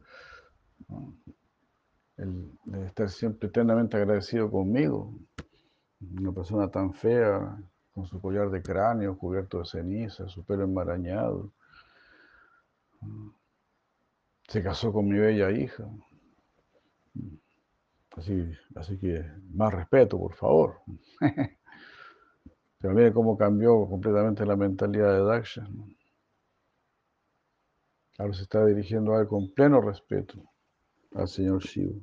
Él 2.16 2.52
debe 2.64 2.86
estar 2.86 3.08
siempre 3.08 3.48
eternamente 3.48 3.96
agradecido 3.96 4.50
conmigo. 4.50 5.14
Una 6.18 6.32
persona 6.32 6.70
tan 6.70 6.92
fea, 6.92 7.58
con 7.92 8.06
su 8.06 8.20
collar 8.20 8.50
de 8.50 8.62
cráneo 8.62 9.18
cubierto 9.18 9.58
de 9.58 9.64
ceniza, 9.66 10.28
su 10.28 10.44
pelo 10.44 10.64
enmarañado 10.64 11.52
se 14.48 14.62
casó 14.62 14.92
con 14.92 15.08
mi 15.08 15.18
bella 15.18 15.50
hija. 15.50 15.84
Así, 18.16 18.52
así 18.74 18.98
que 18.98 19.24
más 19.54 19.72
respeto, 19.72 20.18
por 20.18 20.34
favor. 20.34 20.80
Pero 22.80 22.94
mire 22.94 23.12
cómo 23.12 23.36
cambió 23.38 23.86
completamente 23.88 24.44
la 24.44 24.56
mentalidad 24.56 25.12
de 25.14 25.24
Daksha. 25.24 25.68
Ahora 28.20 28.34
se 28.34 28.42
está 28.42 28.66
dirigiendo 28.66 29.14
a 29.14 29.22
él 29.22 29.26
con 29.26 29.50
pleno 29.54 29.80
respeto 29.80 30.34
al 31.14 31.26
señor 31.26 31.62
Shiva. 31.62 31.98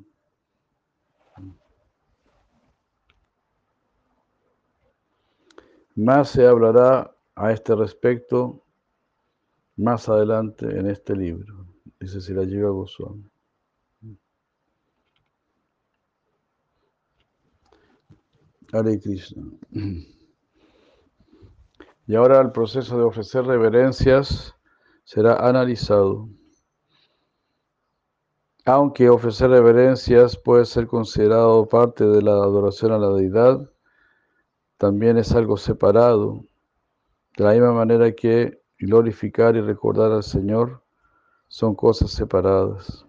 Más 5.94 6.30
se 6.30 6.48
hablará 6.48 7.16
a 7.36 7.52
este 7.52 7.76
respecto 7.76 8.64
más 9.76 10.10
adelante 10.10 10.66
en 10.66 10.90
este 10.90 11.16
libro. 11.16 11.68
Dice 12.00 12.20
si 12.20 12.34
la 12.34 12.46
llega 12.46 12.70
Goswami. 12.70 13.30
Hare 18.74 19.00
Krishna. 19.00 19.52
Y 22.08 22.16
ahora 22.16 22.42
el 22.42 22.52
proceso 22.52 22.98
de 22.98 23.04
ofrecer 23.04 23.46
reverencias 23.46 24.57
será 25.08 25.36
analizado. 25.48 26.28
Aunque 28.66 29.10
ofrecer 29.10 29.50
reverencias 29.50 30.38
puede 30.38 30.66
ser 30.66 30.86
considerado 30.86 31.66
parte 31.66 32.06
de 32.06 32.22
la 32.22 32.34
adoración 32.34 32.92
a 32.92 32.98
la 32.98 33.12
deidad, 33.12 33.72
también 34.78 35.18
es 35.18 35.32
algo 35.32 35.56
separado. 35.56 36.44
De 37.38 37.46
la 37.46 37.54
misma 37.54 37.72
manera 37.72 38.12
que 38.12 38.62
glorificar 38.80 39.56
y 39.56 39.62
recordar 39.62 40.12
al 40.12 40.24
Señor 40.24 40.84
son 41.48 41.74
cosas 41.74 42.12
separadas. 42.12 43.06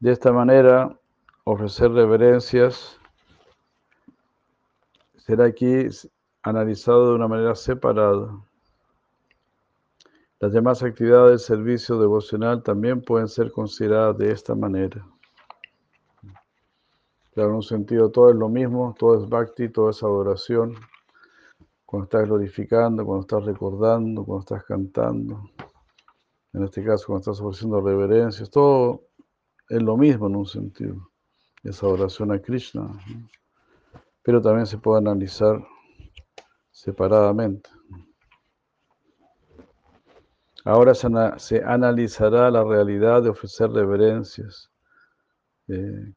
De 0.00 0.12
esta 0.12 0.32
manera, 0.32 0.98
ofrecer 1.44 1.92
reverencias 1.92 2.98
será 5.18 5.44
aquí 5.44 5.88
analizado 6.40 7.10
de 7.10 7.16
una 7.16 7.28
manera 7.28 7.54
separada. 7.54 8.30
Las 10.38 10.52
demás 10.52 10.82
actividades 10.82 11.30
del 11.30 11.38
servicio 11.38 11.98
devocional 11.98 12.62
también 12.62 13.00
pueden 13.00 13.26
ser 13.26 13.50
consideradas 13.50 14.18
de 14.18 14.32
esta 14.32 14.54
manera. 14.54 15.02
Claro, 17.32 17.50
en 17.50 17.56
un 17.56 17.62
sentido 17.62 18.10
todo 18.10 18.30
es 18.30 18.36
lo 18.36 18.50
mismo, 18.50 18.94
todo 18.98 19.18
es 19.18 19.26
bhakti, 19.26 19.70
todo 19.70 19.88
es 19.88 20.02
adoración. 20.02 20.74
Cuando 21.86 22.04
estás 22.04 22.26
glorificando, 22.26 23.04
cuando 23.06 23.22
estás 23.22 23.44
recordando, 23.46 24.24
cuando 24.24 24.40
estás 24.40 24.64
cantando. 24.64 25.42
En 26.52 26.64
este 26.64 26.84
caso, 26.84 27.06
cuando 27.06 27.20
estás 27.20 27.40
ofreciendo 27.40 27.80
reverencias, 27.80 28.50
todo 28.50 29.04
es 29.70 29.82
lo 29.82 29.96
mismo 29.96 30.26
en 30.26 30.36
un 30.36 30.46
sentido. 30.46 31.10
Es 31.62 31.82
adoración 31.82 32.30
a 32.32 32.38
Krishna. 32.40 32.90
Pero 34.22 34.42
también 34.42 34.66
se 34.66 34.76
puede 34.76 34.98
analizar 34.98 35.62
separadamente. 36.70 37.75
Ahora 40.66 40.94
se, 40.94 41.62
analizará 41.64 42.50
la 42.50 42.64
realidad 42.64 43.22
de 43.22 43.28
ofrecer 43.28 43.70
reverencias. 43.70 44.68
Eh, 45.68 46.12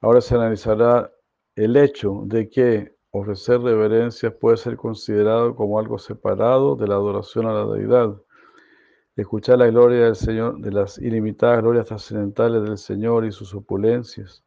ahora 0.00 0.20
se 0.20 0.34
analizará 0.34 1.08
el 1.54 1.76
hecho 1.76 2.22
de 2.24 2.50
que 2.50 2.96
ofrecer 3.12 3.60
reverencias 3.60 4.34
puede 4.34 4.56
ser 4.56 4.76
considerado 4.76 5.54
como 5.54 5.78
algo 5.78 5.98
separado 5.98 6.74
de 6.74 6.88
la 6.88 6.96
adoración 6.96 7.46
a 7.46 7.52
la 7.52 7.72
deidad. 7.72 8.20
Escuchar 9.14 9.58
la 9.58 9.68
gloria 9.68 10.06
del 10.06 10.16
Señor, 10.16 10.58
de 10.58 10.72
las 10.72 10.98
ilimitadas 10.98 11.62
glorias 11.62 11.86
trascendentales 11.86 12.64
del 12.64 12.78
Señor 12.78 13.24
y 13.24 13.30
sus 13.30 13.54
opulencias. 13.54 14.42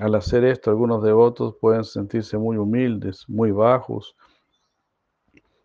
Al 0.00 0.16
hacer 0.16 0.44
esto, 0.44 0.70
algunos 0.70 1.00
devotos 1.00 1.54
pueden 1.60 1.84
sentirse 1.84 2.36
muy 2.36 2.56
humildes, 2.56 3.24
muy 3.28 3.52
bajos, 3.52 4.16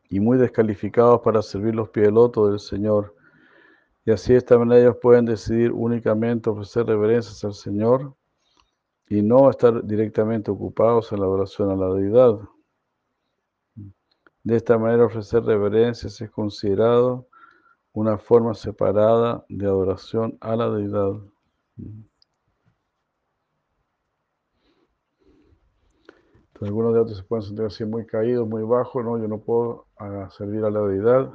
y 0.09 0.19
muy 0.19 0.37
descalificados 0.37 1.21
para 1.21 1.41
servir 1.41 1.75
los 1.75 1.89
pielotos 1.89 2.49
del 2.49 2.59
Señor. 2.59 3.15
Y 4.05 4.11
así 4.11 4.33
de 4.33 4.39
esta 4.39 4.57
manera 4.57 4.81
ellos 4.81 4.97
pueden 5.01 5.25
decidir 5.25 5.71
únicamente 5.71 6.49
ofrecer 6.49 6.87
reverencias 6.87 7.43
al 7.43 7.53
Señor 7.53 8.15
y 9.07 9.21
no 9.21 9.49
estar 9.49 9.85
directamente 9.85 10.51
ocupados 10.51 11.11
en 11.11 11.19
la 11.19 11.25
adoración 11.25 11.71
a 11.71 11.75
la 11.75 11.93
deidad. 11.93 12.39
De 14.43 14.55
esta 14.55 14.77
manera 14.77 15.05
ofrecer 15.05 15.43
reverencias 15.43 16.19
es 16.21 16.31
considerado 16.31 17.27
una 17.93 18.17
forma 18.17 18.53
separada 18.53 19.45
de 19.49 19.65
adoración 19.65 20.37
a 20.41 20.55
la 20.55 20.69
deidad. 20.69 21.13
Algunos 26.61 26.93
de 26.93 26.99
otros 26.99 27.17
se 27.17 27.23
pueden 27.23 27.43
sentir 27.43 27.65
así 27.65 27.85
muy 27.85 28.05
caídos, 28.05 28.47
muy 28.47 28.63
bajos, 28.63 29.03
no, 29.03 29.17
yo 29.17 29.27
no 29.27 29.39
puedo 29.39 29.87
ah, 29.97 30.29
servir 30.31 30.63
a 30.65 30.69
la 30.69 30.81
deidad, 30.81 31.31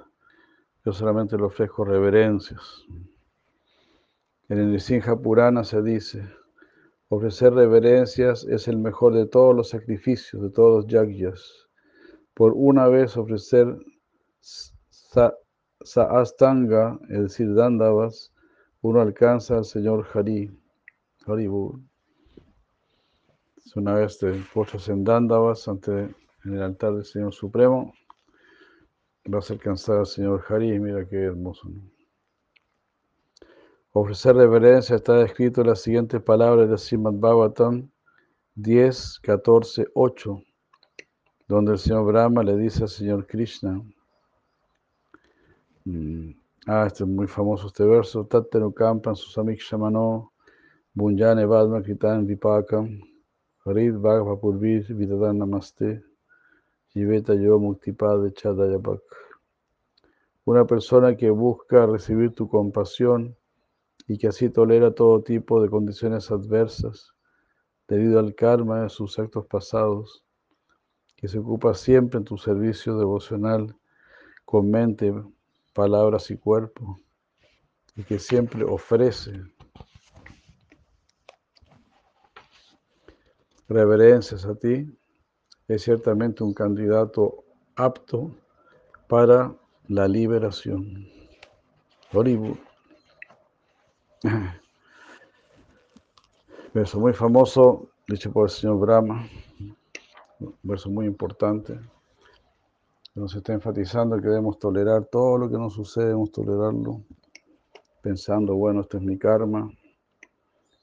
yo 0.85 0.93
solamente 0.93 1.37
le 1.37 1.45
ofrezco 1.45 1.85
reverencias. 1.85 2.85
En 4.49 4.59
el 4.59 4.71
Nisinja 4.71 5.17
Purana 5.17 5.65
se 5.65 5.81
dice, 5.83 6.29
ofrecer 7.09 7.55
reverencias 7.55 8.45
es 8.45 8.69
el 8.69 8.77
mejor 8.77 9.15
de 9.15 9.27
todos 9.27 9.57
los 9.57 9.71
sacrificios, 9.71 10.43
de 10.43 10.51
todos 10.51 10.85
los 10.85 10.87
yagyas. 10.93 11.69
Por 12.35 12.53
una 12.55 12.89
vez 12.89 13.17
ofrecer 13.17 13.79
saastanga, 15.81 16.99
es 17.09 17.21
decir, 17.21 17.55
dandavas, 17.55 18.35
uno 18.83 19.01
alcanza 19.01 19.57
al 19.57 19.65
Señor 19.65 20.07
Hari, 20.13 20.51
Haribur 21.27 21.81
una 23.75 23.95
vez 23.95 24.19
te 24.19 24.33
postras 24.53 24.89
en 24.89 25.05
Dándavas 25.05 25.67
ante 25.69 26.15
en 26.45 26.55
el 26.55 26.63
altar 26.63 26.95
del 26.95 27.05
Señor 27.05 27.33
Supremo, 27.33 27.93
vas 29.25 29.51
a 29.51 29.55
alcanzar 29.55 29.99
al 29.99 30.07
Señor 30.07 30.45
Hari, 30.49 30.79
mira 30.79 31.07
qué 31.09 31.17
hermoso. 31.17 31.69
Ofrecer 33.93 34.37
reverencia 34.37 34.97
está 34.97 35.23
escrito 35.23 35.63
en 35.63 35.69
las 35.69 35.81
siguientes 35.81 36.21
palabras 36.23 36.69
de 36.69 36.77
Srimad 36.77 37.15
Bhagavatam 37.15 37.91
10, 38.57 39.21
14, 39.21 39.89
8, 39.95 40.43
donde 41.49 41.73
el 41.73 41.79
Señor 41.79 42.05
Brahma 42.05 42.43
le 42.43 42.57
dice 42.57 42.83
al 42.83 42.89
Señor 42.89 43.27
Krishna, 43.27 43.83
mm, 45.85 46.31
ah, 46.67 46.85
este 46.87 47.05
es 47.05 47.09
muy 47.09 47.27
famoso 47.27 47.69
este 47.69 47.85
verso, 47.85 48.27
Tattenu 48.27 48.73
Kampan 48.73 49.17
Susamik 49.17 49.61
Shamano, 49.61 50.33
Bunyane 50.93 51.47
Vadma 51.47 51.83
Kitan 51.83 52.27
Vipakam, 52.27 53.01
Harid 53.67 53.95
Bhagava 53.95 54.39
Purvir 54.39 54.85
Namaste 55.35 56.05
Jiveta 56.93 57.35
Yo 57.35 57.59
Muktipad 57.59 58.31
Chadayapak. 58.35 59.01
Una 60.45 60.67
persona 60.67 61.17
que 61.17 61.31
busca 61.31 61.87
recibir 61.87 62.35
tu 62.35 62.47
compasión 62.47 63.35
y 64.07 64.19
que 64.19 64.29
así 64.29 64.51
tolera 64.51 64.95
todo 64.95 65.23
tipo 65.23 65.63
de 65.63 65.71
condiciones 65.71 66.31
adversas 66.31 67.15
debido 67.89 68.19
al 68.19 68.35
karma 68.35 68.83
de 68.83 68.91
sus 68.91 69.19
actos 69.19 69.47
pasados, 69.47 70.23
que 71.17 71.27
se 71.27 71.39
ocupa 71.39 71.73
siempre 71.73 72.19
en 72.19 72.25
tu 72.25 72.37
servicio 72.37 72.99
devocional 72.99 73.75
con 74.45 74.71
mente, 74.71 75.11
palabras 75.73 76.31
y 76.31 76.37
cuerpo, 76.37 77.01
y 77.97 78.03
que 78.03 78.19
siempre 78.19 78.63
ofrece 78.63 79.43
reverencias 83.69 84.45
a 84.45 84.55
ti, 84.55 84.87
es 85.69 85.83
ciertamente 85.83 86.45
un 86.45 86.53
candidato 86.53 87.45
apto 87.77 88.31
para 89.09 89.55
la 89.89 90.07
liberación. 90.07 91.07
Oribu. 92.13 92.57
Verso 96.75 97.01
muy 97.01 97.13
famoso, 97.13 97.89
dicho 98.09 98.33
por 98.33 98.45
el 98.45 98.51
señor 98.51 98.79
Brahma, 98.81 99.29
verso 100.63 100.91
muy 100.91 101.07
importante. 101.07 101.79
Nos 103.15 103.35
está 103.37 103.53
enfatizando 103.53 104.21
que 104.21 104.27
debemos 104.27 104.59
tolerar 104.59 105.05
todo 105.05 105.39
lo 105.39 105.49
que 105.49 105.57
nos 105.57 105.75
sucede, 105.75 106.07
debemos 106.07 106.33
tolerarlo, 106.33 107.05
pensando, 108.03 108.57
bueno, 108.57 108.81
este 108.81 108.97
es 108.97 109.05
mi 109.05 109.17
karma, 109.17 109.71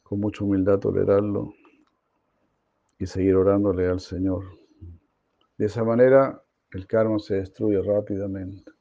con 0.04 0.22
mucha 0.22 0.46
humildad 0.46 0.80
tolerarlo 0.80 1.54
y 3.02 3.08
seguir 3.08 3.36
orándole 3.36 3.88
al 3.88 4.00
Señor. 4.00 4.44
De 5.58 5.66
esa 5.66 5.84
manera 5.84 6.40
el 6.70 6.86
karma 6.86 7.18
se 7.18 7.34
destruye 7.38 7.82
rápidamente. 7.82 8.72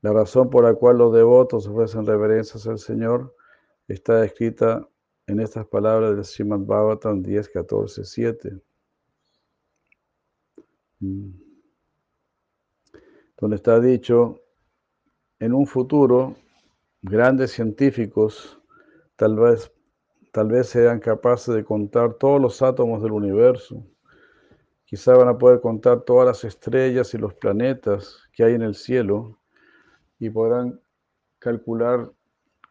La 0.00 0.12
razón 0.12 0.50
por 0.50 0.64
la 0.64 0.74
cual 0.74 0.98
los 0.98 1.14
devotos 1.14 1.68
ofrecen 1.68 2.04
reverencias 2.04 2.66
al 2.66 2.80
Señor 2.80 3.36
está 3.86 4.24
escrita 4.24 4.84
en 5.28 5.38
estas 5.38 5.64
palabras 5.68 6.16
del 6.16 6.24
Srimad 6.24 6.58
Bhagavatam 6.58 7.22
10, 7.22 7.50
14, 7.50 8.04
7. 8.04 8.60
Donde 13.38 13.56
está 13.56 13.78
dicho, 13.78 14.40
en 15.38 15.54
un 15.54 15.68
futuro, 15.68 16.34
grandes 17.00 17.52
científicos 17.52 18.60
tal 19.14 19.36
vez 19.36 19.72
Tal 20.32 20.48
vez 20.48 20.68
sean 20.68 21.00
capaces 21.00 21.54
de 21.54 21.64
contar 21.64 22.14
todos 22.14 22.40
los 22.40 22.62
átomos 22.62 23.02
del 23.02 23.12
universo. 23.12 23.84
Quizá 24.84 25.14
van 25.14 25.28
a 25.28 25.38
poder 25.38 25.60
contar 25.60 26.02
todas 26.02 26.26
las 26.26 26.44
estrellas 26.44 27.12
y 27.14 27.18
los 27.18 27.34
planetas 27.34 28.28
que 28.32 28.44
hay 28.44 28.54
en 28.54 28.62
el 28.62 28.74
cielo 28.74 29.38
y 30.18 30.30
podrán 30.30 30.80
calcular 31.38 32.10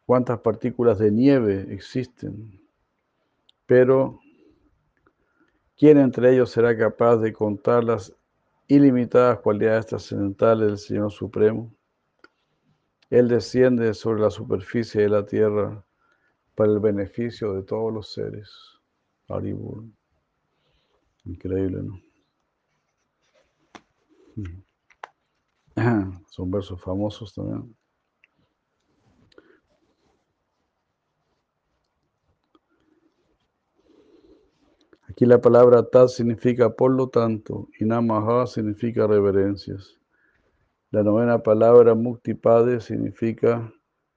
cuántas 0.06 0.40
partículas 0.40 1.00
de 1.00 1.12
nieve 1.12 1.68
existen. 1.70 2.60
Pero, 3.66 4.20
¿quién 5.76 5.98
entre 5.98 6.34
ellos 6.34 6.52
será 6.52 6.78
capaz 6.78 7.18
de 7.18 7.34
contar 7.34 7.84
las 7.84 8.16
ilimitadas 8.68 9.40
cualidades 9.40 9.88
trascendentales 9.88 10.68
del 10.68 10.78
Señor 10.78 11.12
Supremo? 11.12 11.74
Él 13.10 13.28
desciende 13.28 13.94
sobre 13.94 14.22
la 14.22 14.30
superficie 14.30 15.02
de 15.02 15.10
la 15.10 15.26
tierra 15.26 15.84
para 16.58 16.72
el 16.72 16.80
beneficio 16.80 17.54
de 17.54 17.62
todos 17.62 17.94
los 17.94 18.12
seres. 18.12 18.50
Haribol. 19.28 19.94
Increíble, 21.26 21.84
¿no? 21.84 22.02
Son 26.32 26.50
versos 26.50 26.82
famosos 26.82 27.36
también. 27.36 27.76
Aquí 35.10 35.28
la 35.28 35.40
palabra 35.40 35.84
tat 35.84 36.08
significa 36.08 36.76
por 36.76 36.92
lo 36.92 37.10
tanto 37.10 37.70
y 37.80 37.86
namaha 37.86 38.48
significa 38.48 39.06
reverencias. 39.06 39.96
La 40.90 41.04
novena 41.04 41.44
palabra 41.44 41.94
muktipade 41.94 42.80
significa 42.80 43.72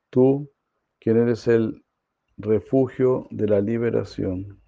tú, 0.08 0.50
quien 0.98 1.18
eres 1.18 1.46
el 1.46 1.84
refugio 2.42 3.26
de 3.30 3.48
la 3.48 3.60
liberación. 3.60 4.60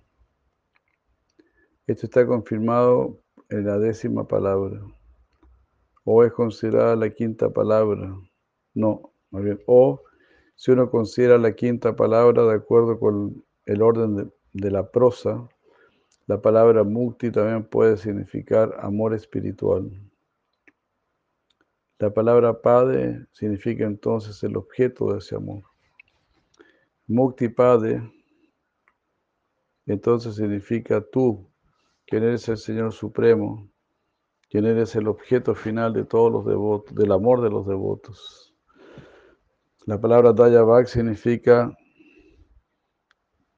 Esto 1.87 2.07
está 2.07 2.27
confirmado 2.27 3.21
en 3.49 3.67
la 3.67 3.79
décima 3.79 4.27
palabra. 4.27 4.81
O 6.05 6.25
es 6.25 6.33
considerada 6.33 6.97
la 6.97 7.11
quinta 7.11 7.51
palabra. 7.51 8.17
No, 8.75 9.13
más 9.31 9.45
bien, 9.45 9.61
o 9.67 10.03
si 10.57 10.71
uno 10.71 10.91
considera 10.91 11.39
la 11.39 11.53
quinta 11.55 11.97
palabra 11.97 12.45
de 12.45 12.55
acuerdo 12.55 12.99
con 12.99 13.45
el 13.67 13.83
orden 13.83 14.33
de, 14.53 14.71
la 14.71 14.91
prosa, 14.91 15.49
la 16.27 16.41
palabra 16.41 16.85
mukti 16.85 17.31
también 17.31 17.65
puede 17.65 17.97
significar 17.97 18.77
amor 18.81 19.15
espiritual. 19.15 19.91
La 21.99 22.13
palabra 22.13 22.61
pade 22.61 23.27
significa 23.33 23.85
entonces 23.85 24.43
el 24.43 24.57
objeto 24.57 25.13
de 25.13 25.19
ese 25.19 25.37
amor. 25.37 25.72
Mukti 27.13 27.49
pade 27.49 28.03
entonces 29.87 30.37
significa 30.37 31.01
tú, 31.01 31.51
quien 32.07 32.23
eres 32.23 32.49
el 32.49 32.57
Señor 32.57 32.93
Supremo, 32.93 33.69
quien 34.49 34.65
eres 34.65 34.95
el 34.97 35.09
objeto 35.09 35.55
final 35.55 35.93
de 35.93 36.05
todos 36.05 36.31
los 36.31 36.47
devotos, 36.47 36.95
del 36.95 37.13
amor 37.13 37.41
de 37.41 37.51
los 37.51 37.67
devotos. 37.67 38.55
La 39.87 40.01
palabra 40.01 40.33
Dayabak 40.33 40.87
significa 40.87 41.77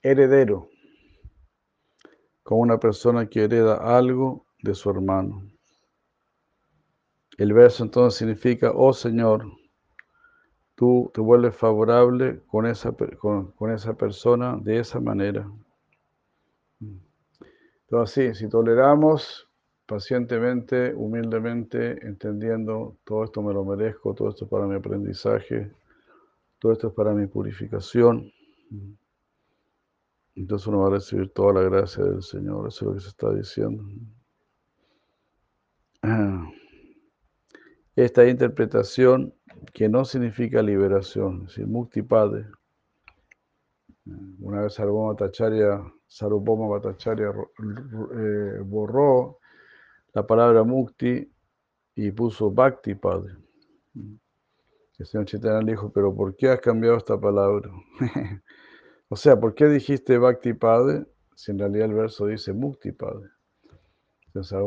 heredero 0.02 0.68
como 2.42 2.62
una 2.62 2.78
persona 2.78 3.26
que 3.28 3.44
hereda 3.44 3.96
algo 3.96 4.46
de 4.62 4.74
su 4.74 4.90
hermano. 4.90 5.42
El 7.36 7.52
verso 7.52 7.84
entonces 7.84 8.18
significa, 8.18 8.72
oh 8.74 8.92
Señor, 8.92 9.46
tú 10.74 11.10
te 11.14 11.20
vuelves 11.20 11.56
favorable 11.56 12.40
con 12.48 12.66
esa, 12.66 12.92
con, 13.18 13.70
esa 13.70 13.94
persona 13.94 14.58
de 14.60 14.78
esa 14.80 15.00
manera. 15.00 15.48
Entonces, 17.82 18.38
si 18.38 18.48
toleramos 18.48 19.48
pacientemente, 19.86 20.94
humildemente, 20.94 22.04
entendiendo, 22.06 22.96
todo 23.04 23.24
esto 23.24 23.42
me 23.42 23.52
lo 23.52 23.64
merezco, 23.64 24.14
todo 24.14 24.30
esto 24.30 24.46
es 24.46 24.50
para 24.50 24.66
mi 24.66 24.74
aprendizaje, 24.74 25.70
todo 26.58 26.72
esto 26.72 26.88
es 26.88 26.94
para 26.94 27.12
mi 27.12 27.26
purificación. 27.26 28.32
Entonces 30.34 30.66
uno 30.66 30.80
va 30.80 30.88
a 30.88 30.90
recibir 30.90 31.30
toda 31.30 31.52
la 31.52 31.62
gracia 31.62 32.02
del 32.02 32.22
Señor, 32.22 32.68
eso 32.68 32.78
es 32.78 32.82
lo 32.82 32.94
que 32.94 33.00
se 33.00 33.08
está 33.08 33.32
diciendo. 33.32 33.84
Esta 37.96 38.26
interpretación 38.26 39.32
que 39.72 39.88
no 39.88 40.04
significa 40.04 40.62
liberación, 40.62 41.42
es 41.42 41.48
decir, 41.48 41.66
muktipade. 41.66 42.46
Una 44.40 44.62
vez 44.62 44.74
Sarvoma 44.74 45.16
Tacharya, 45.16 45.82
Sarupoma 46.06 46.68
Bhattacharya 46.68 47.30
eh, 47.30 48.58
borró 48.64 49.38
la 50.12 50.26
palabra 50.26 50.62
mukti 50.62 51.32
y 51.94 52.10
puso 52.10 52.50
bhakti 52.50 52.94
padre. 52.94 53.36
El 54.98 55.06
señor 55.06 55.64
le 55.64 55.72
dijo, 55.72 55.90
pero 55.92 56.14
¿por 56.14 56.36
qué 56.36 56.50
has 56.50 56.60
cambiado 56.60 56.96
esta 56.96 57.18
palabra? 57.18 57.70
O 59.10 59.16
sea, 59.16 59.38
¿por 59.38 59.54
qué 59.54 59.66
dijiste 59.66 60.18
Bhakti 60.18 60.54
Padre 60.54 61.06
si 61.36 61.52
en 61.52 61.58
realidad 61.58 61.86
el 61.86 61.94
verso 61.94 62.26
dice 62.26 62.52
Mukti 62.52 62.90
Padre? 62.90 63.28
Entonces, 64.26 64.58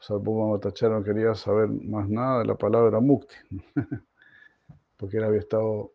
Sarvabhauma 0.00 0.52
Matachara 0.52 0.98
no 0.98 1.04
quería 1.04 1.34
saber 1.34 1.68
más 1.68 2.08
nada 2.08 2.40
de 2.40 2.44
la 2.44 2.56
palabra 2.56 3.00
Mukti, 3.00 3.34
porque 5.00 5.16
él 5.16 5.24
había 5.24 5.40
estado 5.40 5.94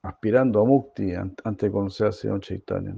aspirando 0.00 0.60
a 0.60 0.64
Mukti 0.64 1.12
antes 1.12 1.58
de 1.58 1.70
conocer 1.70 2.06
al 2.06 2.12
Señor 2.12 2.40
Chaitanya. 2.40 2.94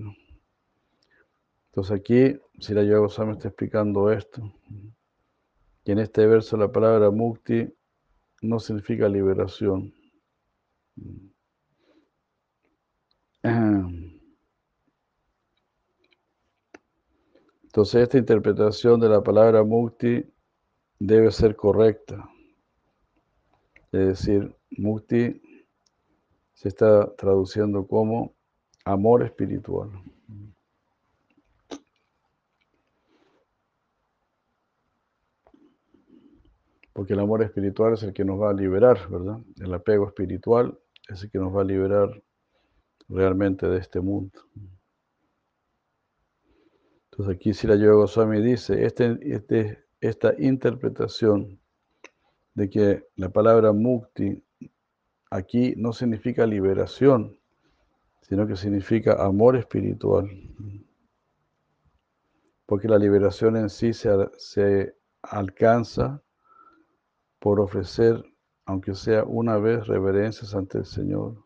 Entonces 1.71 1.99
aquí, 1.99 2.39
si 2.61 2.75
la 2.75 2.85
Yoga 2.85 2.99
Goswami 2.99 3.33
está 3.33 3.49
explicando 3.49 4.13
esto, 4.13 4.43
y 5.85 5.93
en 5.93 5.99
este 5.99 6.27
verso 6.27 6.57
la 6.59 6.71
palabra 6.71 7.11
Mukti 7.11 7.67
no 8.43 8.61
significa 8.61 9.09
liberación. 9.09 9.95
Entonces 17.63 18.03
esta 18.03 18.19
interpretación 18.19 19.01
de 19.01 19.09
la 19.09 19.23
palabra 19.23 19.65
mukti 19.65 20.23
debe 20.99 21.31
ser 21.31 21.57
correcta. 21.57 22.29
Es 23.93 24.07
decir, 24.07 24.57
mukti 24.71 25.43
se 26.55 26.69
está 26.69 27.15
traduciendo 27.15 27.87
como 27.87 28.35
amor 28.85 29.23
espiritual. 29.23 29.91
Porque 36.95 37.13
el 37.13 37.21
amor 37.21 37.43
espiritual 37.43 37.95
es 37.95 38.03
el 38.03 38.13
que 38.13 38.25
nos 38.25 38.41
va 38.41 38.51
a 38.51 38.55
liberar, 38.55 39.09
¿verdad? 39.11 39.39
El 39.61 39.75
apego 39.75 40.07
espiritual 40.07 40.79
es 41.09 41.23
el 41.25 41.31
que 41.31 41.39
nos 41.39 41.55
va 41.55 41.61
a 41.61 41.65
liberar 41.65 42.23
realmente 43.09 43.67
de 43.67 43.79
este 43.79 44.01
mundo. 44.01 44.41
Entonces 47.11 47.37
aquí 47.37 47.53
si 47.53 47.67
la 47.67 47.77
Yoga 47.77 47.95
Goswami 47.95 48.41
dice, 48.41 48.87
este, 48.87 49.19
este, 49.23 49.85
esta 50.01 50.35
interpretación 50.39 51.62
de 52.55 52.69
que 52.69 53.09
la 53.17 53.31
palabra 53.31 53.73
mukti 53.73 54.43
aquí 55.31 55.75
no 55.77 55.93
significa 55.93 56.47
liberación, 56.47 57.39
sino 58.21 58.47
que 58.47 58.57
significa 58.57 59.25
amor 59.25 59.57
espiritual. 59.57 60.29
Porque 62.67 62.89
la 62.89 62.99
liberación 62.99 63.57
en 63.57 63.71
sí 63.71 63.93
se, 63.93 64.11
se 64.37 64.95
alcanza 65.23 66.23
por 67.39 67.61
ofrecer, 67.61 68.23
aunque 68.67 68.95
sea 68.95 69.25
una 69.25 69.57
vez, 69.57 69.87
reverencias 69.87 70.55
ante 70.55 70.79
el 70.79 70.87
Señor. 70.87 71.45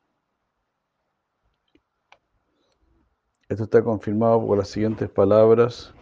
Esto 3.48 3.64
está 3.64 3.82
confirmado 3.82 4.44
por 4.44 4.58
las 4.58 4.68
siguientes 4.68 5.08
palabras 5.08 5.94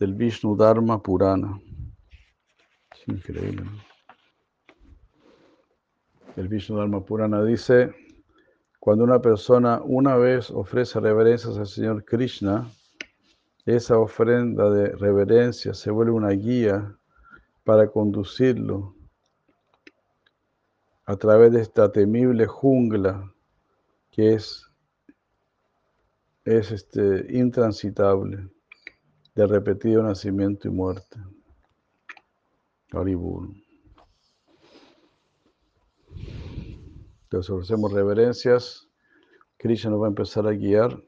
del 0.00 0.14
Vishnu 0.14 0.56
Dharma 0.56 1.00
Purana. 1.00 1.60
Es 2.90 3.06
increíble. 3.06 3.64
El 6.36 6.48
Vishnu 6.48 6.76
Dharma 6.76 7.04
Purana 7.04 7.44
dice, 7.44 7.94
cuando 8.80 9.04
una 9.04 9.20
persona 9.20 9.80
una 9.84 10.16
vez 10.16 10.50
ofrece 10.50 10.98
reverencias 10.98 11.58
al 11.58 11.66
Señor 11.66 12.04
Krishna, 12.04 12.70
esa 13.66 13.98
ofrenda 13.98 14.70
de 14.70 14.88
reverencia 14.96 15.74
se 15.74 15.90
vuelve 15.90 16.12
una 16.12 16.30
guía 16.30 16.96
para 17.64 17.88
conducirlo 17.88 18.94
a 21.04 21.16
través 21.16 21.52
de 21.52 21.60
esta 21.60 21.92
temible 21.92 22.46
jungla 22.46 23.32
que 24.10 24.34
es 24.34 24.68
es 26.44 26.72
este, 26.72 27.26
intransitable 27.30 28.48
de 29.34 29.46
repetido 29.46 30.02
nacimiento 30.02 30.68
y 30.68 30.70
muerte. 30.70 31.18
Entonces 37.32 37.48
ofrecemos 37.48 37.90
reverencias. 37.94 38.86
Krishna 39.56 39.90
nos 39.90 40.02
va 40.02 40.04
a 40.04 40.10
empezar 40.10 40.46
a 40.46 40.52
guiar 40.52 41.02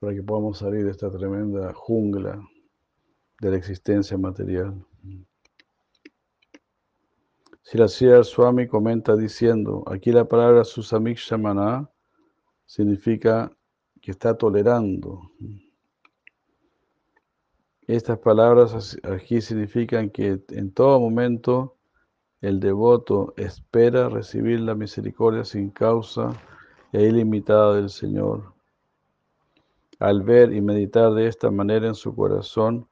para 0.00 0.14
que 0.14 0.22
podamos 0.22 0.56
salir 0.56 0.86
de 0.86 0.90
esta 0.90 1.10
tremenda 1.10 1.70
jungla 1.74 2.42
de 3.38 3.50
la 3.50 3.58
existencia 3.58 4.16
material. 4.16 4.82
Si 7.60 7.76
la 7.76 7.88
Sri 7.88 8.08
Swami 8.24 8.66
comenta 8.68 9.16
diciendo, 9.16 9.84
aquí 9.86 10.12
la 10.12 10.26
palabra 10.26 10.64
Susamik 10.64 11.18
Shamana 11.18 11.90
significa 12.64 13.54
que 14.00 14.12
está 14.12 14.34
tolerando. 14.34 15.30
Estas 17.86 18.18
palabras 18.18 18.96
aquí 19.02 19.42
significan 19.42 20.08
que 20.08 20.42
en 20.48 20.72
todo 20.72 20.98
momento 20.98 21.77
el 22.40 22.60
devoto 22.60 23.34
espera 23.36 24.08
recibir 24.08 24.60
la 24.60 24.74
misericordia 24.74 25.44
sin 25.44 25.70
causa 25.70 26.30
e 26.92 27.02
ilimitada 27.04 27.74
del 27.74 27.90
Señor. 27.90 28.52
Al 29.98 30.22
ver 30.22 30.52
y 30.52 30.60
meditar 30.60 31.12
de 31.14 31.26
esta 31.26 31.50
manera 31.50 31.88
en 31.88 31.96
su 31.96 32.14
corazón, 32.14 32.88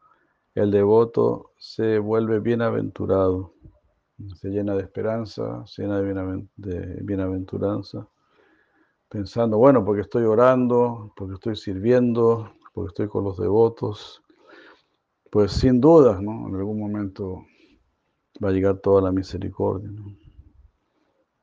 el 0.55 0.71
devoto 0.71 1.53
se 1.59 1.99
vuelve 1.99 2.41
bienaventurado, 2.41 3.53
se 4.35 4.49
llena 4.49 4.75
de 4.75 4.83
esperanza, 4.83 5.65
se 5.67 5.83
llena 5.83 6.01
de 6.01 7.01
bienaventuranza, 7.03 8.09
pensando, 9.09 9.59
bueno, 9.59 9.85
porque 9.85 10.03
estoy 10.03 10.25
orando, 10.25 11.13
porque 11.17 11.35
estoy 11.35 11.57
sirviendo, 11.57 12.51
porque 12.75 12.89
estoy 12.89 13.09
con 13.09 13.25
los 13.25 13.37
devotos, 13.39 14.23
pues 15.31 15.53
sin 15.53 15.81
dudas, 15.81 16.21
¿no? 16.21 16.49
En 16.49 16.57
algún 16.57 16.81
momento 16.81 17.45
va 18.43 18.49
a 18.51 18.53
llegar 18.53 18.79
toda 18.79 19.03
la 19.03 19.13
misericordia. 19.13 19.91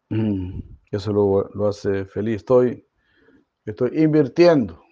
Eso 0.92 1.12
lo, 1.12 1.68
hace 1.68 2.06
feliz. 2.06 2.38
Estoy, 2.38 2.86
estoy 3.66 4.04
invirtiendo. 4.04 4.84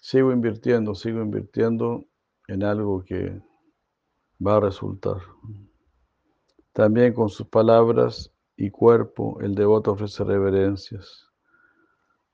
Sigo 0.00 0.32
invirtiendo, 0.32 0.94
sigo 0.94 1.20
invirtiendo 1.20 2.04
en 2.48 2.62
algo 2.62 3.04
que 3.04 3.40
va 4.44 4.56
a 4.56 4.60
resultar. 4.60 5.18
También 6.72 7.12
con 7.12 7.28
sus 7.28 7.48
palabras 7.48 8.32
y 8.56 8.70
cuerpo, 8.70 9.40
el 9.40 9.54
devoto 9.54 9.92
ofrece 9.92 10.24
reverencias. 10.24 11.26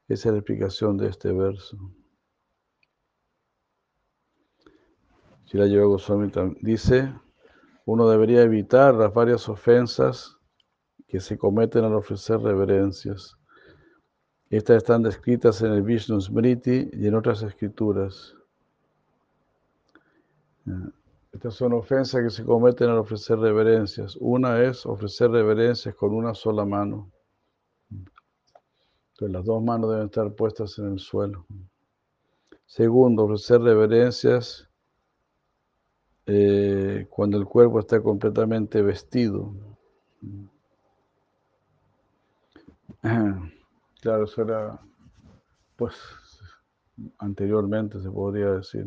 Esa 0.08 0.28
es 0.28 0.32
la 0.32 0.38
explicación 0.38 0.96
de 0.96 1.08
este 1.08 1.32
verso. 1.32 1.78
la 5.52 5.66
Yoga 5.66 5.84
Goswami 5.84 6.30
dice, 6.62 7.12
uno 7.84 8.08
debería 8.08 8.42
evitar 8.42 8.94
las 8.94 9.12
varias 9.12 9.48
ofensas 9.48 10.38
que 11.08 11.20
se 11.20 11.36
cometen 11.36 11.84
al 11.84 11.94
ofrecer 11.94 12.40
reverencias. 12.40 13.36
Estas 14.50 14.78
están 14.78 15.02
descritas 15.02 15.62
en 15.62 15.72
el 15.72 15.82
Vishnu 15.82 16.20
Smriti 16.20 16.90
y 16.92 17.06
en 17.06 17.14
otras 17.14 17.42
escrituras. 17.42 18.34
Estas 21.32 21.54
son 21.54 21.72
ofensas 21.72 22.22
que 22.22 22.30
se 22.30 22.44
cometen 22.44 22.90
al 22.90 22.98
ofrecer 22.98 23.38
reverencias. 23.38 24.16
Una 24.20 24.62
es 24.62 24.86
ofrecer 24.86 25.30
reverencias 25.30 25.94
con 25.94 26.14
una 26.14 26.34
sola 26.34 26.64
mano. 26.64 27.10
Entonces 27.90 29.32
las 29.32 29.44
dos 29.44 29.62
manos 29.62 29.90
deben 29.90 30.06
estar 30.06 30.32
puestas 30.34 30.78
en 30.78 30.92
el 30.92 30.98
suelo. 30.98 31.46
Segundo, 32.66 33.24
ofrecer 33.24 33.60
reverencias 33.60 34.68
eh, 36.26 37.06
cuando 37.10 37.38
el 37.38 37.46
cuerpo 37.46 37.80
está 37.80 38.00
completamente 38.02 38.82
vestido. 38.82 39.54
Claro, 44.00 44.24
eso 44.24 44.42
era, 44.42 44.80
pues, 45.76 45.94
anteriormente 47.18 48.00
se 48.00 48.10
podría 48.10 48.50
decir. 48.52 48.86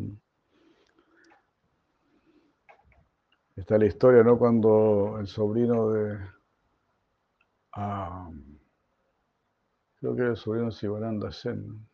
Está 3.56 3.76
la 3.76 3.86
historia, 3.86 4.22
¿no? 4.22 4.38
Cuando 4.38 5.16
el 5.18 5.26
sobrino 5.26 5.90
de, 5.90 6.18
ah, 7.72 8.28
creo 10.00 10.14
que 10.14 10.22
era 10.22 10.30
el 10.30 10.36
sobrino 10.38 10.66
de 10.66 10.72
Sivananda 10.72 11.30
Sen. 11.30 11.86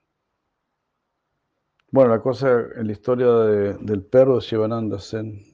Bueno, 1.92 2.10
la 2.10 2.20
cosa 2.20 2.48
en 2.74 2.88
la 2.88 2.92
historia 2.92 3.28
del 3.28 4.02
perro 4.04 4.34
de 4.34 4.40
Shivananda 4.40 4.98
Sen. 4.98 5.44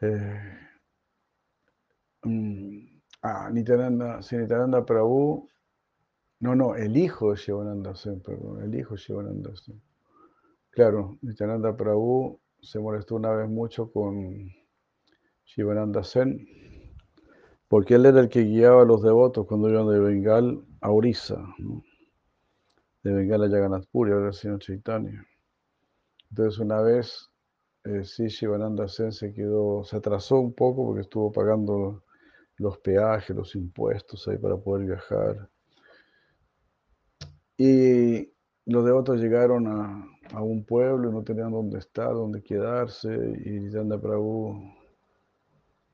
Eh, 0.00 0.40
mm, 2.24 3.00
Ah, 3.22 3.50
Nityananda, 3.52 4.22
sí, 4.22 4.36
Nityananda 4.36 4.84
Prabhu. 4.86 5.46
No, 6.40 6.54
no, 6.56 6.74
el 6.76 6.96
hijo 6.96 7.32
de 7.32 7.36
Shivananda 7.38 7.94
Sen, 7.96 8.20
perdón, 8.22 8.62
el 8.62 8.74
hijo 8.74 8.94
de 8.94 9.00
Shivananda 9.00 9.50
Sen. 9.56 9.80
Claro, 10.70 11.18
Nityananda 11.22 11.76
Prabhu 11.76 12.40
se 12.62 12.78
molestó 12.80 13.16
una 13.16 13.32
vez 13.32 13.48
mucho 13.50 13.90
con 13.92 14.50
Shivananda 15.44 16.02
Sen, 16.02 16.30
porque 17.68 17.94
él 17.94 18.06
era 18.06 18.20
el 18.20 18.28
que 18.28 18.42
guiaba 18.42 18.82
a 18.82 18.84
los 18.84 19.02
devotos 19.02 19.46
cuando 19.46 19.68
iban 19.70 19.88
de 19.88 19.98
Bengal 20.00 20.62
a 20.80 20.90
Orissa, 20.90 21.38
de 23.02 23.12
Bengal 23.12 23.44
a 23.44 23.48
Jagannath 23.48 23.86
Puri, 23.90 24.12
ahora 24.12 24.28
el 24.28 24.34
señor 24.34 24.58
Chaitanya. 24.60 25.26
Entonces 26.30 26.58
una 26.60 26.80
vez, 26.80 27.30
eh, 27.84 28.04
sí, 28.04 28.28
Shivananda 28.28 28.88
Sen 28.88 29.12
se 29.12 29.32
quedó, 29.32 29.84
se 29.84 29.96
atrasó 29.96 30.38
un 30.40 30.52
poco 30.52 30.86
porque 30.86 31.02
estuvo 31.02 31.32
pagando 31.32 32.02
los 32.56 32.78
peajes, 32.78 33.34
los 33.34 33.54
impuestos 33.54 34.28
ahí 34.28 34.38
para 34.38 34.56
poder 34.56 34.86
viajar. 34.86 35.48
Y 37.56 38.30
los 38.66 38.84
devotos 38.84 39.20
llegaron 39.20 39.66
a, 39.66 40.06
un 40.42 40.64
pueblo 40.64 41.10
y 41.10 41.12
no 41.12 41.24
tenían 41.24 41.50
dónde 41.50 41.78
estar, 41.78 42.12
dónde 42.12 42.42
quedarse, 42.42 43.08
y 43.44 43.68
Yanda 43.70 44.00
Prabhu 44.00 44.62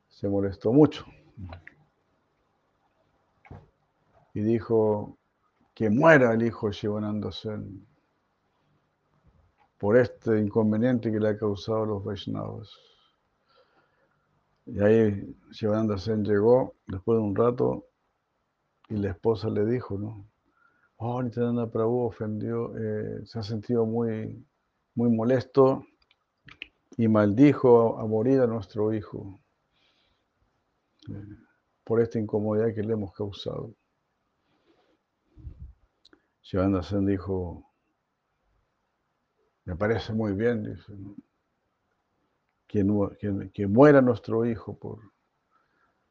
se 0.08 0.28
molestó 0.28 0.72
mucho. 0.72 1.06
Y 4.34 4.40
dijo 4.40 5.16
que 5.76 5.90
muera 5.90 6.32
el 6.32 6.42
hijo 6.42 6.70
Shivananda 6.72 7.30
Sen 7.30 7.86
por 9.76 9.98
este 9.98 10.40
inconveniente 10.40 11.12
que 11.12 11.20
le 11.20 11.28
ha 11.28 11.36
causado 11.36 11.82
a 11.82 11.86
los 11.86 12.02
Vaishnavas. 12.02 12.70
Y 14.64 14.80
ahí 14.80 15.36
Shivananda 15.50 15.98
Sen 15.98 16.24
llegó 16.24 16.72
después 16.86 17.18
de 17.18 17.22
un 17.22 17.36
rato 17.36 17.84
y 18.88 18.96
la 18.96 19.10
esposa 19.10 19.50
le 19.50 19.66
dijo, 19.66 19.98
¿no? 19.98 20.26
Oh, 20.96 21.22
Prabhu 21.70 22.06
ofendió, 22.06 22.74
eh, 22.78 23.26
se 23.26 23.38
ha 23.38 23.42
sentido 23.42 23.84
muy, 23.84 24.46
muy 24.94 25.10
molesto 25.10 25.84
y 26.96 27.06
maldijo 27.06 27.98
a, 27.98 28.06
morir 28.06 28.40
a 28.40 28.46
nuestro 28.46 28.94
hijo 28.94 29.38
eh, 31.10 31.36
por 31.84 32.00
esta 32.00 32.18
incomodidad 32.18 32.74
que 32.74 32.82
le 32.82 32.94
hemos 32.94 33.12
causado. 33.12 33.74
Shivananda 36.46 36.80
Sen 36.80 37.04
dijo, 37.04 37.72
me 39.64 39.74
parece 39.74 40.12
muy 40.12 40.32
bien, 40.32 40.62
dice, 40.62 40.92
¿no? 40.92 41.16
que, 42.68 43.66
muera 43.66 44.00
nuestro 44.00 44.46
hijo 44.46 44.78
por 44.78 45.00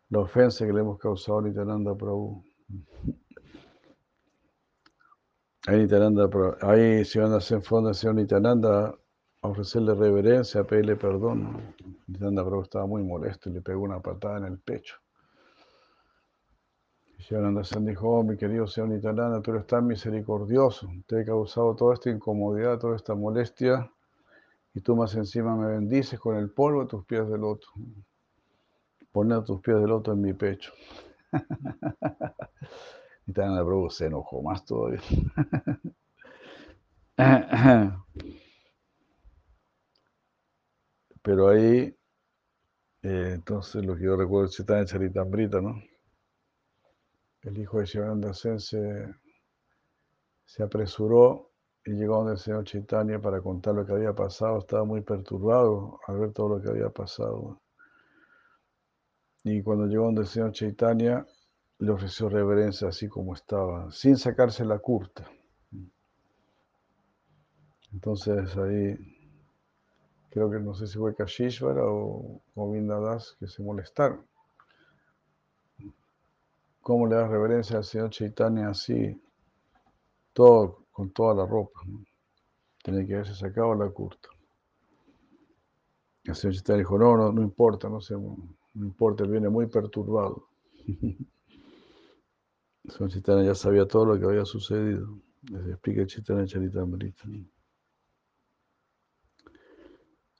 la 0.10 0.20
ofensa 0.20 0.66
que 0.66 0.74
le 0.74 0.82
hemos 0.82 1.00
causado 1.00 1.40
a 1.40 1.44
Nityananda 1.44 1.96
Prabhu. 1.96 2.44
Ahí 5.68 5.80
Nityananda, 5.80 6.30
ahí 6.62 7.06
se 7.06 7.20
van 7.22 7.32
a 7.32 7.38
hacer 7.38 7.62
fondo 7.62 7.88
al 7.90 7.96
señor 7.96 8.16
Nityananda 8.16 8.94
a 9.42 9.48
ofrecerle 9.48 9.96
reverencia, 9.96 10.62
a 10.62 10.64
pedirle 10.66 10.98
perdón. 10.98 11.74
Nityananda 12.08 12.44
Prabhu 12.44 12.64
estaba 12.64 12.86
muy 12.86 13.04
molesto 13.04 13.50
y 13.50 13.54
le 13.54 13.62
pegó 13.62 13.84
una 13.84 14.02
patada 14.02 14.40
en 14.40 14.46
el 14.46 14.60
pecho. 14.60 14.98
Sen 17.28 17.86
dijo, 17.86 18.22
mi 18.24 18.38
querido 18.38 18.68
señor 18.68 18.90
Nityananda, 18.90 19.42
tú 19.42 19.50
eres 19.50 19.66
tan 19.66 19.88
misericordioso, 19.88 20.88
te 21.08 21.22
he 21.22 21.26
causado 21.26 21.76
toda 21.76 21.96
esta 21.96 22.12
incomodidad, 22.12 22.78
toda 22.78 22.96
esta 22.96 23.16
molestia, 23.16 23.92
y 24.76 24.82
tú 24.82 24.96
más 24.96 25.16
encima 25.16 25.56
me 25.56 25.66
bendices 25.72 26.20
con 26.20 26.36
el 26.38 26.52
polvo 26.52 26.82
de 26.82 26.88
tus 26.88 27.04
pies 27.06 27.28
de 27.28 27.40
loto. 27.40 27.66
Poner 29.12 29.44
tus 29.44 29.60
pies 29.60 29.78
de 29.78 29.88
loto 29.88 30.12
en 30.12 30.22
mi 30.22 30.34
pecho. 30.34 30.72
la 33.26 33.66
Prabhu 33.66 33.90
se 33.90 34.06
enojó 34.06 34.44
más 34.44 34.64
todavía. 34.64 35.02
Pero 41.24 41.50
ahí, 41.50 41.98
eh, 43.02 43.32
entonces 43.34 43.84
lo 43.84 43.96
que 43.96 44.04
yo 44.04 44.16
recuerdo 44.16 44.46
es 44.46 44.60
en 44.60 44.86
Charitambrita, 44.86 45.60
¿no? 45.60 45.82
El 47.46 47.60
hijo 47.60 47.80
de 47.80 47.86
Shivananda 47.86 48.34
Sen 48.34 48.60
se, 48.60 49.16
se 50.46 50.64
apresuró 50.64 51.52
y 51.86 51.92
llegó 51.92 52.18
donde 52.18 52.34
el 52.34 52.40
señor 52.40 52.64
Chaitanya 52.64 53.22
para 53.22 53.40
contar 53.40 53.76
lo 53.76 53.86
que 53.86 53.94
había 53.94 54.14
pasado. 54.14 54.58
Estaba 54.58 54.84
muy 54.84 55.02
perturbado 55.02 56.00
al 56.08 56.18
ver 56.18 56.34
todo 56.34 56.50
lo 56.50 56.62
que 56.62 56.70
había 56.70 56.90
pasado. 56.90 57.62
Y 59.44 59.62
cuando 59.62 59.86
llegó 59.86 60.06
donde 60.06 60.22
el 60.22 60.28
señor 60.28 60.54
Chaitanya, 60.54 61.24
le 61.78 61.92
ofreció 61.92 62.30
reverencia 62.30 62.88
así 62.88 63.08
como 63.08 63.36
estaba, 63.36 63.92
sin 63.92 64.18
sacarse 64.18 64.66
la 64.66 64.80
curta. 64.80 65.30
Entonces 67.94 68.58
ahí, 68.58 68.98
creo 70.32 70.50
que 70.50 70.60
no 70.60 70.74
sé 70.74 70.88
si 70.88 70.98
fue 70.98 71.16
Kashishvara 71.16 71.84
o 71.86 72.42
Govinda 72.56 73.00
Das 73.00 73.36
que 73.40 73.48
se 73.48 73.62
molestaron. 73.62 74.26
¿Cómo 76.86 77.08
le 77.08 77.16
das 77.16 77.32
reverencia 77.32 77.78
al 77.78 77.84
señor 77.84 78.12
Chaitanya 78.12 78.70
así? 78.70 79.20
Todo 80.34 80.86
con 80.92 81.10
toda 81.10 81.34
la 81.34 81.44
ropa. 81.48 81.82
Tenía 82.84 83.08
que 83.08 83.16
haberse 83.16 83.34
sacado 83.34 83.74
la 83.74 83.90
curta. 83.90 84.30
El 86.26 86.36
señor 86.36 86.54
Chitán 86.54 86.78
dijo, 86.78 86.96
no, 87.00 87.18
no, 87.18 87.32
no 87.32 87.42
importa, 87.42 87.90
no, 87.90 88.00
sé, 88.02 88.14
no 88.14 88.38
importa, 88.76 89.24
viene 89.24 89.50
muy 89.50 89.66
perturbado. 89.66 90.48
El 92.84 92.92
señor 92.92 93.10
Chitán 93.10 93.44
ya 93.44 93.56
sabía 93.56 93.88
todo 93.88 94.06
lo 94.06 94.20
que 94.20 94.26
había 94.26 94.46
sucedido. 94.46 95.18
Les 95.50 95.66
explica 95.66 96.06
Chaitanya 96.06 96.46
Charitamrita. 96.46 97.24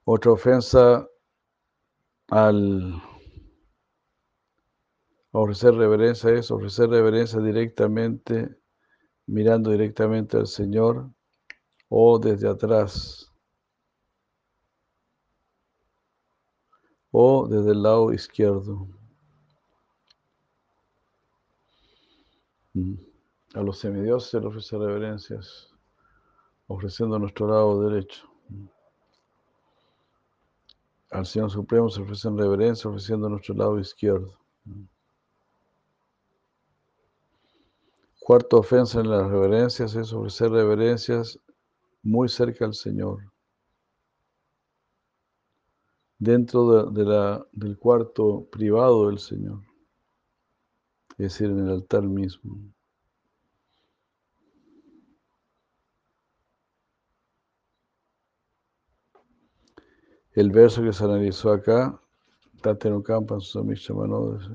Otra 0.04 0.32
ofensa 0.32 1.08
al 2.28 3.02
ofrecer 5.38 5.74
reverencia 5.74 6.32
es 6.32 6.50
ofrecer 6.50 6.90
reverencia 6.90 7.40
directamente, 7.42 8.56
mirando 9.26 9.70
directamente 9.70 10.38
al 10.38 10.48
Señor 10.48 11.10
o 11.90 12.18
desde 12.20 12.48
atrás 12.48 13.34
o 17.12 17.48
desde 17.48 17.72
el 17.72 17.84
lado 17.84 18.14
izquierdo. 18.14 18.88
Mm. 22.74 22.96
A 23.56 23.62
los 23.62 23.80
semidioses 23.80 24.32
se 24.32 24.38
les 24.38 24.48
ofrece 24.48 24.78
reverencias, 24.78 25.74
ofreciendo 26.68 27.20
nuestro 27.20 27.48
lado 27.48 27.90
derecho. 27.90 28.26
Mm. 28.50 28.66
Al 31.12 31.26
Señor 31.26 31.52
Supremo 31.52 31.90
se 31.90 32.02
ofrecen 32.02 32.38
reverencias, 32.38 32.86
ofreciendo 32.86 33.30
nuestro 33.30 33.54
lado 33.56 33.80
izquierdo. 33.80 34.38
Mm. 34.66 34.84
Cuarta 38.26 38.56
ofensa 38.56 39.02
en 39.02 39.12
las 39.12 39.30
reverencias 39.30 39.94
es 39.94 40.12
ofrecer 40.12 40.50
reverencias 40.50 41.40
muy 42.02 42.28
cerca 42.28 42.66
al 42.66 42.74
Señor. 42.74 43.32
Dentro 46.18 46.90
de, 46.90 47.06
la, 47.06 47.46
del 47.52 47.78
cuarto 47.78 48.48
privado 48.52 49.10
del 49.10 49.20
Señor. 49.20 49.62
Es 51.20 51.34
decir, 51.34 51.52
en 51.52 51.68
el 51.68 51.70
altar 51.70 52.02
mismo. 52.02 52.58
El 60.32 60.50
verso 60.50 60.82
que 60.82 60.94
se 60.94 61.04
analizó 61.04 61.52
acá, 61.52 62.02
Tatenukampa 62.64 63.40
Susamisha 63.40 63.94
Manodes. 63.94 64.50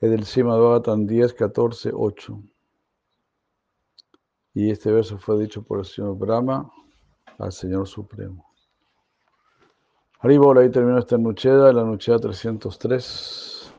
Es 0.00 0.10
del 0.10 0.24
Sima 0.24 0.56
Bhavatan 0.56 1.06
10, 1.06 1.34
14, 1.34 1.90
8. 1.92 2.42
Y 4.54 4.70
este 4.70 4.90
verso 4.90 5.18
fue 5.18 5.38
dicho 5.38 5.62
por 5.62 5.80
el 5.80 5.84
Señor 5.84 6.16
Brahma 6.16 6.72
al 7.38 7.52
Señor 7.52 7.86
Supremo. 7.86 8.50
Haribol, 10.20 10.58
ahí 10.58 10.70
terminó 10.70 10.98
esta 10.98 11.18
Nucheda, 11.18 11.72
la 11.72 11.84
Nucheda 11.84 12.18
303. 12.18 13.72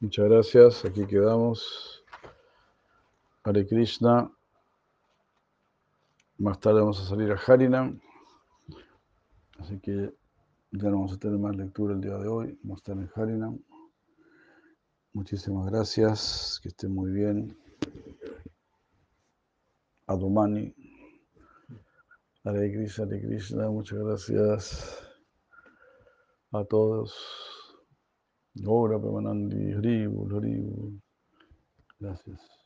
Muchas 0.00 0.24
gracias, 0.24 0.84
aquí 0.84 1.06
quedamos. 1.06 2.04
Hare 3.44 3.66
Krishna. 3.66 4.30
Más 6.38 6.58
tarde 6.58 6.80
vamos 6.80 7.00
a 7.00 7.04
salir 7.04 7.32
a 7.32 7.36
Harinam. 7.36 8.00
Así 9.58 9.78
que 9.78 10.12
ya 10.72 10.88
no 10.90 10.96
vamos 10.96 11.12
a 11.12 11.18
tener 11.18 11.38
más 11.38 11.54
lectura 11.54 11.94
el 11.94 12.00
día 12.00 12.16
de 12.16 12.28
hoy. 12.28 12.58
Vamos 12.62 12.78
a 12.78 12.92
estar 12.92 12.96
en 12.96 13.10
Harinam. 13.14 13.58
Muchísimas 15.16 15.70
gracias, 15.70 16.60
que 16.62 16.68
estén 16.68 16.94
muy 16.94 17.10
bien. 17.10 17.56
Adumani. 20.06 20.74
Hare 22.44 22.70
Krishna, 22.70 23.04
Hare 23.06 23.22
Krishna, 23.22 23.70
muchas 23.70 23.98
gracias 23.98 24.98
a 26.52 26.62
todos. 26.64 27.14
Ahora, 28.66 29.00
Premanandi, 29.00 29.72
Haribul, 29.72 30.36
Haribul. 30.36 31.00
Gracias. 31.98 32.65